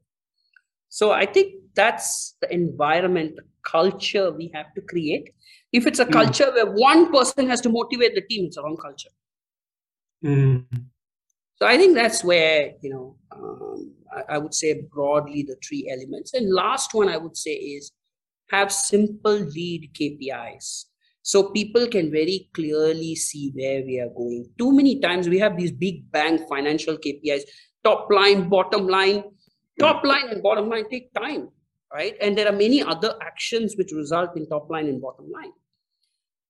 so 0.90 1.12
i 1.12 1.26
think 1.26 1.54
that's 1.76 2.36
the 2.42 2.54
environment 2.54 3.36
the 3.36 3.44
culture 3.64 4.32
we 4.32 4.50
have 4.54 4.74
to 4.74 4.82
create 4.82 5.34
if 5.74 5.86
it's 5.86 6.00
a 6.00 6.06
mm. 6.06 6.14
culture 6.20 6.52
where 6.54 6.72
one 6.72 7.12
person 7.12 7.50
has 7.50 7.60
to 7.60 7.70
motivate 7.70 8.16
the 8.16 8.26
team 8.30 8.46
it's 8.46 8.58
a 8.58 8.64
wrong 8.64 8.78
culture 8.78 9.10
Mm. 10.24 10.66
So 11.56 11.66
I 11.66 11.78
think 11.78 11.96
that's 11.96 12.24
where 12.24 12.72
you 12.82 12.90
know 12.90 13.16
um, 13.32 13.94
I, 14.16 14.36
I, 14.36 14.38
would 14.38 14.54
say 14.54 14.82
broadly 14.94 15.44
the 15.44 15.58
three 15.68 15.90
elements. 15.92 16.34
And 16.34 16.54
last 16.54 16.94
one 16.94 17.10
I 17.10 17.18
would 17.18 17.38
say 17.38 17.52
is 17.54 17.92
have 18.50 18.72
simple 18.72 19.38
lead 19.38 19.90
KPIs 19.94 20.86
so 21.28 21.50
people 21.50 21.86
can 21.88 22.10
very 22.10 22.50
clearly 22.54 23.14
see 23.14 23.52
where 23.54 23.84
we 23.84 24.00
are 24.00 24.08
going. 24.16 24.50
Too 24.58 24.72
many 24.72 25.02
times 25.02 25.28
we 25.28 25.38
have 25.40 25.58
these 25.58 25.74
big 25.74 26.10
bang 26.10 26.38
financial 26.48 26.98
KPIs, 26.98 27.42
top 27.84 28.08
line, 28.10 28.48
bottom 28.48 28.88
line, 28.88 29.26
top 29.78 30.06
line 30.06 30.30
and 30.30 30.42
bottom 30.42 30.70
line 30.70 30.90
take 30.90 31.14
time, 31.14 31.50
right? 31.94 32.16
And 32.22 32.38
there 32.38 32.48
are 32.48 32.54
many 32.56 32.82
other 32.82 33.14
actions 33.22 33.76
which 33.76 33.92
result 33.92 34.38
in 34.38 34.48
top 34.48 34.70
line 34.70 34.88
and 34.88 35.02
bottom 35.02 35.30
line. 35.30 35.52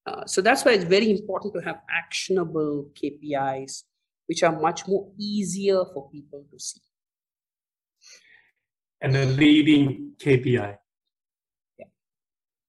Uh, 0.06 0.28
so 0.28 0.42
that's 0.42 0.64
why 0.64 0.74
it's 0.74 0.84
very 0.84 1.10
important 1.10 1.56
to 1.56 1.62
have 1.62 1.82
actionable 1.90 2.92
KPIs, 2.94 3.82
which 4.28 4.44
are 4.44 4.62
much 4.62 4.88
more 4.88 5.10
easier 5.18 5.86
for 5.92 6.08
people 6.12 6.46
to 6.52 6.60
see. 6.60 6.82
And 9.02 9.16
a 9.18 9.26
leading 9.26 10.12
KPI. 10.24 10.78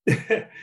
Yeah. 0.07 0.45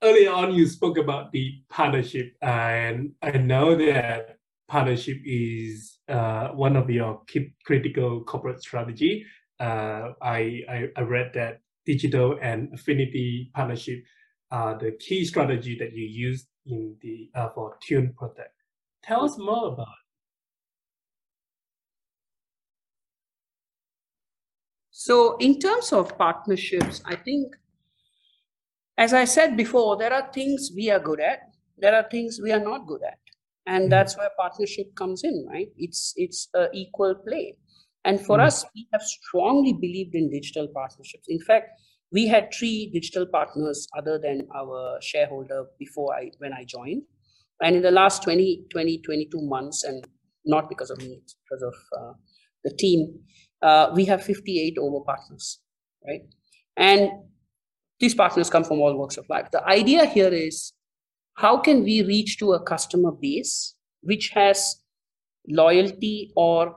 Earlier 0.00 0.30
on, 0.30 0.54
you 0.54 0.66
spoke 0.68 0.96
about 0.96 1.32
the 1.32 1.60
partnership, 1.68 2.36
and 2.40 3.12
I 3.20 3.32
know 3.32 3.74
that 3.74 4.38
partnership 4.68 5.18
is 5.24 5.98
uh, 6.08 6.48
one 6.48 6.76
of 6.76 6.88
your 6.88 7.22
key 7.26 7.52
critical 7.64 8.22
corporate 8.22 8.62
strategy. 8.62 9.26
Uh, 9.58 10.12
I, 10.22 10.62
I, 10.70 10.88
I 10.96 11.00
read 11.00 11.32
that 11.34 11.62
digital 11.84 12.38
and 12.40 12.72
affinity 12.72 13.50
partnership 13.54 14.04
are 14.52 14.78
the 14.78 14.92
key 14.92 15.24
strategy 15.24 15.76
that 15.80 15.92
you 15.92 16.06
use 16.06 16.46
in 16.66 16.94
the 17.02 17.28
uh, 17.34 17.48
for 17.48 17.76
Tune 17.82 18.14
Protect. 18.16 18.54
Tell 19.02 19.24
us 19.24 19.36
more 19.36 19.72
about 19.72 19.88
it. 19.88 20.04
So, 24.90 25.36
in 25.38 25.58
terms 25.58 25.92
of 25.92 26.16
partnerships, 26.18 27.02
I 27.04 27.16
think, 27.16 27.56
as 28.98 29.14
I 29.14 29.24
said 29.24 29.56
before, 29.56 29.96
there 29.96 30.12
are 30.12 30.30
things 30.32 30.70
we 30.74 30.90
are 30.90 30.98
good 30.98 31.20
at, 31.20 31.38
there 31.78 31.94
are 31.94 32.06
things 32.10 32.40
we 32.42 32.52
are 32.52 32.60
not 32.60 32.86
good 32.86 33.00
at, 33.06 33.18
and 33.66 33.82
mm-hmm. 33.82 33.90
that's 33.90 34.18
where 34.18 34.30
partnership 34.38 34.94
comes 34.96 35.22
in, 35.24 35.46
right? 35.48 35.68
It's 35.76 36.12
it's 36.16 36.48
a 36.54 36.66
equal 36.74 37.14
play, 37.26 37.56
and 38.04 38.20
for 38.20 38.38
mm-hmm. 38.38 38.46
us, 38.46 38.64
we 38.74 38.88
have 38.92 39.02
strongly 39.02 39.72
believed 39.72 40.14
in 40.14 40.30
digital 40.30 40.68
partnerships. 40.74 41.28
In 41.28 41.40
fact, 41.40 41.70
we 42.10 42.26
had 42.26 42.52
three 42.52 42.90
digital 42.92 43.26
partners 43.26 43.86
other 43.96 44.18
than 44.18 44.48
our 44.54 44.98
shareholder 45.00 45.66
before 45.78 46.14
I 46.14 46.30
when 46.38 46.52
I 46.52 46.64
joined. 46.64 47.02
And 47.60 47.76
in 47.76 47.82
the 47.82 47.90
last 47.90 48.22
20, 48.22 48.66
20 48.70 48.98
22 48.98 49.40
months, 49.42 49.84
and 49.84 50.06
not 50.44 50.68
because 50.68 50.90
of 50.90 50.98
me, 50.98 51.20
it's 51.22 51.36
because 51.44 51.62
of 51.62 51.74
uh, 51.98 52.12
the 52.64 52.70
team, 52.70 53.18
uh, 53.62 53.90
we 53.94 54.04
have 54.06 54.22
58 54.22 54.76
over 54.78 55.04
partners, 55.04 55.60
right? 56.06 56.22
And 56.76 57.10
these 58.00 58.14
partners 58.14 58.50
come 58.50 58.64
from 58.64 58.80
all 58.80 58.96
walks 58.96 59.16
of 59.16 59.28
life. 59.28 59.50
The 59.50 59.64
idea 59.66 60.04
here 60.06 60.28
is 60.28 60.72
how 61.34 61.58
can 61.58 61.82
we 61.82 62.02
reach 62.02 62.38
to 62.38 62.52
a 62.52 62.62
customer 62.62 63.12
base 63.12 63.74
which 64.02 64.30
has 64.30 64.82
loyalty 65.48 66.32
or 66.36 66.76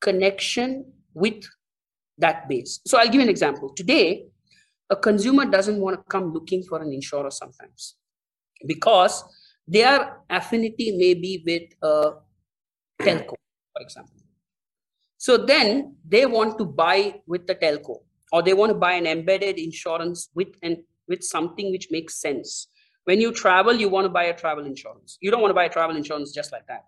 connection 0.00 0.92
with 1.14 1.44
that 2.18 2.48
base. 2.48 2.80
So 2.86 2.98
I'll 2.98 3.06
give 3.06 3.16
you 3.16 3.22
an 3.22 3.28
example. 3.28 3.72
Today, 3.74 4.26
a 4.90 4.96
consumer 4.96 5.44
doesn't 5.46 5.80
want 5.80 5.96
to 5.96 6.02
come 6.08 6.32
looking 6.32 6.62
for 6.62 6.82
an 6.82 6.92
insurer 6.92 7.30
sometimes 7.30 7.96
because 8.66 9.24
their 9.66 10.18
affinity 10.28 10.96
may 10.96 11.14
be 11.14 11.42
with 11.46 11.62
a 11.82 12.12
telco, 13.00 13.34
for 13.72 13.80
example. 13.80 14.22
So 15.16 15.36
then 15.36 15.96
they 16.06 16.26
want 16.26 16.58
to 16.58 16.64
buy 16.64 17.20
with 17.26 17.46
the 17.46 17.54
telco 17.54 18.02
or 18.32 18.42
they 18.42 18.54
want 18.54 18.70
to 18.70 18.78
buy 18.78 18.92
an 18.92 19.06
embedded 19.06 19.58
insurance 19.58 20.30
with 20.34 20.48
and 20.62 20.78
with 21.06 21.22
something 21.22 21.70
which 21.70 21.88
makes 21.90 22.20
sense. 22.20 22.68
When 23.04 23.20
you 23.20 23.32
travel, 23.32 23.74
you 23.74 23.88
want 23.88 24.06
to 24.06 24.08
buy 24.08 24.24
a 24.24 24.36
travel 24.36 24.64
insurance. 24.64 25.18
You 25.20 25.30
don't 25.30 25.42
want 25.42 25.50
to 25.50 25.54
buy 25.54 25.64
a 25.64 25.68
travel 25.68 25.96
insurance 25.96 26.32
just 26.32 26.52
like 26.52 26.66
that. 26.68 26.86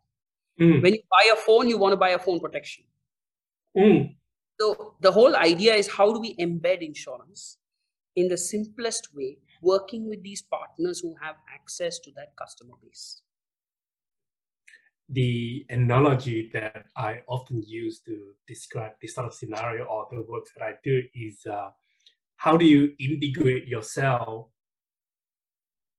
Mm. 0.60 0.82
When 0.82 0.94
you 0.94 1.00
buy 1.10 1.32
a 1.32 1.36
phone, 1.36 1.68
you 1.68 1.76
want 1.76 1.92
to 1.92 1.96
buy 1.96 2.10
a 2.10 2.18
phone 2.18 2.40
protection. 2.40 2.84
Mm. 3.76 4.14
So 4.60 4.94
the 5.00 5.10
whole 5.10 5.34
idea 5.36 5.74
is 5.74 5.88
how 5.88 6.12
do 6.12 6.20
we 6.20 6.36
embed 6.36 6.80
insurance 6.80 7.58
in 8.14 8.28
the 8.28 8.36
simplest 8.36 9.08
way, 9.14 9.38
working 9.60 10.08
with 10.08 10.22
these 10.22 10.42
partners 10.42 11.00
who 11.00 11.16
have 11.20 11.34
access 11.52 11.98
to 11.98 12.12
that 12.12 12.36
customer 12.36 12.74
base. 12.82 13.22
The 15.10 15.66
analogy 15.68 16.50
that 16.54 16.86
I 16.96 17.20
often 17.28 17.62
use 17.62 18.00
to 18.00 18.32
describe 18.46 18.92
this 19.02 19.14
sort 19.14 19.26
of 19.26 19.34
scenario 19.34 19.84
or 19.84 20.06
the 20.10 20.22
work 20.22 20.44
that 20.56 20.64
I 20.64 20.74
do 20.82 21.02
is 21.14 21.44
uh, 21.46 21.70
how 22.36 22.56
do 22.56 22.64
you 22.64 22.94
integrate 22.98 23.66
yourself? 23.66 24.48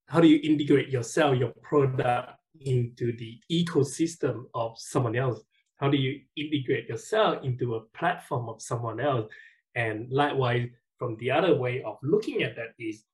How 0.08 0.20
do 0.20 0.28
you 0.28 0.40
integrate 0.42 0.88
yourself, 0.88 1.38
your 1.38 1.52
product 1.62 2.32
into 2.60 3.16
the 3.16 3.38
ecosystem 3.50 4.44
of 4.54 4.78
someone 4.78 5.16
else? 5.16 5.40
How 5.76 5.90
do 5.90 5.96
you 5.96 6.20
integrate 6.36 6.88
yourself 6.88 7.44
into 7.44 7.74
a 7.74 7.80
platform 7.98 8.48
of 8.48 8.62
someone 8.62 9.00
else? 9.00 9.30
And 9.74 10.10
likewise, 10.10 10.68
from 10.98 11.16
the 11.18 11.30
other 11.30 11.54
way 11.56 11.82
of 11.82 11.98
looking 12.02 12.42
at 12.42 12.56
that 12.56 12.74
is 12.78 13.04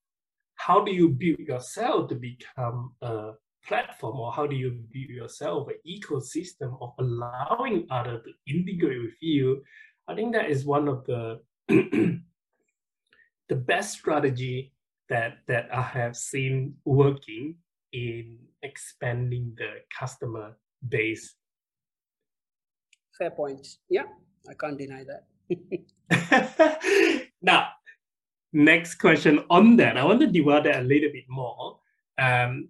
how 0.54 0.84
do 0.84 0.92
you 0.92 1.08
build 1.08 1.40
yourself 1.40 2.08
to 2.08 2.14
become 2.14 2.92
a 3.02 3.32
platform 3.66 4.18
or 4.18 4.32
how 4.32 4.46
do 4.46 4.56
you 4.56 4.70
build 4.92 5.08
yourself 5.08 5.68
an 5.68 5.76
ecosystem 5.86 6.76
of 6.80 6.92
allowing 6.98 7.86
others 7.90 8.22
to 8.24 8.32
integrate 8.52 9.00
with 9.00 9.14
you 9.20 9.62
i 10.08 10.14
think 10.14 10.34
that 10.34 10.50
is 10.50 10.64
one 10.64 10.88
of 10.88 11.04
the 11.06 11.40
the 11.68 12.20
best 13.54 13.98
strategy 13.98 14.72
that 15.08 15.38
that 15.46 15.68
i 15.72 15.82
have 15.82 16.16
seen 16.16 16.74
working 16.84 17.54
in 17.92 18.38
expanding 18.62 19.52
the 19.58 19.74
customer 19.98 20.56
base. 20.88 21.34
Fair 23.18 23.30
point. 23.30 23.66
Yeah 23.88 24.04
i 24.48 24.54
can't 24.54 24.78
deny 24.78 25.04
that. 25.04 25.26
Now, 27.42 27.68
next 28.52 28.94
question 28.94 29.44
on 29.50 29.76
that, 29.76 29.98
I 29.98 30.04
want 30.04 30.20
to 30.20 30.28
develop 30.28 30.64
that 30.64 30.80
a 30.80 30.84
little 30.84 31.10
bit 31.10 31.24
more. 31.28 31.80
Um, 32.16 32.68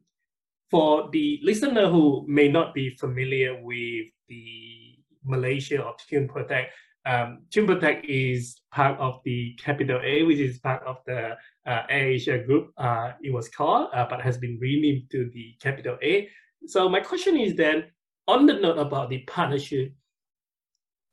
for 0.73 1.11
the 1.12 1.39
listener 1.43 1.87
who 1.87 2.25
may 2.27 2.49
not 2.49 2.73
be 2.73 2.97
familiar 2.97 3.62
with 3.62 4.07
the 4.31 4.97
Malaysia 5.23 5.83
or 5.83 5.95
Tune 6.09 6.27
Protect, 6.27 6.73
um, 7.05 7.43
Tune 7.51 7.66
Protect 7.66 8.07
is 8.07 8.62
part 8.73 8.99
of 8.99 9.20
the 9.27 9.55
Capital 9.62 10.01
A, 10.03 10.23
which 10.23 10.39
is 10.39 10.59
part 10.61 10.83
of 10.85 10.97
the 11.07 11.37
uh, 11.66 11.83
Asia 11.91 12.39
Group. 12.39 12.73
Uh, 12.79 13.12
it 13.23 13.31
was 13.35 13.51
called, 13.51 13.89
uh, 13.93 14.07
but 14.09 14.23
has 14.23 14.39
been 14.39 14.59
renamed 14.62 15.11
to 15.11 15.31
the 15.35 15.55
Capital 15.61 15.99
A. 16.03 16.31
So 16.66 16.89
my 16.89 17.01
question 17.01 17.37
is 17.37 17.55
then, 17.55 17.85
on 18.27 18.47
the 18.47 18.55
note 18.55 18.79
about 18.79 19.11
the 19.11 19.18
partnership, 19.29 19.93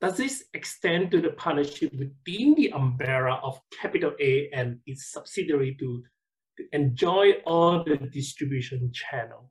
does 0.00 0.16
this 0.16 0.44
extend 0.54 1.10
to 1.10 1.20
the 1.20 1.32
partnership 1.32 1.92
within 1.92 2.54
the 2.54 2.72
umbrella 2.72 3.38
of 3.42 3.60
Capital 3.78 4.12
A 4.20 4.48
and 4.54 4.78
its 4.86 5.12
subsidiary 5.12 5.76
to 5.80 6.02
to 6.56 6.64
enjoy 6.72 7.32
all 7.46 7.84
the 7.84 7.96
distribution 7.96 8.90
channel? 8.92 9.50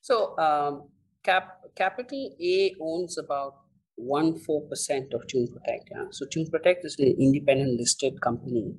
So 0.00 0.36
um, 0.38 0.88
Cap, 1.22 1.60
Capital 1.76 2.34
A 2.42 2.74
owns 2.80 3.18
about 3.18 3.54
one 3.96 4.38
four 4.38 4.62
percent 4.68 5.12
of 5.12 5.26
Tune 5.26 5.46
Protect. 5.46 5.88
Yeah? 5.90 6.04
So 6.10 6.26
Tune 6.26 6.46
Protect 6.50 6.84
is 6.84 6.96
an 6.98 7.14
independent 7.18 7.78
listed 7.78 8.20
company. 8.20 8.74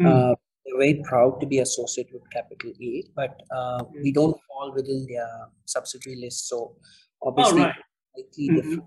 Mm. 0.00 0.06
Uh, 0.06 0.34
we're 0.66 0.78
very 0.78 1.02
proud 1.04 1.40
to 1.40 1.46
be 1.46 1.58
associated 1.58 2.14
with 2.14 2.30
Capital 2.30 2.72
A, 2.82 3.04
but 3.14 3.42
uh, 3.54 3.82
mm. 3.82 4.02
we 4.02 4.12
don't 4.12 4.36
fall 4.48 4.72
within 4.74 5.06
their 5.08 5.28
subsidiary 5.66 6.20
list. 6.20 6.48
So 6.48 6.76
obviously, 7.22 7.62
oh, 7.62 7.64
right. 7.64 7.74
mm-hmm. 8.16 8.56
different. 8.56 8.84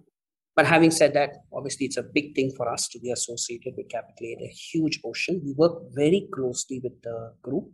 But 0.55 0.65
having 0.65 0.91
said 0.91 1.13
that, 1.15 1.31
obviously 1.53 1.85
it's 1.85 1.97
a 1.97 2.03
big 2.03 2.33
thing 2.33 2.51
for 2.55 2.71
us 2.71 2.87
to 2.89 2.99
be 2.99 3.11
associated 3.11 3.73
with 3.75 3.89
Capital 3.89 4.27
A. 4.27 4.35
They're 4.39 4.47
a 4.47 4.51
huge 4.71 5.01
ocean. 5.03 5.41
We 5.43 5.53
work 5.53 5.81
very 5.93 6.27
closely 6.33 6.79
with 6.81 7.01
the 7.01 7.33
group. 7.41 7.65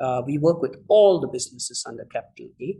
Uh, 0.00 0.22
we 0.26 0.38
work 0.38 0.60
with 0.60 0.76
all 0.88 1.20
the 1.20 1.28
businesses 1.28 1.84
under 1.86 2.04
Capital 2.06 2.48
A. 2.60 2.78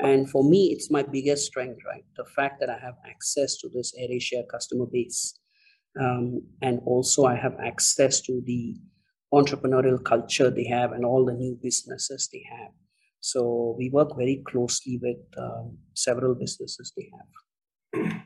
And 0.00 0.28
for 0.30 0.44
me, 0.44 0.66
it's 0.66 0.90
my 0.90 1.02
biggest 1.02 1.46
strength, 1.46 1.80
right? 1.86 2.04
The 2.16 2.24
fact 2.24 2.60
that 2.60 2.68
I 2.68 2.78
have 2.78 2.94
access 3.08 3.56
to 3.58 3.68
this 3.68 3.94
AirAsia 3.98 4.46
customer 4.48 4.86
base. 4.86 5.38
Um, 5.98 6.42
and 6.60 6.80
also 6.84 7.24
I 7.24 7.36
have 7.36 7.56
access 7.58 8.20
to 8.22 8.42
the 8.44 8.76
entrepreneurial 9.32 10.02
culture 10.02 10.50
they 10.50 10.66
have 10.66 10.92
and 10.92 11.04
all 11.04 11.24
the 11.24 11.32
new 11.32 11.58
businesses 11.62 12.28
they 12.32 12.44
have. 12.50 12.70
So 13.20 13.74
we 13.78 13.90
work 13.90 14.16
very 14.16 14.42
closely 14.46 14.98
with 15.02 15.18
um, 15.36 15.78
several 15.94 16.34
businesses 16.34 16.92
they 16.96 17.10
have. 17.16 18.17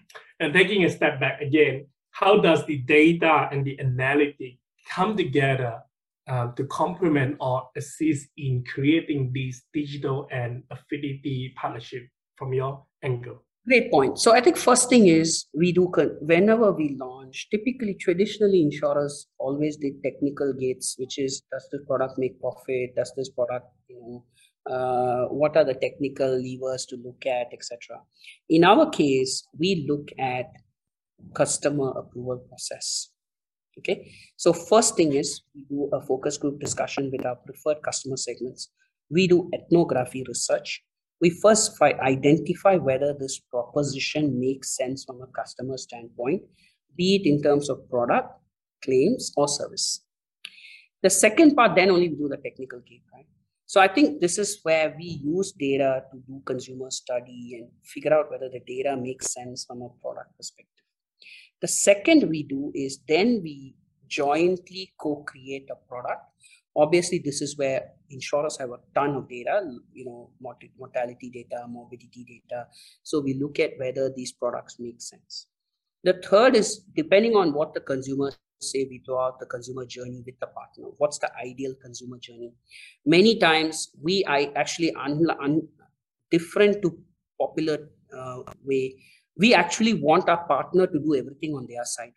And 0.43 0.53
taking 0.53 0.85
a 0.85 0.91
step 0.91 1.21
back 1.21 1.41
again, 1.41 1.87
how 2.11 2.41
does 2.41 2.67
the 2.67 2.79
data 2.79 3.49
and 3.53 3.65
the 3.65 3.79
analytic 3.79 4.59
come 4.91 5.17
together 5.17 5.79
uh, 6.27 6.49
to 6.57 6.65
complement 6.65 7.37
or 7.39 7.69
assist 7.77 8.27
in 8.37 8.65
creating 8.65 9.31
these 9.33 9.63
digital 9.73 10.27
and 10.33 10.65
affinity 10.69 11.55
partnership 11.57 12.09
from 12.35 12.53
your 12.53 12.85
angle? 13.05 13.45
Great 13.69 13.93
point. 13.93 14.19
So 14.19 14.35
I 14.35 14.41
think 14.41 14.57
first 14.57 14.89
thing 14.89 15.07
is 15.07 15.47
we 15.57 15.71
do 15.71 15.87
whenever 16.23 16.73
we 16.73 16.97
launch. 16.99 17.47
Typically, 17.53 17.95
traditionally, 17.95 18.63
insurers 18.63 19.29
always 19.39 19.77
did 19.77 20.03
technical 20.03 20.53
gates, 20.55 20.97
which 20.99 21.21
is 21.21 21.45
does 21.53 21.69
this 21.71 21.83
product 21.87 22.19
make 22.19 22.41
profit? 22.41 22.97
Does 22.97 23.13
this 23.17 23.29
product, 23.29 23.67
you 23.87 24.01
know, 24.01 24.25
uh, 24.71 25.25
what 25.27 25.57
are 25.57 25.65
the 25.65 25.75
technical 25.75 26.29
levers 26.29 26.87
to 26.87 26.97
look 26.97 27.27
at, 27.27 27.49
etc. 27.53 28.01
In 28.49 28.65
our 28.65 28.89
case, 28.91 29.47
we 29.59 29.87
look 29.89 30.09
at 30.19 30.47
customer 31.35 31.91
approval 31.91 32.45
process. 32.49 33.11
Okay, 33.79 34.13
so 34.37 34.53
first 34.53 34.97
thing 34.97 35.15
is 35.15 35.43
we 35.55 35.65
do 35.69 35.89
a 35.93 36.01
focus 36.01 36.37
group 36.37 36.61
discussion 36.61 37.11
with 37.11 37.25
our 37.25 37.37
preferred 37.37 37.83
customer 37.83 38.17
segments. 38.17 38.71
We 39.11 39.27
do 39.27 39.49
ethnography 39.55 40.25
research 40.29 40.83
we 41.23 41.31
first 41.31 41.81
identify 41.81 42.75
whether 42.75 43.15
this 43.15 43.39
proposition 43.39 44.41
makes 44.41 44.77
sense 44.77 45.05
from 45.05 45.23
a 45.23 45.29
customer 45.29 45.79
standpoint, 45.79 46.43
be 46.97 47.15
it 47.15 47.27
in 47.27 47.41
terms 47.41 47.71
of 47.71 47.89
product, 47.89 48.29
claims, 48.85 49.33
or 49.37 49.47
service. 49.47 50.05
The 51.01 51.11
second 51.11 51.55
part, 51.55 51.77
then 51.77 51.91
only 51.91 52.09
we 52.09 52.17
do 52.17 52.29
the 52.29 52.39
technical 52.39 52.81
game, 52.81 53.03
right? 53.15 53.27
So 53.73 53.81
I 53.81 53.89
think 53.89 54.21
this 54.21 54.37
is 54.37 54.61
where 54.65 54.95
we 54.99 55.19
use 55.25 55.53
data 55.53 56.05
to 56.13 56.19
do 56.27 56.43
consumer 56.45 56.91
study 56.91 57.59
and 57.59 57.71
figure 57.83 58.13
out 58.13 58.31
whether 58.31 58.51
the 58.51 58.61
data 58.67 58.95
makes 58.95 59.33
sense 59.33 59.65
from 59.65 59.81
a 59.81 59.89
product 60.03 60.37
perspective. 60.37 60.85
The 61.63 61.69
second 61.69 62.29
we 62.29 62.43
do 62.43 62.71
is 62.75 62.99
then 63.09 63.41
we 63.43 63.75
jointly 64.09 64.93
co-create 65.01 65.71
a 65.71 65.89
product. 65.89 66.21
Obviously 66.77 67.23
this 67.25 67.41
is 67.41 67.57
where 67.57 67.93
insurers 68.11 68.59
have 68.59 68.73
a 68.73 68.81
ton 68.95 69.15
of 69.15 69.27
data 69.31 69.63
you 69.95 70.05
know 70.05 70.29
mortality 70.79 71.31
data 71.31 71.65
morbidity 71.67 72.25
data. 72.25 72.67
So 73.03 73.21
we 73.21 73.41
look 73.41 73.59
at 73.59 73.79
whether 73.79 74.13
these 74.15 74.33
products 74.33 74.77
make 74.79 75.01
sense. 75.01 75.47
The 76.05 76.21
third 76.23 76.57
is 76.57 76.85
depending 76.95 77.37
on 77.37 77.55
what 77.55 77.73
the 77.73 77.81
consumers 77.81 78.37
say 78.63 78.87
we 78.89 78.99
draw 79.05 79.27
out 79.27 79.41
the 79.41 79.47
consumer 79.47 79.85
journey 79.85 80.23
with 80.25 80.39
the 80.41 80.47
partner. 80.47 80.89
What's 80.99 81.19
the 81.19 81.31
ideal 81.37 81.75
consumer 81.83 82.19
journey? 82.19 82.53
Many 83.05 83.39
times 83.39 83.91
we 84.01 84.25
i 84.27 84.51
actually 84.57 84.95
un, 84.95 85.29
un, 85.41 85.69
different 86.31 86.83
to 86.83 86.99
popular 87.39 87.91
uh, 88.17 88.43
way. 88.65 88.97
We 89.37 89.55
actually 89.55 89.95
want 89.95 90.29
our 90.29 90.45
partner 90.47 90.87
to 90.87 90.99
do 90.99 91.15
everything 91.15 91.55
on 91.55 91.67
their 91.67 91.85
side. 91.85 92.13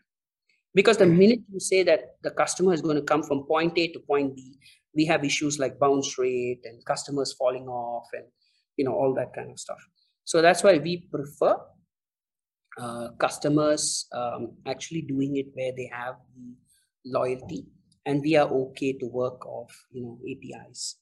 Because 0.73 0.97
the 0.97 1.05
minute 1.05 1.39
you 1.51 1.59
say 1.59 1.83
that 1.83 2.17
the 2.21 2.31
customer 2.31 2.73
is 2.73 2.81
going 2.81 2.97
to 2.97 3.01
come 3.01 3.23
from 3.23 3.43
point 3.43 3.77
a 3.77 3.87
to 3.93 3.99
point 3.99 4.35
b 4.35 4.57
we 4.95 5.05
have 5.05 5.25
issues 5.25 5.59
like 5.59 5.77
bounce 5.77 6.17
rate 6.17 6.61
and 6.63 6.83
customers 6.85 7.33
falling 7.33 7.67
off 7.67 8.07
and 8.13 8.23
you 8.77 8.85
know 8.85 8.93
all 8.93 9.13
that 9.13 9.33
kind 9.33 9.51
of 9.51 9.59
stuff. 9.59 9.79
So 10.23 10.41
that's 10.41 10.63
why 10.63 10.77
we 10.77 11.07
prefer 11.11 11.57
uh, 12.79 13.09
customers 13.19 14.07
um, 14.13 14.51
actually 14.65 15.01
doing 15.01 15.37
it 15.37 15.47
where 15.53 15.71
they 15.75 15.89
have 15.91 16.15
the 16.35 16.55
loyalty 17.05 17.65
and 18.05 18.21
we 18.21 18.35
are 18.35 18.47
okay 18.47 18.93
to 18.93 19.07
work 19.07 19.45
off 19.45 19.71
you 19.91 20.01
know 20.01 20.19
apis 20.29 20.97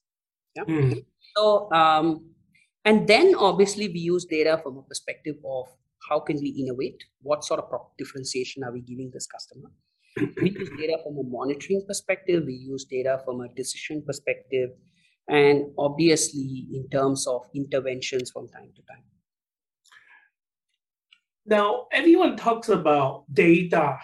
yeah 0.54 0.64
mm-hmm. 0.64 0.98
so 1.36 1.70
um, 1.72 2.24
and 2.84 3.08
then 3.08 3.34
obviously 3.34 3.88
we 3.88 4.00
use 4.00 4.24
data 4.24 4.60
from 4.62 4.76
a 4.76 4.82
perspective 4.82 5.36
of 5.44 5.66
how 6.08 6.20
can 6.20 6.36
we 6.36 6.48
innovate? 6.50 7.02
What 7.22 7.44
sort 7.44 7.60
of 7.60 7.80
differentiation 7.98 8.62
are 8.64 8.72
we 8.72 8.80
giving 8.80 9.10
this 9.12 9.26
customer? 9.26 9.70
we 10.42 10.50
use 10.50 10.70
data 10.78 10.98
from 11.02 11.18
a 11.18 11.22
monitoring 11.22 11.84
perspective, 11.86 12.44
we 12.46 12.54
use 12.54 12.84
data 12.84 13.20
from 13.24 13.40
a 13.40 13.48
decision 13.54 14.02
perspective, 14.06 14.70
and 15.28 15.66
obviously 15.78 16.66
in 16.72 16.88
terms 16.90 17.26
of 17.26 17.42
interventions 17.54 18.30
from 18.30 18.48
time 18.48 18.70
to 18.76 18.82
time. 18.82 19.04
Now, 21.46 21.86
everyone 21.92 22.36
talks 22.36 22.68
about 22.68 23.24
data 23.32 23.98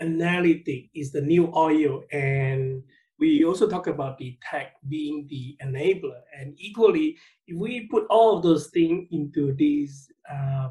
analytic 0.00 0.90
is 0.94 1.10
the 1.10 1.20
new 1.20 1.52
oil, 1.54 2.04
and 2.12 2.82
we 3.18 3.44
also 3.44 3.68
talk 3.68 3.88
about 3.88 4.16
the 4.18 4.38
tech 4.48 4.74
being 4.88 5.26
the 5.28 5.56
enabler. 5.64 6.20
And 6.38 6.54
equally, 6.56 7.16
if 7.48 7.56
we 7.56 7.88
put 7.88 8.06
all 8.08 8.36
of 8.36 8.44
those 8.44 8.68
things 8.68 9.08
into 9.10 9.54
these 9.54 10.08
uh, 10.30 10.68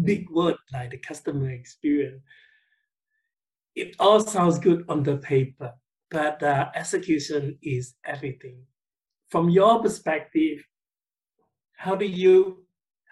big 0.00 0.28
word 0.30 0.56
like 0.72 0.90
the 0.90 0.98
customer 0.98 1.50
experience. 1.50 2.22
It 3.74 3.96
all 3.98 4.20
sounds 4.20 4.58
good 4.58 4.84
on 4.88 5.02
the 5.02 5.16
paper, 5.16 5.72
but 6.10 6.42
uh, 6.42 6.70
execution 6.74 7.58
is 7.62 7.94
everything. 8.04 8.62
From 9.30 9.48
your 9.48 9.82
perspective, 9.82 10.64
how 11.76 11.94
do 11.94 12.04
you 12.04 12.61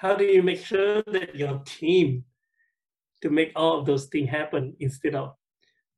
how 0.00 0.14
do 0.14 0.24
you 0.24 0.42
make 0.42 0.64
sure 0.64 1.02
that 1.08 1.34
your 1.36 1.60
team 1.66 2.24
to 3.20 3.28
make 3.28 3.52
all 3.54 3.78
of 3.78 3.84
those 3.84 4.06
things 4.06 4.30
happen 4.30 4.74
instead 4.80 5.14
of 5.14 5.34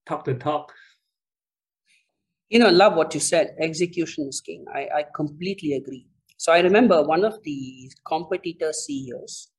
talk 0.08 0.24
the 0.24 0.34
talk? 0.34 0.72
You 2.48 2.58
know, 2.58 2.68
love 2.68 2.96
what 2.96 3.14
you 3.14 3.20
said. 3.20 3.54
Execution 3.60 4.26
is 4.28 4.40
king. 4.40 4.64
I, 4.74 4.88
I 4.94 5.04
completely 5.14 5.74
agree. 5.74 6.08
So 6.36 6.52
I 6.52 6.58
remember 6.60 7.04
one 7.04 7.24
of 7.24 7.40
the 7.44 7.92
competitor 8.04 8.72
CEOs 8.72 9.52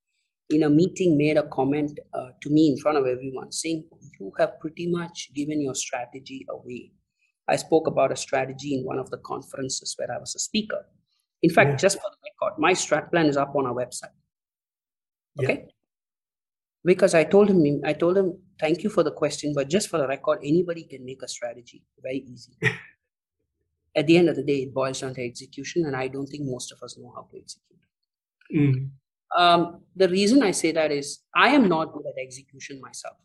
in 0.49 0.63
a 0.63 0.69
meeting 0.69 1.17
made 1.17 1.37
a 1.37 1.47
comment 1.47 1.97
uh, 2.13 2.27
to 2.41 2.49
me 2.49 2.67
in 2.67 2.77
front 2.77 2.97
of 2.97 3.05
everyone 3.05 3.49
saying 3.49 3.85
you 4.19 4.29
have 4.37 4.59
pretty 4.59 4.87
much 4.87 5.31
given 5.33 5.61
your 5.61 5.73
strategy 5.73 6.45
away 6.49 6.91
i 7.47 7.55
spoke 7.55 7.87
about 7.87 8.11
a 8.11 8.15
strategy 8.15 8.75
in 8.75 8.83
one 8.83 8.99
of 8.99 9.09
the 9.09 9.17
conferences 9.19 9.95
where 9.97 10.11
i 10.11 10.17
was 10.17 10.35
a 10.35 10.39
speaker 10.39 10.85
in 11.41 11.49
fact 11.49 11.69
yeah. 11.69 11.75
just 11.77 11.97
for 12.01 12.09
the 12.11 12.17
record 12.29 12.59
my 12.59 12.73
strat 12.73 13.09
plan 13.09 13.25
is 13.25 13.37
up 13.37 13.55
on 13.55 13.65
our 13.65 13.73
website 13.73 14.17
okay 15.39 15.63
yeah. 15.65 15.71
because 16.85 17.13
i 17.13 17.23
told 17.23 17.49
him 17.49 17.81
i 17.85 17.93
told 17.93 18.17
him 18.17 18.37
thank 18.59 18.83
you 18.83 18.89
for 18.89 19.03
the 19.03 19.11
question 19.11 19.53
but 19.53 19.69
just 19.69 19.89
for 19.89 19.97
the 19.97 20.07
record 20.07 20.39
anybody 20.43 20.83
can 20.83 21.03
make 21.05 21.21
a 21.23 21.27
strategy 21.27 21.83
very 22.01 22.25
easy 22.27 22.53
at 23.95 24.07
the 24.07 24.17
end 24.17 24.29
of 24.29 24.35
the 24.35 24.43
day 24.43 24.63
it 24.63 24.73
boils 24.73 25.01
down 25.01 25.13
to 25.13 25.23
execution 25.23 25.85
and 25.85 25.95
i 25.95 26.07
don't 26.07 26.27
think 26.27 26.43
most 26.45 26.71
of 26.71 26.81
us 26.83 26.97
know 26.97 27.11
how 27.15 27.27
to 27.31 27.37
execute 27.37 27.79
mm. 28.53 28.89
Um, 29.35 29.81
the 29.95 30.07
reason 30.09 30.43
I 30.43 30.51
say 30.51 30.71
that 30.73 30.91
is 30.91 31.19
I 31.35 31.49
am 31.49 31.67
not 31.67 31.91
good 31.93 32.05
at 32.05 32.21
execution 32.21 32.79
myself. 32.81 33.17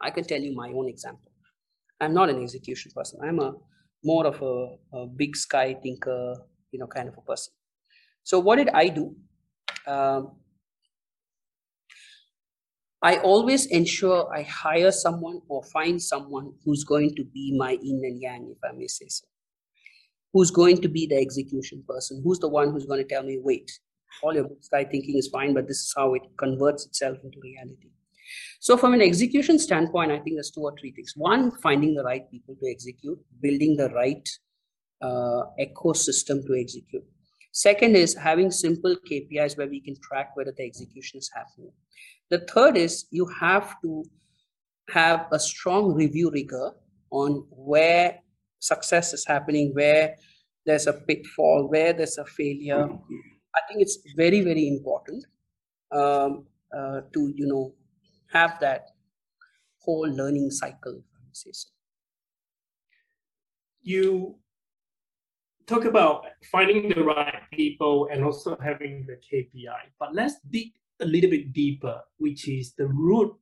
I 0.00 0.10
can 0.10 0.24
tell 0.24 0.40
you 0.40 0.54
my 0.54 0.68
own 0.70 0.88
example. 0.88 1.30
I'm 2.00 2.12
not 2.12 2.30
an 2.30 2.42
execution 2.42 2.90
person. 2.94 3.20
I'm 3.22 3.38
a 3.38 3.54
more 4.02 4.26
of 4.26 4.42
a, 4.42 4.96
a 4.96 5.06
big 5.06 5.36
sky 5.36 5.76
thinker, 5.80 6.34
you 6.72 6.80
know, 6.80 6.88
kind 6.88 7.08
of 7.08 7.16
a 7.16 7.20
person. 7.20 7.52
So 8.24 8.40
what 8.40 8.56
did 8.56 8.70
I 8.70 8.88
do? 8.88 9.14
Um, 9.86 10.32
I 13.02 13.16
always 13.18 13.66
ensure 13.66 14.32
I 14.32 14.42
hire 14.42 14.92
someone 14.92 15.40
or 15.48 15.64
find 15.64 16.00
someone 16.00 16.52
who's 16.64 16.84
going 16.84 17.14
to 17.16 17.24
be 17.24 17.56
my 17.58 17.72
yin 17.82 18.00
and 18.04 18.22
yang, 18.22 18.54
if 18.54 18.58
I 18.64 18.76
may 18.76 18.86
say 18.86 19.06
so. 19.08 19.26
Who's 20.32 20.52
going 20.52 20.80
to 20.82 20.88
be 20.88 21.06
the 21.06 21.16
execution 21.16 21.82
person? 21.86 22.22
Who's 22.24 22.38
the 22.38 22.48
one 22.48 22.70
who's 22.70 22.86
going 22.86 23.02
to 23.02 23.08
tell 23.08 23.24
me, 23.24 23.38
wait, 23.42 23.70
all 24.22 24.34
your 24.34 24.48
sky 24.60 24.84
thinking 24.84 25.18
is 25.18 25.28
fine, 25.28 25.52
but 25.52 25.66
this 25.66 25.78
is 25.78 25.94
how 25.96 26.14
it 26.14 26.22
converts 26.38 26.86
itself 26.86 27.18
into 27.24 27.38
reality. 27.42 27.90
So, 28.60 28.76
from 28.76 28.94
an 28.94 29.02
execution 29.02 29.58
standpoint, 29.58 30.12
I 30.12 30.20
think 30.20 30.36
there's 30.36 30.52
two 30.52 30.62
or 30.62 30.74
three 30.78 30.92
things. 30.92 31.14
One, 31.16 31.50
finding 31.60 31.94
the 31.94 32.04
right 32.04 32.30
people 32.30 32.54
to 32.54 32.70
execute, 32.70 33.18
building 33.40 33.76
the 33.76 33.90
right 33.90 34.26
uh, 35.02 35.42
ecosystem 35.60 36.46
to 36.46 36.56
execute. 36.58 37.04
Second 37.52 37.96
is 37.96 38.14
having 38.14 38.50
simple 38.50 38.96
KPIs 39.08 39.58
where 39.58 39.68
we 39.68 39.80
can 39.80 39.94
track 40.00 40.34
whether 40.34 40.52
the 40.56 40.64
execution 40.64 41.18
is 41.18 41.30
happening. 41.34 41.70
The 42.30 42.46
third 42.52 42.78
is 42.78 43.04
you 43.10 43.26
have 43.40 43.80
to 43.82 44.04
have 44.88 45.26
a 45.30 45.38
strong 45.38 45.94
review 45.94 46.30
rigor 46.30 46.72
on 47.10 47.44
where 47.50 48.18
success 48.58 49.12
is 49.12 49.26
happening, 49.26 49.72
where 49.74 50.16
there's 50.64 50.86
a 50.86 50.94
pitfall, 50.94 51.68
where 51.68 51.92
there's 51.92 52.16
a 52.16 52.24
failure. 52.24 52.88
I 53.54 53.60
think 53.68 53.82
it's 53.82 53.98
very, 54.16 54.40
very 54.40 54.66
important 54.66 55.24
um, 55.90 56.46
uh, 56.74 57.02
to, 57.12 57.32
you 57.36 57.46
know, 57.46 57.74
have 58.32 58.58
that 58.60 58.86
whole 59.80 60.08
learning 60.08 60.50
cycle. 60.50 61.02
You 63.82 64.36
talk 65.66 65.84
about 65.84 66.24
finding 66.50 66.88
the 66.88 67.02
right 67.02 67.42
people 67.52 68.08
and 68.10 68.24
also 68.24 68.56
having 68.62 69.06
the 69.06 69.16
KPI, 69.16 69.92
but 69.98 70.14
let's 70.14 70.36
dig 70.50 70.72
a 71.00 71.06
little 71.06 71.30
bit 71.30 71.52
deeper, 71.52 72.00
which 72.18 72.48
is 72.48 72.74
the 72.74 72.86
root 72.86 73.34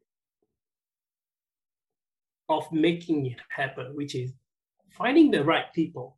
of 2.48 2.70
making 2.72 3.26
it 3.26 3.38
happen, 3.48 3.94
which 3.94 4.14
is 4.14 4.32
finding 4.90 5.30
the 5.30 5.44
right 5.44 5.72
people. 5.74 6.16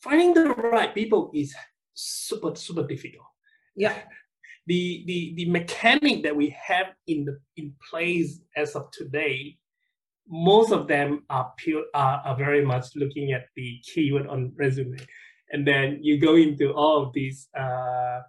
Finding 0.00 0.34
the 0.34 0.48
right 0.50 0.94
people 0.94 1.30
is 1.34 1.54
super, 1.94 2.54
super 2.54 2.86
difficult. 2.86 3.26
Yeah. 3.76 3.96
The, 4.68 5.02
the, 5.08 5.34
the 5.34 5.50
mechanic 5.50 6.22
that 6.22 6.36
we 6.36 6.50
have 6.50 6.94
in 7.08 7.24
the 7.24 7.40
in 7.56 7.74
place 7.90 8.38
as 8.56 8.76
of 8.76 8.92
today, 8.92 9.58
most 10.28 10.72
of 10.72 10.86
them 10.86 11.24
are 11.30 11.52
pure 11.56 11.84
are, 11.94 12.22
are 12.24 12.36
very 12.36 12.64
much 12.64 12.86
looking 12.96 13.32
at 13.32 13.46
the 13.56 13.80
keyword 13.84 14.26
on 14.26 14.52
resume. 14.56 14.96
And 15.52 15.66
then 15.66 15.98
you 16.02 16.18
go 16.18 16.36
into 16.36 16.72
all 16.72 17.02
of 17.02 17.12
these 17.12 17.48
uh, 17.58 18.20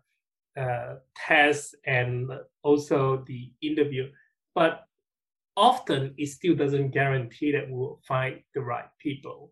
uh, 0.60 0.96
tests 1.16 1.74
and 1.86 2.30
also 2.64 3.24
the 3.26 3.52
interview. 3.62 4.10
But 4.54 4.84
often 5.56 6.14
it 6.18 6.28
still 6.28 6.56
doesn't 6.56 6.92
guarantee 6.92 7.52
that 7.54 7.70
we'll 7.70 8.00
find 8.08 8.42
the 8.54 8.62
right 8.62 8.90
people. 9.00 9.52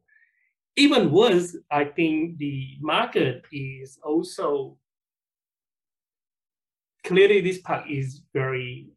Even 0.75 1.11
worse, 1.11 1.55
I 1.69 1.85
think 1.85 2.37
the 2.37 2.77
market 2.81 3.43
is 3.51 3.99
also 4.03 4.77
clearly 7.03 7.41
this 7.41 7.59
part 7.59 7.89
is 7.89 8.21
very 8.33 8.89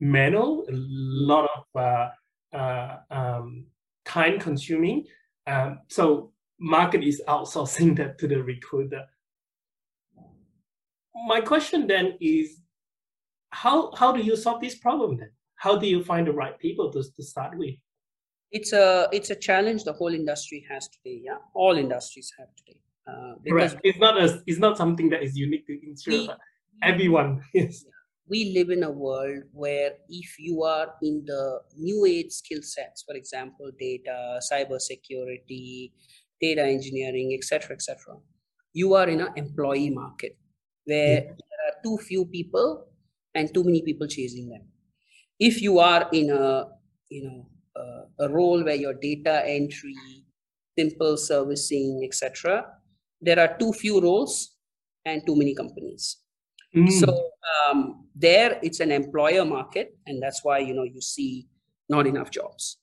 manual, 0.00 0.64
a 0.68 0.72
lot 0.72 1.48
of 1.56 1.80
uh, 1.80 2.08
um, 2.52 3.66
time 4.04 4.38
consuming. 4.38 5.04
Um, 5.46 5.80
so 5.88 6.32
market 6.60 7.02
is 7.02 7.22
outsourcing 7.28 7.96
that 7.98 8.18
to 8.18 8.28
the 8.28 8.42
recruiter. 8.42 9.04
My 11.26 11.40
question 11.40 11.86
then 11.86 12.16
is, 12.20 12.60
how 13.50 13.92
how 13.94 14.12
do 14.12 14.20
you 14.20 14.36
solve 14.36 14.60
this 14.60 14.76
problem 14.76 15.16
then? 15.16 15.30
how 15.58 15.76
do 15.76 15.86
you 15.86 16.02
find 16.02 16.26
the 16.26 16.32
right 16.32 16.58
people 16.58 16.90
to, 16.92 17.02
to 17.02 17.22
start 17.22 17.58
with? 17.58 17.74
It's 18.50 18.72
a 18.72 19.08
it's 19.12 19.30
a 19.30 19.34
challenge 19.34 19.84
the 19.84 19.92
whole 19.92 20.14
industry 20.14 20.64
has 20.70 20.88
today. 20.88 21.20
Yeah, 21.24 21.38
all 21.52 21.76
industries 21.76 22.32
have 22.38 22.48
today. 22.56 22.80
Uh, 23.06 23.34
because 23.42 23.72
Correct. 23.72 23.80
It's 23.84 23.98
not 23.98 24.22
a, 24.22 24.42
it's 24.46 24.58
not 24.58 24.78
something 24.78 25.10
that 25.10 25.22
is 25.22 25.36
unique 25.36 25.66
to 25.66 25.78
insurance. 25.86 26.30
Everyone 26.82 27.42
yes. 27.54 27.84
We 28.30 28.52
live 28.56 28.70
in 28.70 28.82
a 28.82 28.90
world 28.90 29.44
where 29.52 29.92
if 30.08 30.38
you 30.38 30.62
are 30.62 30.94
in 31.02 31.24
the 31.26 31.60
new 31.76 32.04
age 32.04 32.30
skill 32.30 32.60
sets, 32.62 33.02
for 33.02 33.14
example, 33.16 33.70
data, 33.78 34.40
cyber 34.52 34.80
security, 34.80 35.92
data 36.40 36.62
engineering, 36.62 37.36
etc., 37.38 37.74
etc., 37.74 38.16
you 38.72 38.94
are 38.94 39.08
in 39.08 39.20
an 39.20 39.32
employee 39.36 39.90
market 39.90 40.36
where 40.84 41.14
yeah. 41.14 41.20
there 41.20 41.62
are 41.68 41.76
too 41.82 41.96
few 41.98 42.24
people 42.26 42.86
and 43.34 43.52
too 43.52 43.64
many 43.64 43.82
people 43.82 44.06
chasing 44.06 44.48
them 44.48 44.62
if 45.38 45.62
you 45.62 45.78
are 45.78 46.08
in 46.12 46.30
a 46.30 46.64
you 47.08 47.22
know 47.24 47.46
a, 47.76 48.24
a 48.24 48.28
role 48.28 48.64
where 48.64 48.74
your 48.84 48.94
data 48.94 49.42
entry 49.46 49.94
simple 50.78 51.16
servicing 51.16 52.00
etc 52.04 52.64
there 53.20 53.38
are 53.38 53.56
too 53.58 53.72
few 53.72 54.00
roles 54.00 54.56
and 55.04 55.26
too 55.26 55.36
many 55.36 55.54
companies 55.54 56.18
mm. 56.74 56.90
so 56.90 57.30
um, 57.52 58.06
there 58.14 58.58
it's 58.62 58.80
an 58.80 58.90
employer 58.90 59.44
market 59.44 59.96
and 60.06 60.22
that's 60.22 60.44
why 60.44 60.58
you 60.58 60.74
know 60.74 60.84
you 60.84 61.00
see 61.00 61.46
not 61.88 62.06
enough 62.06 62.30
jobs 62.30 62.78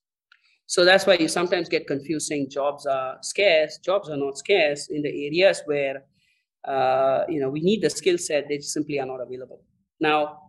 so 0.68 0.84
that's 0.84 1.06
why 1.06 1.16
you 1.16 1.28
sometimes 1.28 1.70
get 1.70 1.86
confused 1.86 2.28
saying 2.28 2.50
jobs 2.50 2.86
are 2.86 3.18
scarce 3.22 3.78
jobs 3.78 4.10
are 4.10 4.18
not 4.18 4.38
scarce 4.38 4.88
in 4.90 5.02
the 5.02 5.26
areas 5.28 5.62
where 5.66 6.04
uh, 6.68 7.24
you 7.30 7.40
know 7.40 7.50
we 7.50 7.62
need 7.62 7.82
the 7.82 7.90
skill 7.90 8.18
set 8.18 8.46
they 8.50 8.60
simply 8.60 9.00
are 9.00 9.06
not 9.06 9.22
available 9.22 9.62
now 10.00 10.46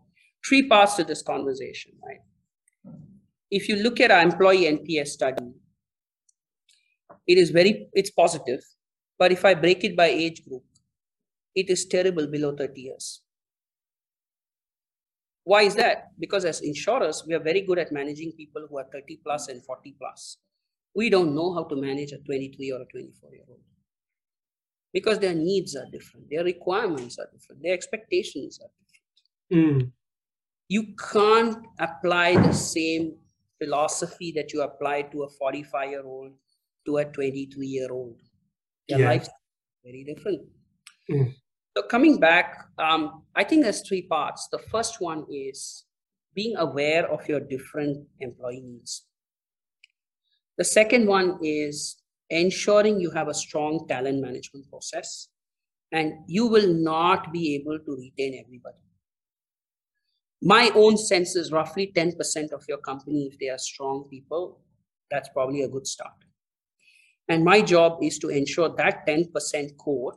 three 0.46 0.68
parts 0.68 0.94
to 0.94 1.04
this 1.04 1.22
conversation, 1.22 1.92
right? 2.04 2.20
If 3.50 3.68
you 3.68 3.76
look 3.76 4.00
at 4.00 4.10
our 4.10 4.22
employee 4.22 4.64
NPS 4.64 5.08
study, 5.08 5.52
it 7.26 7.38
is 7.38 7.50
very, 7.50 7.88
it's 7.92 8.10
positive. 8.10 8.60
But 9.18 9.32
if 9.32 9.44
I 9.44 9.54
break 9.54 9.84
it 9.84 9.96
by 9.96 10.06
age 10.06 10.44
group, 10.44 10.64
it 11.54 11.70
is 11.70 11.86
terrible 11.86 12.26
below 12.26 12.54
30 12.54 12.80
years. 12.80 13.22
Why 15.46 15.62
is 15.62 15.76
that? 15.76 16.10
Because 16.18 16.44
as 16.44 16.60
insurers, 16.60 17.24
we 17.26 17.34
are 17.34 17.44
very 17.50 17.62
good 17.62 17.78
at 17.78 17.92
managing 17.92 18.32
people 18.32 18.66
who 18.68 18.78
are 18.78 18.86
30 18.92 19.20
plus 19.24 19.48
and 19.48 19.64
40 19.64 19.94
plus. 19.98 20.38
We 20.94 21.08
don't 21.08 21.34
know 21.34 21.54
how 21.54 21.64
to 21.64 21.76
manage 21.76 22.12
a 22.12 22.18
23 22.18 22.72
or 22.72 22.82
a 22.82 22.86
24 22.86 23.30
year 23.32 23.44
old 23.48 23.60
because 24.92 25.18
their 25.18 25.34
needs 25.34 25.76
are 25.76 25.86
different, 25.92 26.26
their 26.30 26.44
requirements 26.44 27.18
are 27.18 27.28
different, 27.32 27.62
their 27.62 27.74
expectations 27.74 28.58
are 28.60 28.70
different. 29.48 29.86
Mm 29.86 29.92
you 30.68 30.94
can't 31.12 31.58
apply 31.78 32.36
the 32.36 32.52
same 32.52 33.14
philosophy 33.58 34.32
that 34.32 34.52
you 34.52 34.62
apply 34.62 35.02
to 35.02 35.22
a 35.22 35.28
45 35.28 35.90
year 35.90 36.04
old 36.04 36.32
to 36.84 36.98
a 36.98 37.04
23 37.04 37.66
year 37.66 37.90
old 37.90 38.20
their 38.88 39.00
yeah. 39.00 39.08
life 39.08 39.28
very 39.84 40.04
different 40.04 40.40
mm. 41.10 41.34
So 41.76 41.82
coming 41.82 42.18
back 42.18 42.68
um, 42.78 43.22
i 43.34 43.44
think 43.44 43.62
there's 43.62 43.82
three 43.86 44.02
parts. 44.02 44.48
The 44.50 44.58
first 44.58 45.00
one 45.00 45.26
is 45.30 45.84
being 46.34 46.56
aware 46.56 47.10
of 47.10 47.28
your 47.28 47.40
different 47.40 48.06
employee 48.20 48.62
needs. 48.62 49.04
The 50.58 50.64
second 50.64 51.06
one 51.06 51.38
is 51.42 51.96
ensuring 52.30 53.00
you 53.00 53.10
have 53.10 53.28
a 53.28 53.34
strong 53.34 53.86
talent 53.88 54.20
management 54.20 54.68
process 54.68 55.28
and 55.92 56.12
you 56.26 56.46
will 56.46 56.72
not 56.72 57.32
be 57.32 57.54
able 57.54 57.78
to 57.78 57.96
retain 57.96 58.42
everybody. 58.44 58.78
My 60.42 60.70
own 60.74 60.98
sense 60.98 61.36
is 61.36 61.52
roughly 61.52 61.92
10% 61.96 62.52
of 62.52 62.64
your 62.68 62.78
company 62.78 63.30
if 63.32 63.38
they 63.38 63.48
are 63.48 63.58
strong 63.58 64.04
people 64.10 64.60
that's 65.10 65.28
probably 65.30 65.62
a 65.62 65.68
good 65.68 65.86
start. 65.86 66.16
And 67.28 67.44
my 67.44 67.60
job 67.60 67.98
is 68.02 68.18
to 68.20 68.28
ensure 68.28 68.68
that 68.76 69.06
10% 69.06 69.76
core 69.76 70.14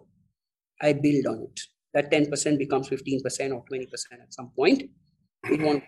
i 0.81 0.93
build 0.93 1.25
on 1.27 1.43
it. 1.43 1.59
That 1.93 2.11
10% 2.11 2.57
becomes 2.57 2.89
15% 2.89 3.51
or 3.51 3.63
20% 3.71 3.83
at 4.21 4.33
some 4.33 4.51
point. 4.55 4.83
We 5.49 5.57
want 5.63 5.83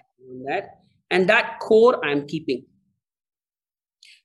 that. 0.48 0.70
And 1.10 1.30
that 1.30 1.60
core 1.60 2.04
i'm 2.06 2.26
keeping. 2.28 2.66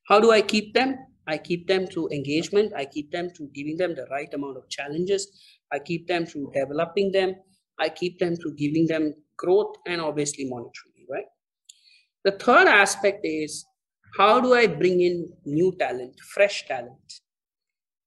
How 0.09 0.21
do 0.21 0.31
i 0.31 0.41
keep 0.41 0.75
them? 0.75 0.99
I 1.29 1.39
keep 1.39 1.67
them 1.67 1.87
through 1.87 2.11
engagement. 2.11 2.73
I 2.77 2.85
keep 2.85 3.11
them 3.11 3.31
through 3.31 3.51
giving 3.53 3.77
them 3.77 3.95
the 3.95 4.07
right 4.11 4.33
amount 4.33 4.57
of 4.57 4.69
challenges. 4.69 5.29
I 5.73 5.81
keep 5.81 6.07
them 6.07 6.25
through 6.25 6.53
developing 6.55 7.11
them. 7.11 7.35
I 7.79 7.89
keep 7.89 8.19
them 8.19 8.37
through 8.37 8.55
giving 8.55 8.87
them 8.87 9.15
growth 9.37 9.75
and 9.87 10.01
obviously 10.01 10.45
monetarily, 10.45 11.05
right? 11.11 11.25
The 12.25 12.33
third 12.33 12.69
aspect 12.69 13.21
is 13.25 13.67
how 14.17 14.41
do 14.41 14.55
I 14.55 14.67
bring 14.67 15.01
in 15.01 15.33
new 15.45 15.75
talent, 15.79 16.19
fresh 16.21 16.67
talent, 16.67 17.21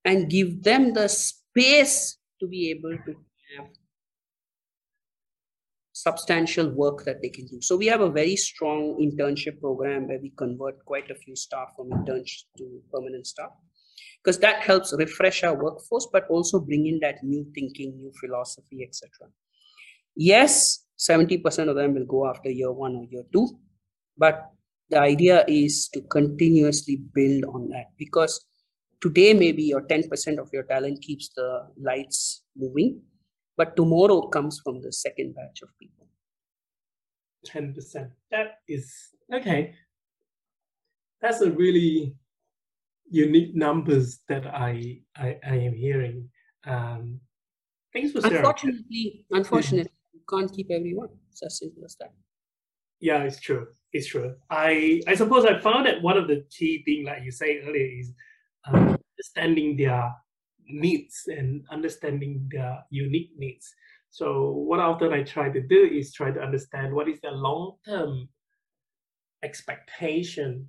and 0.05 0.29
give 0.29 0.63
them 0.63 0.93
the 0.93 1.07
space 1.07 2.17
to 2.39 2.47
be 2.47 2.69
able 2.71 2.97
to 3.05 3.15
have 3.57 3.67
substantial 5.93 6.69
work 6.69 7.03
that 7.03 7.21
they 7.21 7.29
can 7.29 7.45
do. 7.47 7.59
So 7.61 7.75
we 7.75 7.87
have 7.87 8.01
a 8.01 8.09
very 8.09 8.35
strong 8.35 8.97
internship 9.01 9.59
program 9.59 10.07
where 10.07 10.19
we 10.21 10.31
convert 10.37 10.83
quite 10.85 11.11
a 11.11 11.15
few 11.15 11.35
staff 11.35 11.69
from 11.75 11.91
interns 11.91 12.45
to 12.57 12.81
permanent 12.93 13.27
staff 13.27 13.51
because 14.23 14.39
that 14.39 14.61
helps 14.61 14.93
refresh 14.97 15.43
our 15.43 15.61
workforce 15.61 16.07
but 16.11 16.25
also 16.29 16.59
bring 16.59 16.85
in 16.87 16.99
that 17.01 17.23
new 17.23 17.45
thinking 17.53 17.97
new 17.97 18.11
philosophy 18.19 18.83
etc 18.83 19.09
yes 20.15 20.85
70% 20.99 21.69
of 21.69 21.75
them 21.75 21.93
will 21.93 22.05
go 22.05 22.27
after 22.27 22.49
year 22.49 22.71
one 22.71 22.95
or 22.95 23.05
year 23.09 23.23
two. 23.31 23.47
But 24.17 24.51
the 24.89 24.99
idea 24.99 25.45
is 25.47 25.89
to 25.93 26.01
continuously 26.01 27.01
build 27.13 27.45
on 27.45 27.69
that 27.69 27.85
because 27.97 28.45
today 29.01 29.33
maybe 29.33 29.63
your 29.63 29.81
10% 29.81 30.37
of 30.39 30.49
your 30.51 30.63
talent 30.63 31.01
keeps 31.01 31.29
the 31.35 31.67
lights 31.77 32.43
moving, 32.55 33.01
but 33.57 33.75
tomorrow 33.75 34.21
comes 34.27 34.59
from 34.63 34.81
the 34.81 34.91
second 34.91 35.35
batch 35.35 35.61
of 35.61 35.69
people. 35.79 36.07
10%. 37.47 38.11
That 38.31 38.55
is 38.67 38.93
okay. 39.33 39.73
That's 41.21 41.41
a 41.41 41.51
really 41.51 42.15
unique 43.09 43.55
numbers 43.55 44.19
that 44.27 44.45
I 44.45 45.01
I, 45.15 45.37
I 45.45 45.55
am 45.55 45.73
hearing. 45.73 46.29
Um, 46.65 47.19
thanks 47.93 48.11
for 48.11 48.21
sharing. 48.21 48.37
Unfortunately, 48.37 49.25
unfortunately, 49.31 49.91
you 50.13 50.21
can't 50.29 50.53
keep 50.53 50.69
everyone. 50.71 51.09
It's 51.31 51.43
as 51.43 51.59
simple 51.59 51.83
as 51.85 51.95
that. 51.99 52.11
Yeah, 52.99 53.23
it's 53.23 53.39
true. 53.39 53.67
It's 53.91 54.07
true. 54.07 54.35
I 54.49 55.01
I 55.07 55.15
suppose 55.15 55.45
I 55.45 55.59
found 55.59 55.85
that 55.87 56.01
one 56.01 56.17
of 56.17 56.27
the 56.27 56.45
key 56.51 56.83
thing, 56.83 57.05
like 57.05 57.23
you 57.23 57.31
say 57.31 57.61
earlier, 57.65 57.99
is 57.99 58.13
um, 58.67 58.97
understanding 59.13 59.77
their 59.77 60.13
needs 60.67 61.23
and 61.27 61.65
understanding 61.71 62.47
their 62.51 62.83
unique 62.89 63.31
needs. 63.37 63.73
So 64.11 64.51
what 64.51 64.79
often 64.79 65.13
I 65.13 65.23
try 65.23 65.49
to 65.49 65.61
do 65.61 65.83
is 65.83 66.13
try 66.13 66.31
to 66.31 66.41
understand 66.41 66.93
what 66.93 67.07
is 67.07 67.19
their 67.21 67.31
long-term 67.31 68.29
expectation 69.43 70.67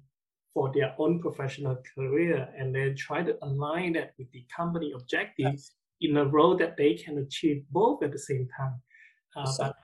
for 0.53 0.73
their 0.75 0.95
own 0.99 1.21
professional 1.21 1.79
career 1.95 2.49
and 2.59 2.75
then 2.75 2.97
try 2.97 3.23
to 3.23 3.37
align 3.43 3.95
that 3.95 4.13
with 4.19 4.31
the 4.33 4.45
company 4.55 4.93
objectives 4.95 5.73
in 6.01 6.17
a 6.17 6.25
role 6.25 6.57
that 6.57 6.77
they 6.77 6.95
can 6.95 7.19
achieve 7.19 7.65
both 7.71 8.03
at 8.03 8.13
the 8.13 8.19
same 8.19 8.49
time. 8.57 8.75
Uh, 9.37 9.53
but 9.59 9.75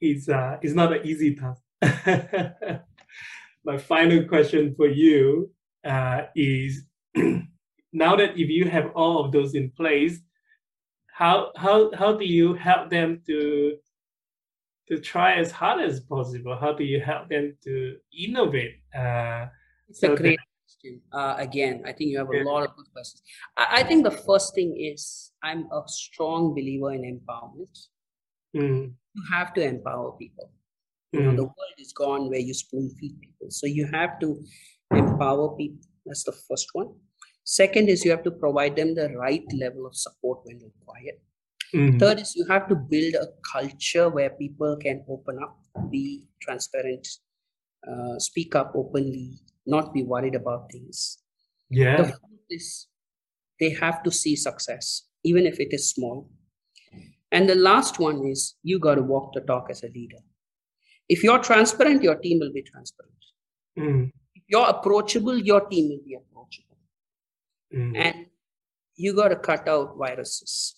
it's, 0.00 0.28
uh, 0.28 0.58
it's 0.60 0.74
not 0.74 0.92
an 0.92 1.06
easy 1.06 1.36
task. 1.36 1.62
My 3.64 3.78
final 3.78 4.24
question 4.24 4.74
for 4.74 4.88
you 4.88 5.50
uh, 5.84 6.22
is 6.34 6.84
now 7.92 8.16
that 8.16 8.38
if 8.38 8.48
you 8.48 8.68
have 8.68 8.90
all 8.94 9.24
of 9.24 9.32
those 9.32 9.54
in 9.54 9.70
place, 9.70 10.20
how 11.12 11.52
how 11.56 11.90
how 11.94 12.16
do 12.16 12.24
you 12.24 12.54
help 12.54 12.90
them 12.90 13.20
to 13.26 13.76
to 14.88 14.98
try 14.98 15.34
as 15.34 15.50
hard 15.50 15.80
as 15.80 16.00
possible? 16.00 16.56
How 16.56 16.72
do 16.72 16.84
you 16.84 17.00
help 17.00 17.28
them 17.28 17.56
to 17.64 17.96
innovate? 18.12 18.76
Uh, 18.94 19.46
it's 19.88 20.00
so 20.00 20.12
a 20.12 20.16
great 20.16 20.38
question. 20.64 21.00
Uh, 21.12 21.34
again, 21.38 21.82
I 21.84 21.92
think 21.92 22.10
you 22.10 22.18
have 22.18 22.30
a 22.30 22.38
yeah. 22.38 22.44
lot 22.44 22.64
of 22.64 22.74
good 22.76 22.86
questions. 22.92 23.22
I, 23.56 23.66
I, 23.78 23.82
think 23.84 24.02
the 24.04 24.10
first 24.10 24.54
thing 24.54 24.76
is 24.76 25.32
I'm 25.42 25.68
a 25.70 25.82
strong 25.86 26.54
believer 26.54 26.92
in 26.92 27.02
empowerment. 27.02 27.76
Mm. 28.56 28.92
You 29.14 29.22
have 29.32 29.54
to 29.54 29.62
empower 29.62 30.12
people. 30.12 30.50
You 31.12 31.22
know, 31.22 31.32
mm. 31.32 31.36
the 31.36 31.44
world 31.44 31.76
is 31.78 31.92
gone 31.92 32.28
where 32.28 32.38
you 32.38 32.54
spoon 32.54 32.90
feed 32.98 33.20
people. 33.20 33.48
So 33.50 33.66
you 33.66 33.88
have 33.92 34.18
to 34.20 34.40
empower 34.92 35.56
people. 35.56 35.86
That's 36.06 36.24
the 36.24 36.32
first 36.32 36.68
one. 36.72 36.88
Second 37.44 37.88
is 37.88 38.04
you 38.04 38.10
have 38.10 38.22
to 38.24 38.30
provide 38.30 38.76
them 38.76 38.94
the 38.94 39.10
right 39.16 39.44
level 39.52 39.86
of 39.86 39.94
support 39.96 40.40
when 40.44 40.58
required. 40.58 41.18
Mm-hmm. 41.74 41.98
Third 41.98 42.20
is 42.20 42.34
you 42.36 42.46
have 42.46 42.68
to 42.68 42.74
build 42.74 43.14
a 43.14 43.28
culture 43.52 44.08
where 44.08 44.30
people 44.30 44.76
can 44.76 45.04
open 45.08 45.38
up, 45.42 45.56
be 45.90 46.26
transparent, 46.40 47.06
uh, 47.88 48.18
speak 48.18 48.54
up 48.54 48.72
openly, 48.74 49.38
not 49.66 49.94
be 49.94 50.02
worried 50.02 50.34
about 50.34 50.70
things. 50.72 51.18
Yeah. 51.70 51.96
The 51.96 52.04
fourth 52.04 52.50
is 52.50 52.88
they 53.60 53.70
have 53.70 54.02
to 54.02 54.10
see 54.10 54.36
success, 54.36 55.06
even 55.22 55.46
if 55.46 55.60
it 55.60 55.72
is 55.72 55.90
small. 55.90 56.28
And 57.32 57.48
the 57.48 57.54
last 57.54 58.00
one 58.00 58.26
is 58.26 58.56
you 58.62 58.78
got 58.80 58.96
to 58.96 59.02
walk 59.02 59.32
the 59.34 59.40
talk 59.42 59.68
as 59.70 59.84
a 59.84 59.88
leader. 59.88 60.18
If 61.08 61.22
you're 61.22 61.38
transparent, 61.38 62.02
your 62.02 62.16
team 62.16 62.40
will 62.40 62.52
be 62.52 62.62
transparent. 62.62 63.14
Mm. 63.78 64.12
You're 64.50 64.68
approachable, 64.68 65.38
your 65.38 65.60
team 65.68 65.90
will 65.90 66.04
be 66.04 66.14
approachable. 66.14 66.76
Mm. 67.72 67.96
And 67.96 68.26
you 68.96 69.14
got 69.14 69.28
to 69.28 69.36
cut 69.36 69.68
out 69.68 69.96
viruses. 69.96 70.74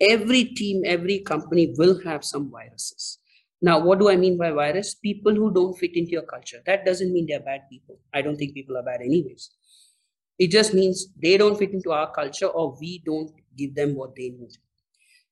Every 0.00 0.44
team, 0.44 0.82
every 0.86 1.18
company 1.18 1.74
will 1.76 2.00
have 2.04 2.24
some 2.24 2.50
viruses. 2.50 3.18
Now, 3.60 3.78
what 3.78 3.98
do 3.98 4.08
I 4.08 4.16
mean 4.16 4.38
by 4.38 4.50
virus? 4.52 4.94
People 4.94 5.34
who 5.34 5.52
don't 5.52 5.78
fit 5.78 5.94
into 5.94 6.12
your 6.12 6.22
culture. 6.22 6.62
That 6.64 6.86
doesn't 6.86 7.12
mean 7.12 7.26
they're 7.26 7.40
bad 7.40 7.68
people. 7.70 7.98
I 8.14 8.22
don't 8.22 8.36
think 8.36 8.54
people 8.54 8.78
are 8.78 8.82
bad, 8.82 9.02
anyways. 9.02 9.50
It 10.38 10.50
just 10.50 10.72
means 10.72 11.08
they 11.22 11.36
don't 11.36 11.58
fit 11.58 11.72
into 11.72 11.92
our 11.92 12.10
culture 12.10 12.46
or 12.46 12.74
we 12.80 13.02
don't 13.04 13.30
give 13.58 13.74
them 13.74 13.94
what 13.94 14.16
they 14.16 14.30
need. 14.30 14.56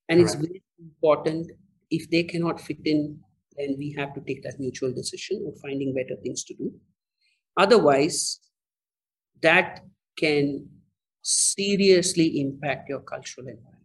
And 0.07 0.19
right. 0.19 0.25
it's 0.25 0.35
very 0.35 0.61
important 0.79 1.51
if 1.89 2.07
they 2.11 2.21
cannot 2.21 2.61
fit 2.61 2.81
in, 2.85 3.19
then 3.57 3.75
we 3.79 3.95
have 3.97 4.13
to 4.13 4.21
take 4.21 4.43
that 4.43 4.59
mutual 4.59 4.93
decision 4.93 5.43
of 5.47 5.59
finding 5.59 5.95
better 5.95 6.15
things 6.21 6.43
to 6.43 6.53
do. 6.53 6.71
Otherwise, 7.59 8.39
that 9.43 9.85
can 10.17 10.67
seriously 11.21 12.41
impact 12.41 12.89
your 12.89 13.01
cultural 13.01 13.47
environment 13.47 13.79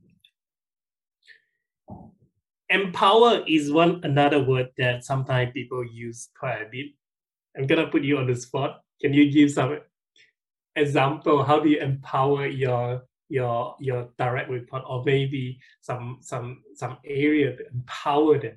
empower 2.74 3.44
is 3.46 3.72
one 3.72 4.00
another 4.02 4.42
word 4.42 4.68
that 4.76 5.04
sometimes 5.04 5.52
people 5.52 5.84
use 5.84 6.28
quite 6.38 6.60
a 6.60 6.68
bit. 6.70 6.86
I'm 7.56 7.66
gonna 7.66 7.86
put 7.86 8.02
you 8.02 8.18
on 8.18 8.26
the 8.26 8.34
spot. 8.34 8.80
Can 9.00 9.14
you 9.14 9.30
give 9.30 9.50
some 9.50 9.78
example? 10.74 11.44
How 11.44 11.60
do 11.60 11.68
you 11.68 11.78
empower 11.78 12.46
your 12.46 13.02
your 13.28 13.76
your 13.78 14.10
direct 14.18 14.50
report, 14.50 14.82
or 14.88 15.04
maybe 15.04 15.60
some 15.80 16.18
some 16.20 16.62
some 16.74 16.98
area 17.06 17.56
to 17.56 17.62
empower 17.72 18.38
them? 18.38 18.56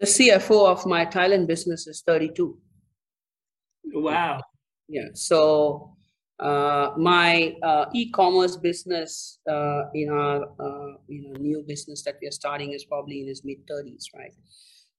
The 0.00 0.06
CFO 0.06 0.68
of 0.68 0.86
my 0.86 1.04
Thailand 1.04 1.46
business 1.46 1.86
is 1.86 2.02
32. 2.06 2.56
Wow. 3.94 4.40
Yeah. 4.88 5.08
So 5.14 5.96
uh, 6.40 6.92
my 6.96 7.56
uh, 7.62 7.86
e-commerce 7.92 8.56
business 8.56 9.40
uh, 9.50 9.82
in 9.94 10.08
our 10.08 10.44
uh, 10.60 10.92
you 11.08 11.22
know 11.22 11.38
new 11.40 11.64
business 11.66 12.04
that 12.04 12.14
we 12.22 12.28
are 12.28 12.32
starting 12.32 12.72
is 12.72 12.84
probably 12.84 13.20
in 13.20 13.26
his 13.26 13.42
mid 13.44 13.58
30s 13.66 14.04
right 14.16 14.32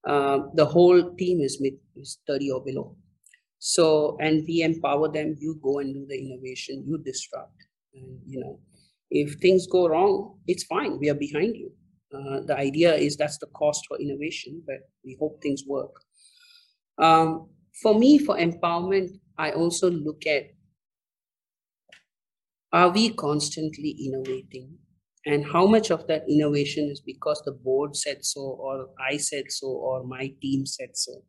um, 0.06 0.52
the 0.56 0.66
whole 0.66 1.16
team 1.16 1.40
is 1.40 1.62
mid 1.62 1.76
is 1.96 2.18
30 2.28 2.52
or 2.52 2.64
below 2.66 2.94
so 3.58 4.18
and 4.20 4.44
we 4.48 4.64
empower 4.64 5.08
them 5.08 5.36
you 5.40 5.58
go 5.64 5.80
and 5.80 5.94
do 5.94 6.06
the 6.08 6.20
innovation 6.20 6.84
you 6.86 6.98
disrupt 6.98 7.56
and 7.94 8.20
you 8.28 8.42
know 8.42 8.60
if 9.10 9.36
things 9.40 9.66
go 9.66 9.88
wrong 9.88 10.38
it's 10.46 10.64
fine 10.64 11.00
we 11.00 11.10
are 11.10 11.16
behind 11.16 11.56
you 11.56 11.72
uh, 12.14 12.42
the 12.46 12.56
idea 12.58 12.96
is 12.96 13.16
that's 13.16 13.38
the 13.38 13.48
cost 13.48 13.86
for 13.88 14.00
innovation 14.00 14.62
but 14.66 14.78
we 15.04 15.18
hope 15.20 15.42
things 15.42 15.64
work. 15.68 16.02
Um, 16.98 17.50
for 17.82 17.98
me 17.98 18.18
for 18.20 18.36
empowerment 18.36 19.10
i 19.38 19.52
also 19.52 19.90
look 19.90 20.26
at 20.28 20.44
are 22.72 22.90
we 22.90 23.10
constantly 23.10 23.96
innovating? 24.06 24.78
And 25.26 25.46
how 25.46 25.66
much 25.66 25.92
of 25.92 26.08
that 26.08 26.24
innovation 26.30 26.90
is 26.90 27.02
because 27.02 27.42
the 27.44 27.52
board 27.52 27.96
said 27.96 28.24
so 28.24 28.42
or 28.42 28.90
i 29.00 29.18
said 29.18 29.46
so 29.52 29.68
or 29.68 30.04
my 30.04 30.34
team 30.42 30.66
said 30.66 30.96
so? 30.96 31.24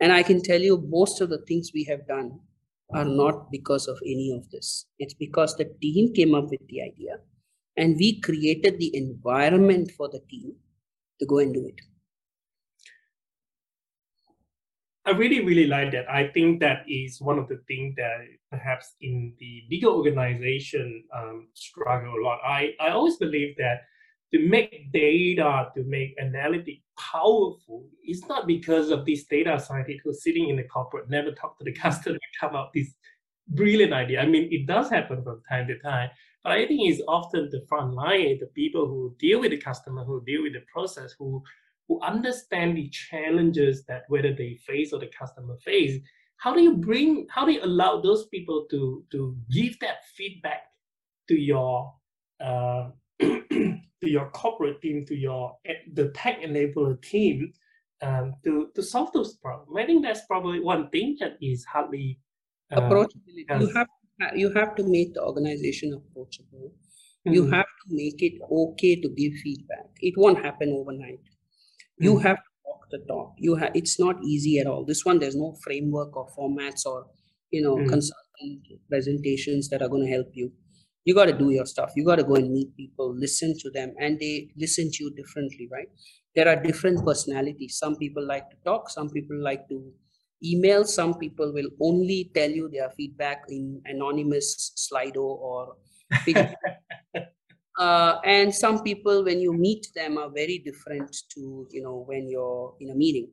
And 0.00 0.12
i 0.12 0.22
can 0.22 0.42
tell 0.42 0.60
you 0.60 0.84
most 0.88 1.20
of 1.20 1.30
the 1.30 1.42
things 1.46 1.70
we 1.74 1.84
have 1.84 2.06
done 2.06 2.40
are 2.92 3.04
not 3.04 3.50
because 3.52 3.86
of 3.86 3.98
any 4.04 4.32
of 4.36 4.50
this. 4.50 4.86
It's 4.98 5.14
because 5.14 5.56
the 5.56 5.72
team 5.80 6.12
came 6.12 6.34
up 6.34 6.50
with 6.50 6.66
the 6.68 6.82
idea 6.82 7.18
and 7.80 7.96
we 7.96 8.20
created 8.20 8.78
the 8.78 8.94
environment 8.96 9.90
for 9.96 10.08
the 10.08 10.20
team 10.30 10.52
to 11.18 11.26
go 11.26 11.38
and 11.38 11.54
do 11.54 11.66
it 11.66 11.80
I 15.06 15.12
really, 15.12 15.44
really 15.44 15.66
like 15.66 15.92
that. 15.92 16.08
I 16.10 16.28
think 16.28 16.60
that 16.60 16.84
is 16.86 17.20
one 17.20 17.38
of 17.38 17.48
the 17.48 17.60
things 17.66 17.96
that 17.96 18.18
perhaps 18.50 18.94
in 19.00 19.32
the 19.40 19.64
bigger 19.70 19.88
organization 19.88 21.04
um, 21.16 21.48
struggle 21.54 22.14
a 22.14 22.22
lot. 22.22 22.38
I, 22.44 22.74
I 22.78 22.90
always 22.90 23.16
believe 23.16 23.56
that 23.56 23.82
to 24.32 24.46
make 24.46 24.92
data, 24.92 25.68
to 25.74 25.84
make 25.84 26.16
analytics 26.18 26.82
powerful, 26.98 27.88
it's 28.04 28.26
not 28.28 28.46
because 28.46 28.90
of 28.90 29.04
these 29.04 29.26
data 29.26 29.58
scientists 29.58 30.02
who 30.04 30.12
sitting 30.12 30.50
in 30.50 30.56
the 30.56 30.64
corporate, 30.64 31.08
never 31.08 31.32
talk 31.32 31.58
to 31.58 31.64
the 31.64 31.72
customer, 31.86 32.18
come 32.38 32.54
up 32.54 32.70
with 32.74 32.84
this 32.84 32.94
brilliant 33.48 33.92
idea. 33.92 34.20
I 34.20 34.26
mean, 34.26 34.48
it 34.52 34.66
does 34.66 34.90
happen 34.90 35.24
from 35.24 35.42
time 35.48 35.66
to 35.68 35.78
time, 35.78 36.10
but 36.42 36.52
I 36.52 36.66
think 36.66 36.80
it's 36.90 37.02
often 37.06 37.50
the 37.50 37.64
front 37.68 37.94
line, 37.94 38.38
the 38.40 38.46
people 38.54 38.86
who 38.86 39.14
deal 39.18 39.40
with 39.40 39.50
the 39.50 39.58
customer, 39.58 40.04
who 40.04 40.24
deal 40.24 40.42
with 40.42 40.54
the 40.54 40.64
process, 40.72 41.14
who 41.18 41.42
who 41.90 42.00
understand 42.02 42.76
the 42.76 42.88
challenges 42.88 43.84
that 43.86 44.04
whether 44.06 44.32
they 44.32 44.54
face 44.64 44.92
or 44.92 45.00
the 45.00 45.10
customer 45.18 45.56
face. 45.64 46.00
How 46.36 46.54
do 46.54 46.62
you 46.62 46.76
bring 46.76 47.26
how 47.28 47.44
do 47.44 47.52
you 47.52 47.62
allow 47.62 48.00
those 48.00 48.26
people 48.26 48.66
to 48.70 49.04
to 49.10 49.36
give 49.50 49.78
that 49.80 50.04
feedback 50.14 50.62
to 51.28 51.34
your 51.38 51.92
uh, 52.40 52.90
to 53.20 53.80
your 54.00 54.30
corporate 54.30 54.80
team 54.80 55.04
to 55.06 55.16
your 55.16 55.58
the 55.92 56.08
tech 56.14 56.40
enabler 56.40 57.02
team 57.02 57.52
um, 58.02 58.34
to 58.44 58.68
to 58.74 58.82
solve 58.82 59.12
those 59.12 59.34
problems? 59.34 59.76
I 59.76 59.84
think 59.84 60.02
that's 60.02 60.24
probably 60.26 60.60
one 60.60 60.88
thing 60.90 61.16
that 61.20 61.36
is 61.42 61.64
hardly 61.64 62.18
uh, 62.72 62.80
approachability 62.80 63.60
you 63.60 63.72
have 63.74 63.88
you 64.34 64.52
have 64.52 64.74
to 64.76 64.84
make 64.84 65.14
the 65.14 65.22
organization 65.22 65.92
approachable. 65.94 66.72
Mm-hmm. 67.26 67.34
you 67.34 67.50
have 67.50 67.66
to 67.66 67.86
make 67.88 68.22
it 68.22 68.40
okay 68.50 68.96
to 68.96 69.08
give 69.10 69.34
feedback. 69.42 69.90
It 70.00 70.14
won't 70.16 70.42
happen 70.42 70.72
overnight. 70.74 71.20
You 71.98 72.16
hmm. 72.16 72.22
have 72.22 72.36
to 72.36 72.50
walk 72.64 72.86
the 72.90 72.98
talk. 73.06 73.34
You 73.36 73.56
have 73.56 73.72
it's 73.74 74.00
not 74.00 74.16
easy 74.24 74.58
at 74.58 74.66
all. 74.66 74.86
This 74.86 75.04
one 75.04 75.18
there's 75.18 75.36
no 75.36 75.54
framework 75.62 76.16
or 76.16 76.28
formats 76.36 76.86
or 76.86 77.04
you 77.50 77.60
know 77.60 77.76
mm. 77.76 77.86
consultant 77.90 78.62
presentations 78.88 79.68
that 79.68 79.82
are 79.82 79.88
going 79.88 80.06
to 80.06 80.12
help 80.12 80.28
you. 80.32 80.50
You 81.04 81.14
got 81.14 81.26
to 81.26 81.36
do 81.36 81.50
your 81.50 81.66
stuff. 81.66 81.92
You 81.94 82.06
got 82.06 82.16
to 82.16 82.24
go 82.24 82.36
and 82.36 82.50
meet 82.50 82.74
people 82.74 83.14
listen 83.14 83.54
to 83.58 83.70
them 83.70 83.92
and 83.98 84.18
they 84.18 84.48
listen 84.56 84.90
to 84.90 85.04
you 85.04 85.14
differently 85.14 85.68
right? 85.70 85.88
There 86.34 86.48
are 86.48 86.56
different 86.56 87.04
personalities. 87.04 87.76
Some 87.76 87.96
people 87.96 88.26
like 88.26 88.48
to 88.48 88.56
talk 88.64 88.88
some 88.88 89.10
people 89.10 89.38
like 89.42 89.68
to 89.68 89.92
email 90.42 90.84
some 90.84 91.14
people 91.14 91.52
will 91.52 91.68
only 91.80 92.30
tell 92.34 92.50
you 92.50 92.68
their 92.68 92.90
feedback 92.90 93.44
in 93.48 93.80
anonymous 93.84 94.72
slido 94.76 95.22
or 95.22 95.76
uh, 97.78 98.18
and 98.24 98.54
some 98.54 98.82
people 98.82 99.24
when 99.24 99.40
you 99.40 99.52
meet 99.52 99.86
them 99.94 100.18
are 100.18 100.30
very 100.30 100.58
different 100.58 101.14
to 101.28 101.66
you 101.70 101.82
know 101.82 102.04
when 102.06 102.28
you're 102.28 102.74
in 102.80 102.90
a 102.90 102.94
meeting 102.94 103.28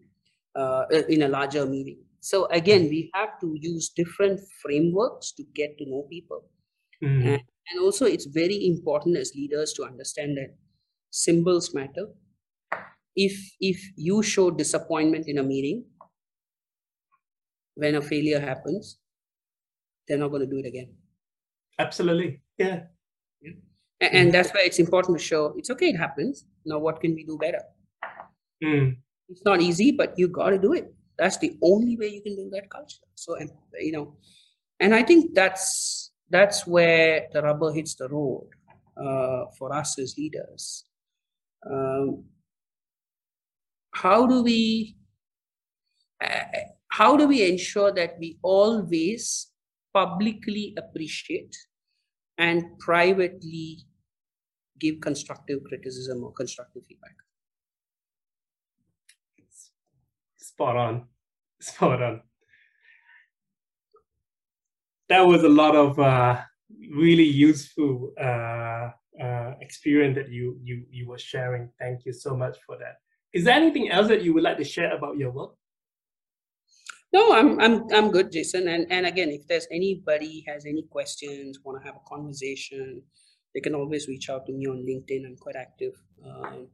uh, 0.55 0.86
in 1.10 1.22
a 1.24 1.28
larger 1.28 1.66
meeting. 1.66 1.99
So 2.20 2.45
again 2.47 2.89
we 2.89 3.10
have 3.14 3.39
to 3.41 3.55
use 3.60 3.89
different 3.89 4.39
frameworks 4.62 5.32
to 5.34 5.43
get 5.55 5.78
to 5.78 5.89
know 5.89 6.03
people. 6.10 6.43
Mm-hmm. 7.03 7.28
and, 7.28 7.41
and 7.70 7.80
also 7.82 8.05
it's 8.05 8.26
very 8.26 8.66
important 8.68 9.18
as 9.18 9.32
leaders 9.36 9.72
to 9.74 9.84
understand 9.84 10.38
that 10.38 10.55
symbols 11.12 11.74
matter. 11.74 12.08
If 13.16 13.34
if 13.60 13.80
you 13.95 14.22
show 14.24 14.51
disappointment 14.51 15.28
in 15.28 15.38
a 15.38 15.43
meeting 15.43 15.86
when 17.78 17.96
a 17.96 18.02
failure 18.02 18.40
happens 18.40 18.98
they're 20.08 20.18
not 20.18 20.30
going 20.30 20.42
to 20.42 20.48
do 20.48 20.60
it 20.60 20.66
again. 20.66 20.90
Absolutely. 21.80 22.42
Yeah. 22.58 22.84
And, 24.00 24.14
and 24.14 24.34
that's 24.34 24.52
why 24.52 24.62
it's 24.64 24.80
important 24.80 25.18
to 25.18 25.24
show 25.24 25.54
it's 25.58 25.70
okay 25.72 25.90
it 25.90 25.98
happens. 25.98 26.46
Now 26.66 26.80
what 26.80 27.02
can 27.02 27.14
we 27.14 27.24
do 27.24 27.38
better? 27.38 27.62
Mm. 28.64 28.98
it's 29.30 29.44
not 29.46 29.62
easy 29.62 29.92
but 29.92 30.18
you 30.18 30.28
got 30.28 30.50
to 30.52 30.58
do 30.58 30.74
it. 30.74 30.94
That's 31.18 31.38
the 31.38 31.58
only 31.62 31.98
way 31.98 32.08
you 32.08 32.22
can 32.22 32.36
do 32.36 32.50
that 32.54 32.70
culture. 32.70 33.06
So 33.16 33.36
and, 33.36 33.52
you 33.80 33.92
know 33.92 34.16
and 34.80 34.94
i 34.94 35.02
think 35.02 35.34
that's 35.34 36.12
that's 36.30 36.68
where 36.68 37.28
the 37.34 37.42
rubber 37.42 37.72
hits 37.72 37.96
the 37.96 38.08
road 38.10 38.50
uh, 38.98 39.46
for 39.58 39.74
us 39.74 39.98
as 40.00 40.16
leaders. 40.18 40.86
Um, 41.70 42.26
how 43.92 44.28
do 44.28 44.44
we 44.44 44.96
uh, 46.24 46.44
how 46.98 47.16
do 47.16 47.28
we 47.28 47.48
ensure 47.48 47.91
that 47.93 48.16
we 48.20 48.39
always 48.41 49.52
publicly 49.93 50.74
appreciate 50.78 51.56
and 52.38 52.64
privately 52.80 53.80
give 54.80 55.00
constructive 55.02 55.60
criticism 55.68 56.24
or 56.24 56.32
constructive 56.34 56.84
feedback. 56.88 57.16
Spot 60.38 60.76
on. 60.76 61.06
Spot 61.62 62.02
on. 62.02 62.22
That 65.10 65.26
was 65.26 65.43
a 65.43 65.50
lot 65.50 65.76
of 65.76 66.00
uh, 66.00 66.41
really 66.91 67.24
useful 67.24 68.12
uh, 68.20 68.89
uh, 69.24 69.54
experience 69.62 70.16
that 70.16 70.30
you, 70.30 70.60
you 70.64 70.84
you 70.91 71.08
were 71.08 71.18
sharing. 71.18 71.70
Thank 71.80 72.06
you 72.06 72.14
so 72.14 72.36
much 72.36 72.58
for 72.66 72.78
that. 72.78 72.95
Is 73.34 73.45
there 73.45 73.56
anything 73.56 73.89
else 73.89 74.08
that 74.10 74.22
you 74.24 74.34
would 74.34 74.43
like 74.43 74.58
to 74.58 74.64
share 74.64 74.95
about 74.95 75.18
your 75.18 75.32
work? 75.32 75.52
No, 77.14 77.34
I'm 77.34 77.60
I'm 77.60 77.88
I'm 77.93 78.12
good, 78.12 78.32
Jason. 78.32 78.68
And 78.68 78.86
and 78.91 79.05
again, 79.05 79.30
if 79.30 79.47
there's 79.47 79.68
anybody 79.72 80.43
has 80.47 80.66
any 80.66 80.84
questions, 80.84 81.60
want 81.64 81.82
to 81.82 81.86
have 81.86 81.95
a 81.95 82.10
conversation, 82.10 83.01
they 83.53 83.62
can 83.62 83.76
always 83.76 84.08
reach 84.08 84.30
out 84.30 84.45
to 84.45 84.53
me 84.53 84.68
on 84.68 84.86
LinkedIn. 84.86 85.26
I'm 85.26 85.38
quite 85.38 85.55
active, 85.55 85.93
um, 86.26 86.68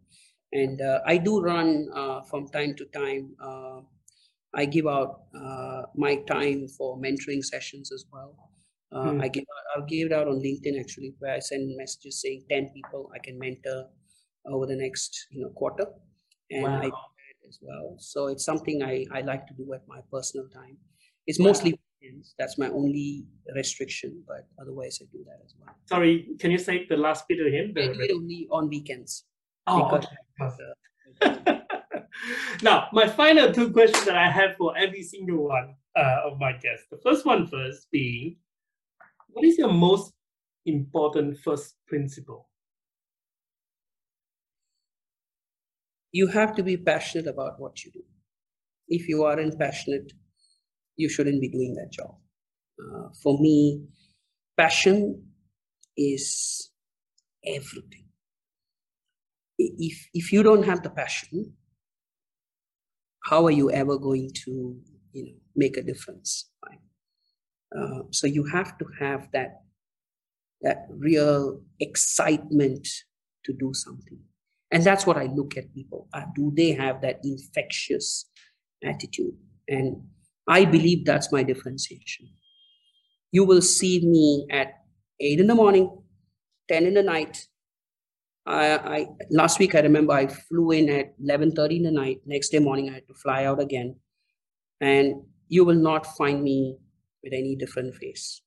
and 0.51 0.81
uh, 0.81 1.01
I 1.05 1.17
do 1.17 1.39
run 1.41 1.87
uh, 1.93 2.21
from 2.21 2.47
time 2.47 2.75
to 2.75 2.85
time. 2.85 3.35
Uh, 3.39 3.81
I 4.55 4.65
give 4.65 4.87
out 4.87 5.21
uh, 5.35 5.83
my 5.95 6.15
time 6.27 6.67
for 6.67 6.97
mentoring 6.97 7.43
sessions 7.43 7.91
as 7.91 8.05
well. 8.11 8.35
Hmm. 8.91 9.21
I 9.21 9.27
give 9.27 9.41
out, 9.43 9.81
I'll 9.81 9.87
give 9.87 10.07
it 10.07 10.13
out 10.13 10.27
on 10.27 10.35
LinkedIn 10.35 10.79
actually, 10.79 11.15
where 11.17 11.33
I 11.33 11.39
send 11.39 11.75
messages 11.77 12.21
saying 12.21 12.45
ten 12.49 12.69
people 12.73 13.09
I 13.13 13.19
can 13.19 13.37
mentor 13.39 13.85
over 14.47 14.65
the 14.65 14.75
next 14.75 15.27
you 15.31 15.41
know 15.41 15.49
quarter, 15.49 15.85
and 16.49 16.63
wow. 16.63 16.81
I 16.81 16.91
as 17.47 17.59
well. 17.61 17.95
So 17.99 18.27
it's 18.27 18.45
something 18.45 18.83
I, 18.83 19.05
I 19.11 19.21
like 19.21 19.47
to 19.47 19.53
do 19.53 19.73
at 19.73 19.87
my 19.87 19.99
personal 20.11 20.47
time. 20.47 20.77
It's 21.27 21.39
mostly 21.39 21.79
weekends. 22.01 22.35
That's 22.37 22.57
my 22.57 22.69
only 22.69 23.25
restriction, 23.55 24.23
but 24.27 24.47
otherwise 24.61 24.99
I 25.01 25.05
do 25.11 25.23
that 25.25 25.39
as 25.45 25.53
well. 25.59 25.75
Sorry, 25.85 26.27
can 26.39 26.51
you 26.51 26.57
say 26.57 26.85
the 26.87 26.97
last 26.97 27.27
bit 27.27 27.45
again? 27.45 27.73
The, 27.73 27.83
I 27.83 27.93
do 27.93 27.99
it 28.01 28.11
only 28.11 28.47
on 28.51 28.69
weekends. 28.69 29.25
Oh, 29.67 29.89
okay. 29.91 30.07
now, 32.61 32.87
my 32.91 33.07
final 33.07 33.51
two 33.51 33.71
questions 33.71 34.05
that 34.05 34.17
I 34.17 34.29
have 34.29 34.57
for 34.57 34.77
every 34.77 35.03
single 35.03 35.47
one 35.47 35.75
uh, 35.95 36.21
of 36.25 36.39
my 36.39 36.53
guests. 36.53 36.87
The 36.91 36.97
first 36.97 37.25
one 37.25 37.47
first 37.47 37.87
being, 37.91 38.37
what 39.29 39.45
is 39.45 39.57
your 39.57 39.71
most 39.71 40.13
important 40.65 41.37
first 41.39 41.75
principle? 41.87 42.49
You 46.13 46.27
have 46.27 46.55
to 46.55 46.63
be 46.63 46.77
passionate 46.77 47.27
about 47.27 47.59
what 47.59 47.83
you 47.83 47.91
do. 47.91 48.03
If 48.87 49.09
you 49.09 49.23
aren't 49.23 49.59
passionate, 49.59 50.13
you 50.95 51.09
shouldn't 51.09 51.41
be 51.41 51.49
doing 51.49 51.73
that 51.73 51.91
job. 51.91 52.15
Uh, 52.79 53.09
for 53.21 53.39
me, 53.39 53.83
passion 54.55 55.23
is 55.97 56.71
everything. 57.45 58.05
If, 59.57 60.07
if 60.13 60.31
you 60.31 60.43
don't 60.43 60.63
have 60.63 60.83
the 60.83 60.91
passion, 60.91 61.53
how 63.23 63.45
are 63.45 63.51
you 63.51 63.71
ever 63.71 63.97
going 63.97 64.31
to 64.45 64.77
you 65.13 65.25
know, 65.25 65.33
make 65.55 65.77
a 65.77 65.81
difference? 65.81 66.51
Right? 66.67 66.79
Uh, 67.75 68.03
so 68.11 68.27
you 68.27 68.45
have 68.45 68.77
to 68.77 68.85
have 68.99 69.29
that, 69.31 69.61
that 70.61 70.85
real 70.89 71.61
excitement 71.79 72.87
to 73.45 73.53
do 73.53 73.73
something. 73.73 74.19
And 74.73 74.83
that's 74.83 75.05
what 75.05 75.17
I 75.17 75.25
look 75.25 75.55
at 75.55 75.71
people. 75.71 76.07
Uh, 76.13 76.23
do 76.35 76.51
they 76.55 76.71
have 76.71 77.01
that 77.03 77.19
infectious 77.23 78.25
attitude? 78.83 79.35
And 79.69 80.01
I 80.47 80.65
believe 80.65 81.05
that's 81.05 81.31
my 81.31 81.43
differentiation. 81.43 82.27
You 83.31 83.45
will 83.45 83.61
see 83.61 83.99
me 84.03 84.47
at 84.49 84.73
eight 85.19 85.39
in 85.39 85.45
the 85.45 85.53
morning, 85.53 85.95
10 86.69 86.87
in 86.87 86.95
the 86.95 87.03
night. 87.03 87.47
I, 88.47 88.77
I 88.77 89.07
last 89.29 89.59
week 89.59 89.75
I 89.75 89.81
remember 89.81 90.11
I 90.11 90.27
flew 90.27 90.71
in 90.71 90.89
at 90.89 91.13
11:30 91.21 91.77
in 91.77 91.83
the 91.83 91.91
night. 91.91 92.21
Next 92.25 92.49
day 92.49 92.59
morning 92.59 92.89
I 92.89 92.95
had 92.95 93.07
to 93.07 93.13
fly 93.13 93.45
out 93.45 93.61
again, 93.61 93.95
and 94.81 95.23
you 95.47 95.63
will 95.63 95.79
not 95.79 96.05
find 96.17 96.43
me 96.43 96.77
with 97.23 97.31
any 97.31 97.55
different 97.55 97.95
face. 97.95 98.41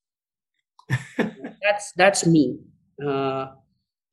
that's 1.63 1.93
that's 1.97 2.27
me. 2.27 2.59
Uh, 3.03 3.47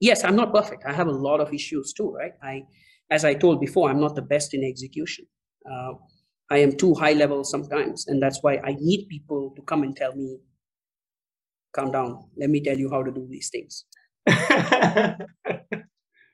yes, 0.08 0.24
I'm 0.24 0.36
not 0.36 0.54
perfect. 0.54 0.84
I 0.86 0.94
have 0.94 1.08
a 1.08 1.12
lot 1.28 1.40
of 1.42 1.54
issues 1.54 1.94
too, 1.94 2.10
right? 2.14 2.34
I, 2.44 2.64
as 3.10 3.26
I 3.26 3.34
told 3.36 3.60
before, 3.62 3.90
I'm 3.90 4.00
not 4.00 4.16
the 4.16 4.22
best 4.34 4.54
in 4.54 4.64
execution. 4.64 5.26
Uh, 5.72 5.94
I 6.50 6.58
am 6.60 6.74
too 6.78 6.94
high 6.96 7.14
level 7.14 7.44
sometimes, 7.44 8.08
and 8.08 8.22
that's 8.22 8.40
why 8.44 8.58
I 8.58 8.76
need 8.80 9.08
people 9.10 9.54
to 9.56 9.62
come 9.64 9.84
and 9.84 9.96
tell 9.96 10.16
me, 10.16 10.40
"Calm 11.74 11.92
down. 11.92 12.30
Let 12.38 12.50
me 12.50 12.62
tell 12.62 12.78
you 12.78 12.90
how 12.90 13.04
to 13.04 13.12
do 13.12 13.28
these 13.30 13.50
things." 13.50 13.86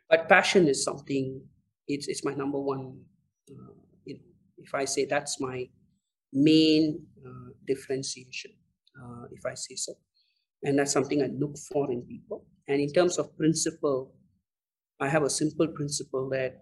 but 0.09 0.27
passion 0.27 0.67
is 0.67 0.83
something. 0.83 1.41
It's 1.87 2.07
it's 2.07 2.23
my 2.25 2.33
number 2.33 2.59
one. 2.59 3.01
Uh, 3.49 3.73
you 4.05 4.15
know, 4.15 4.25
if 4.57 4.73
I 4.73 4.85
say 4.85 5.05
that's 5.05 5.39
my 5.39 5.67
main 6.33 7.05
uh, 7.25 7.51
differentiation, 7.67 8.51
uh, 9.01 9.25
if 9.31 9.45
I 9.45 9.53
say 9.55 9.75
so, 9.75 9.93
and 10.63 10.77
that's 10.77 10.91
something 10.91 11.21
I 11.21 11.27
look 11.27 11.57
for 11.57 11.91
in 11.91 12.01
people 12.03 12.45
and 12.69 12.79
in 12.79 12.93
terms 12.93 13.17
of 13.17 13.35
principle, 13.35 14.13
I 14.99 15.09
have 15.09 15.23
a 15.23 15.29
simple 15.29 15.67
principle 15.67 16.29
that 16.29 16.61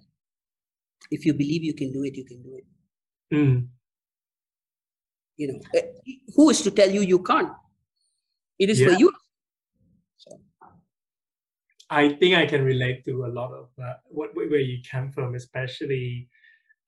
if 1.11 1.25
you 1.25 1.33
believe 1.33 1.63
you 1.63 1.73
can 1.73 1.91
do 1.91 2.03
it, 2.03 2.15
you 2.15 2.23
can 2.23 2.41
do 2.41 2.55
it. 2.55 3.35
Mm. 3.35 3.67
You 5.35 5.47
know, 5.51 5.59
eh, 5.75 5.81
who 6.33 6.49
is 6.49 6.61
to 6.61 6.71
tell 6.71 6.89
you 6.89 7.01
you 7.01 7.21
can't? 7.21 7.51
It 8.57 8.69
is 8.69 8.79
yeah. 8.79 8.87
for 8.87 8.93
you. 8.93 9.11
So. 10.15 10.39
I 11.89 12.13
think 12.13 12.35
I 12.35 12.45
can 12.45 12.63
relate 12.63 13.03
to 13.03 13.25
a 13.25 13.27
lot 13.27 13.51
of 13.51 13.67
uh, 13.77 13.95
what 14.05 14.33
where 14.33 14.61
you 14.61 14.79
come 14.89 15.11
from, 15.11 15.35
especially 15.35 16.29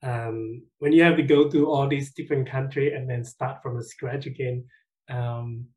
um, 0.01 0.63
when 0.79 0.93
you 0.93 1.03
have 1.03 1.17
to 1.17 1.23
go 1.23 1.49
to 1.49 1.69
all 1.69 1.89
these 1.89 2.13
different 2.13 2.49
countries 2.49 2.93
and 2.95 3.09
then 3.09 3.25
start 3.25 3.61
from 3.61 3.81
scratch 3.83 4.25
again. 4.27 4.63
Um, 5.09 5.67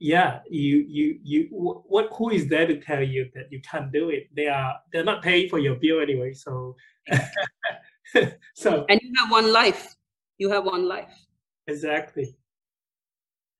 yeah 0.00 0.40
you 0.50 0.84
you 0.88 1.18
you 1.22 1.48
what 1.50 2.08
who 2.12 2.30
is 2.30 2.48
there 2.48 2.66
to 2.66 2.80
tell 2.80 3.02
you 3.02 3.30
that 3.34 3.50
you 3.50 3.60
can't 3.60 3.92
do 3.92 4.10
it? 4.10 4.28
They 4.34 4.48
are 4.48 4.74
they're 4.92 5.04
not 5.04 5.22
paying 5.22 5.48
for 5.48 5.58
your 5.58 5.76
bill 5.76 6.00
anyway 6.00 6.32
so. 6.32 6.76
So 8.54 8.86
and 8.88 9.00
you 9.02 9.12
have 9.18 9.30
one 9.30 9.52
life. 9.52 9.96
You 10.38 10.50
have 10.50 10.64
one 10.64 10.86
life. 10.86 11.12
Exactly. 11.66 12.36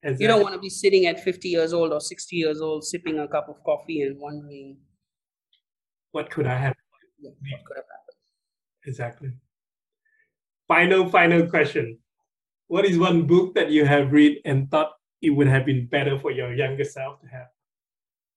Exactly 0.03 0.23
you 0.23 0.29
don't 0.29 0.43
want 0.43 0.55
to 0.55 0.61
be 0.61 0.69
sitting 0.69 1.07
at 1.07 1.19
50 1.19 1.49
years 1.49 1.73
old 1.73 1.93
or 1.93 2.01
60 2.01 2.37
years 2.37 2.61
old 2.61 2.85
sipping 2.85 3.19
a 3.19 3.27
cup 3.27 3.49
of 3.49 3.63
coffee 3.65 4.03
and 4.03 4.19
wondering. 4.21 4.77
What 6.13 6.31
could 6.31 6.47
i 6.47 6.57
have? 6.57 6.75
What 7.21 7.33
could 7.43 7.77
have 7.77 7.87
happened? 7.91 8.19
Exactly. 8.87 9.33
Final 10.69 11.09
final 11.09 11.47
question. 11.47 11.99
What 12.69 12.85
is 12.85 12.99
one 12.99 13.27
book 13.27 13.55
that 13.55 13.71
you 13.71 13.85
have 13.87 14.13
read 14.13 14.41
and 14.45 14.71
thought 14.71 14.93
it 15.25 15.31
would 15.31 15.49
have 15.49 15.65
been 15.65 15.87
better 15.87 16.19
for 16.19 16.31
your 16.31 16.55
younger 16.55 16.85
self 16.85 17.21
to 17.21 17.27
have? 17.29 17.49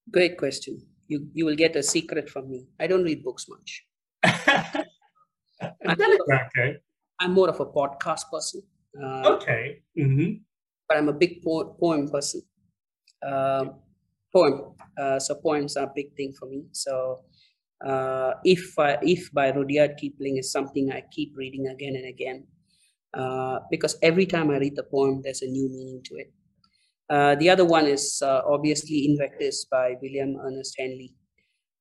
Great 0.10 0.38
question. 0.38 0.80
You 1.08 1.28
you 1.34 1.46
will 1.46 1.56
get 1.56 1.76
a 1.76 1.84
secret 1.84 2.30
from 2.30 2.50
me. 2.50 2.68
I 2.80 2.88
don't 2.88 3.04
read 3.04 3.24
books 3.24 3.48
much. 3.50 3.86
I'm 4.24 6.00
okay. 6.00 6.78
I'm 7.20 7.34
more 7.34 7.50
of 7.50 7.60
a 7.60 7.66
podcast 7.66 8.32
person. 8.32 8.62
Uh, 8.96 9.36
okay. 9.36 9.84
Mm-hmm. 9.98 10.44
But 10.88 10.98
I'm 10.98 11.10
a 11.10 11.14
big 11.14 11.44
po- 11.44 11.76
poem 11.80 12.08
person. 12.08 12.42
Uh, 13.22 13.66
poem. 14.32 14.76
Uh, 14.98 15.20
so 15.20 15.36
poems 15.36 15.76
are 15.78 15.86
a 15.88 15.92
big 15.94 16.16
thing 16.16 16.34
for 16.38 16.48
me. 16.48 16.64
So 16.72 17.24
uh, 17.86 18.34
if 18.44 18.78
I, 18.80 18.98
if 19.02 19.32
by 19.34 19.52
Rudyard 19.52 19.98
Kipling 19.98 20.38
is 20.38 20.52
something 20.52 20.92
I 20.92 21.04
keep 21.12 21.36
reading 21.36 21.68
again 21.68 21.96
and 21.96 22.08
again, 22.08 22.48
uh, 23.14 23.60
because 23.70 23.98
every 24.02 24.26
time 24.26 24.50
I 24.52 24.58
read 24.58 24.76
the 24.76 24.84
poem, 24.84 25.22
there's 25.24 25.42
a 25.42 25.48
new 25.48 25.70
meaning 25.70 26.02
to 26.06 26.16
it. 26.16 26.32
Uh, 27.10 27.36
the 27.36 27.50
other 27.50 27.66
one 27.66 27.88
is 27.88 28.22
uh, 28.22 28.42
obviously 28.46 29.06
Invictus 29.06 29.66
by 29.66 29.96
William 30.02 30.38
Ernest 30.44 30.76
Henley. 30.78 31.14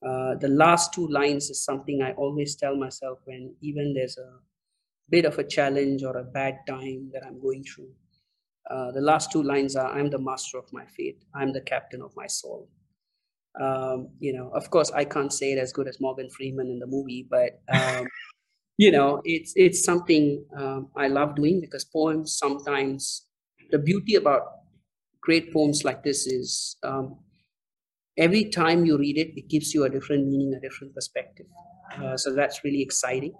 Uh, 0.06 0.34
the 0.36 0.48
last 0.48 0.92
two 0.92 1.08
lines 1.08 1.50
is 1.50 1.64
something 1.64 2.02
I 2.02 2.12
always 2.12 2.54
tell 2.54 2.76
myself 2.76 3.18
when 3.24 3.54
even 3.60 3.94
there's 3.94 4.18
a 4.18 4.38
bit 5.08 5.24
of 5.24 5.38
a 5.38 5.44
challenge 5.44 6.04
or 6.04 6.16
a 6.18 6.24
bad 6.24 6.58
time 6.68 7.10
that 7.12 7.24
I'm 7.26 7.40
going 7.40 7.64
through. 7.64 7.90
Uh, 8.70 8.92
the 8.92 9.00
last 9.00 9.32
two 9.32 9.42
lines 9.42 9.76
are 9.76 9.92
I'm 9.92 10.10
the 10.10 10.18
master 10.18 10.58
of 10.58 10.72
my 10.72 10.84
fate, 10.86 11.24
I'm 11.34 11.52
the 11.52 11.60
captain 11.60 12.02
of 12.02 12.12
my 12.16 12.26
soul. 12.26 12.68
Um, 13.60 14.10
you 14.18 14.32
know, 14.32 14.50
of 14.50 14.70
course, 14.70 14.90
I 14.90 15.04
can't 15.04 15.32
say 15.32 15.52
it 15.52 15.58
as 15.58 15.72
good 15.72 15.88
as 15.88 16.00
Morgan 16.00 16.28
Freeman 16.30 16.68
in 16.68 16.78
the 16.78 16.86
movie, 16.86 17.26
but 17.28 17.60
um, 17.72 18.06
you 18.76 18.90
know, 18.90 19.22
it's 19.24 19.54
it's 19.56 19.82
something 19.82 20.44
um, 20.56 20.88
I 20.96 21.08
love 21.08 21.36
doing 21.36 21.60
because 21.60 21.84
poems 21.84 22.36
sometimes 22.36 23.26
the 23.70 23.78
beauty 23.78 24.16
about 24.16 24.42
great 25.26 25.52
poems 25.52 25.84
like 25.84 26.02
this 26.04 26.26
is 26.26 26.76
um, 26.84 27.18
every 28.16 28.44
time 28.60 28.86
you 28.86 28.96
read 28.96 29.18
it, 29.18 29.30
it 29.36 29.48
gives 29.48 29.74
you 29.74 29.84
a 29.84 29.90
different 29.90 30.26
meaning, 30.28 30.54
a 30.54 30.60
different 30.60 30.94
perspective. 30.94 31.46
Uh, 32.00 32.16
so 32.16 32.32
that's 32.32 32.62
really 32.64 32.80
exciting. 32.80 33.34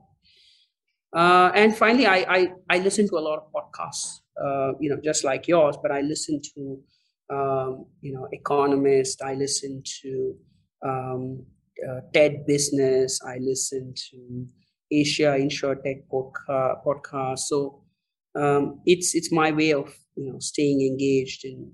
Uh, 1.15 1.51
and 1.55 1.77
finally, 1.77 2.07
I, 2.07 2.19
I, 2.37 2.49
I 2.69 2.79
listen 2.79 3.09
to 3.09 3.17
a 3.17 3.25
lot 3.29 3.39
of 3.39 3.45
podcasts, 3.57 4.21
uh, 4.45 4.73
you 4.81 4.91
know, 4.91 5.01
just 5.03 5.23
like 5.25 5.47
yours, 5.47 5.77
but 5.81 5.93
I 5.93 6.01
listen 6.01 6.41
to, 6.55 6.61
um, 7.31 7.87
you 8.01 8.13
know, 8.13 8.27
economists. 8.33 9.23
I 9.23 9.35
listen 9.35 9.83
to 10.03 10.35
um, 10.85 11.47
uh, 11.89 12.01
TED 12.13 12.45
Business. 12.47 13.21
I 13.25 13.39
listen 13.41 13.95
to 14.11 14.47
Asia 14.91 15.37
InsurTech 15.39 16.03
podca- 16.13 16.85
podcast. 16.85 17.41
So 17.51 17.83
um, 18.35 18.81
it's 18.85 19.15
it's 19.15 19.33
my 19.33 19.53
way 19.53 19.73
of 19.73 19.95
you 20.17 20.33
know 20.33 20.39
staying 20.39 20.81
engaged 20.83 21.45
and 21.45 21.71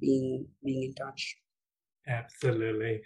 being 0.00 0.46
being 0.64 0.84
in 0.84 0.94
touch. 0.94 1.36
Absolutely. 2.06 3.02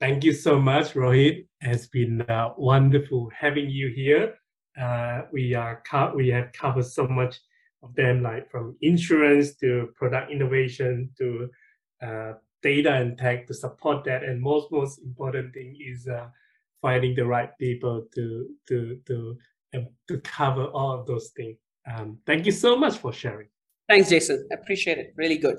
Thank 0.00 0.24
you 0.24 0.32
so 0.32 0.60
much, 0.60 0.92
Rohit. 0.94 1.46
It's 1.60 1.86
been 1.86 2.20
uh, 2.22 2.50
wonderful 2.58 3.30
having 3.34 3.70
you 3.70 3.88
here. 3.88 4.34
Uh, 4.80 5.22
we 5.32 5.54
are 5.54 5.82
co- 5.90 6.12
we 6.14 6.28
have 6.28 6.52
covered 6.52 6.84
so 6.84 7.06
much 7.08 7.36
of 7.82 7.94
them, 7.94 8.22
like 8.22 8.50
from 8.50 8.76
insurance 8.82 9.54
to 9.56 9.88
product 9.94 10.30
innovation 10.30 11.10
to 11.18 11.48
uh, 12.02 12.32
data 12.62 12.92
and 12.92 13.16
tech 13.16 13.46
to 13.46 13.54
support 13.54 14.04
that. 14.04 14.22
And 14.22 14.40
most 14.40 14.70
most 14.70 15.00
important 15.00 15.54
thing 15.54 15.78
is 15.80 16.06
uh, 16.08 16.28
finding 16.82 17.14
the 17.14 17.24
right 17.24 17.56
people 17.58 18.06
to 18.14 18.48
to 18.68 19.00
to 19.06 19.38
um, 19.74 19.86
to 20.08 20.18
cover 20.18 20.64
all 20.66 20.92
of 21.00 21.06
those 21.06 21.30
things. 21.36 21.56
Um, 21.90 22.18
thank 22.26 22.44
you 22.44 22.52
so 22.52 22.76
much 22.76 22.98
for 22.98 23.12
sharing. 23.12 23.48
Thanks, 23.88 24.08
Jason. 24.10 24.48
Appreciate 24.52 24.98
it. 24.98 25.12
Really 25.16 25.38
good. 25.38 25.56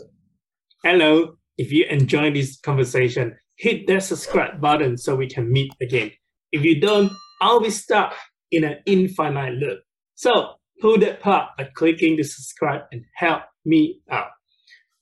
Hello. 0.84 1.38
If 1.58 1.72
you 1.72 1.86
enjoy 1.90 2.32
this 2.32 2.60
conversation, 2.60 3.36
hit 3.56 3.88
that 3.88 4.04
subscribe 4.04 4.62
button 4.62 4.98
so 4.98 5.16
we 5.16 5.28
can 5.28 5.52
meet 5.52 5.72
again. 5.82 6.12
If 6.52 6.64
you 6.64 6.80
don't, 6.80 7.12
I'll 7.42 7.62
be 7.62 7.70
stuck 7.70 8.14
in 8.52 8.64
an 8.64 8.78
infinite 8.86 9.54
loop. 9.56 9.80
So 10.16 10.54
pull 10.82 11.00
that 11.00 11.22
part 11.22 11.50
by 11.58 11.70
clicking 11.76 12.18
the 12.18 12.24
subscribe 12.24 12.82
and 12.92 13.04
help 13.16 13.44
me 13.66 14.02
out. 14.12 14.28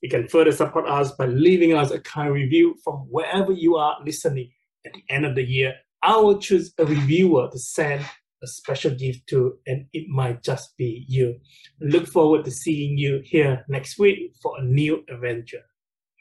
You 0.00 0.08
can 0.08 0.28
further 0.28 0.52
support 0.52 0.88
us 0.88 1.12
by 1.12 1.26
leaving 1.26 1.74
us 1.74 1.90
a 1.90 2.00
kind 2.00 2.32
review 2.32 2.76
from 2.84 3.06
wherever 3.10 3.52
you 3.52 3.76
are 3.76 3.96
listening. 4.04 4.50
At 4.86 4.92
the 4.92 5.02
end 5.10 5.26
of 5.26 5.34
the 5.34 5.42
year, 5.42 5.74
I 6.02 6.16
will 6.16 6.38
choose 6.38 6.72
a 6.78 6.86
reviewer 6.86 7.48
to 7.50 7.58
send 7.58 8.04
a 8.46 8.48
special 8.48 8.92
gift 8.92 9.26
to, 9.28 9.58
and 9.66 9.86
it 9.92 10.08
might 10.08 10.42
just 10.42 10.76
be 10.76 11.04
you. 11.08 11.34
Look 11.80 12.06
forward 12.06 12.44
to 12.44 12.50
seeing 12.50 12.96
you 12.96 13.20
here 13.24 13.64
next 13.68 13.98
week 13.98 14.34
for 14.40 14.58
a 14.58 14.64
new 14.64 15.04
adventure. 15.10 15.64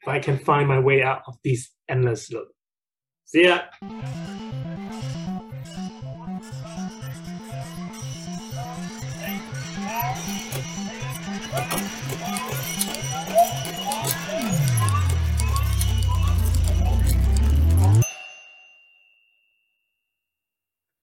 If 0.02 0.08
I 0.08 0.20
can 0.20 0.40
find 0.40 0.68
my 0.68 0.80
way 0.80 1.04
out 1.04 1.22
of 1.28 1.36
this 1.44 1.70
endless 1.88 2.32
loop. 2.32 2.50
See 3.26 3.46
ya! 3.46 3.62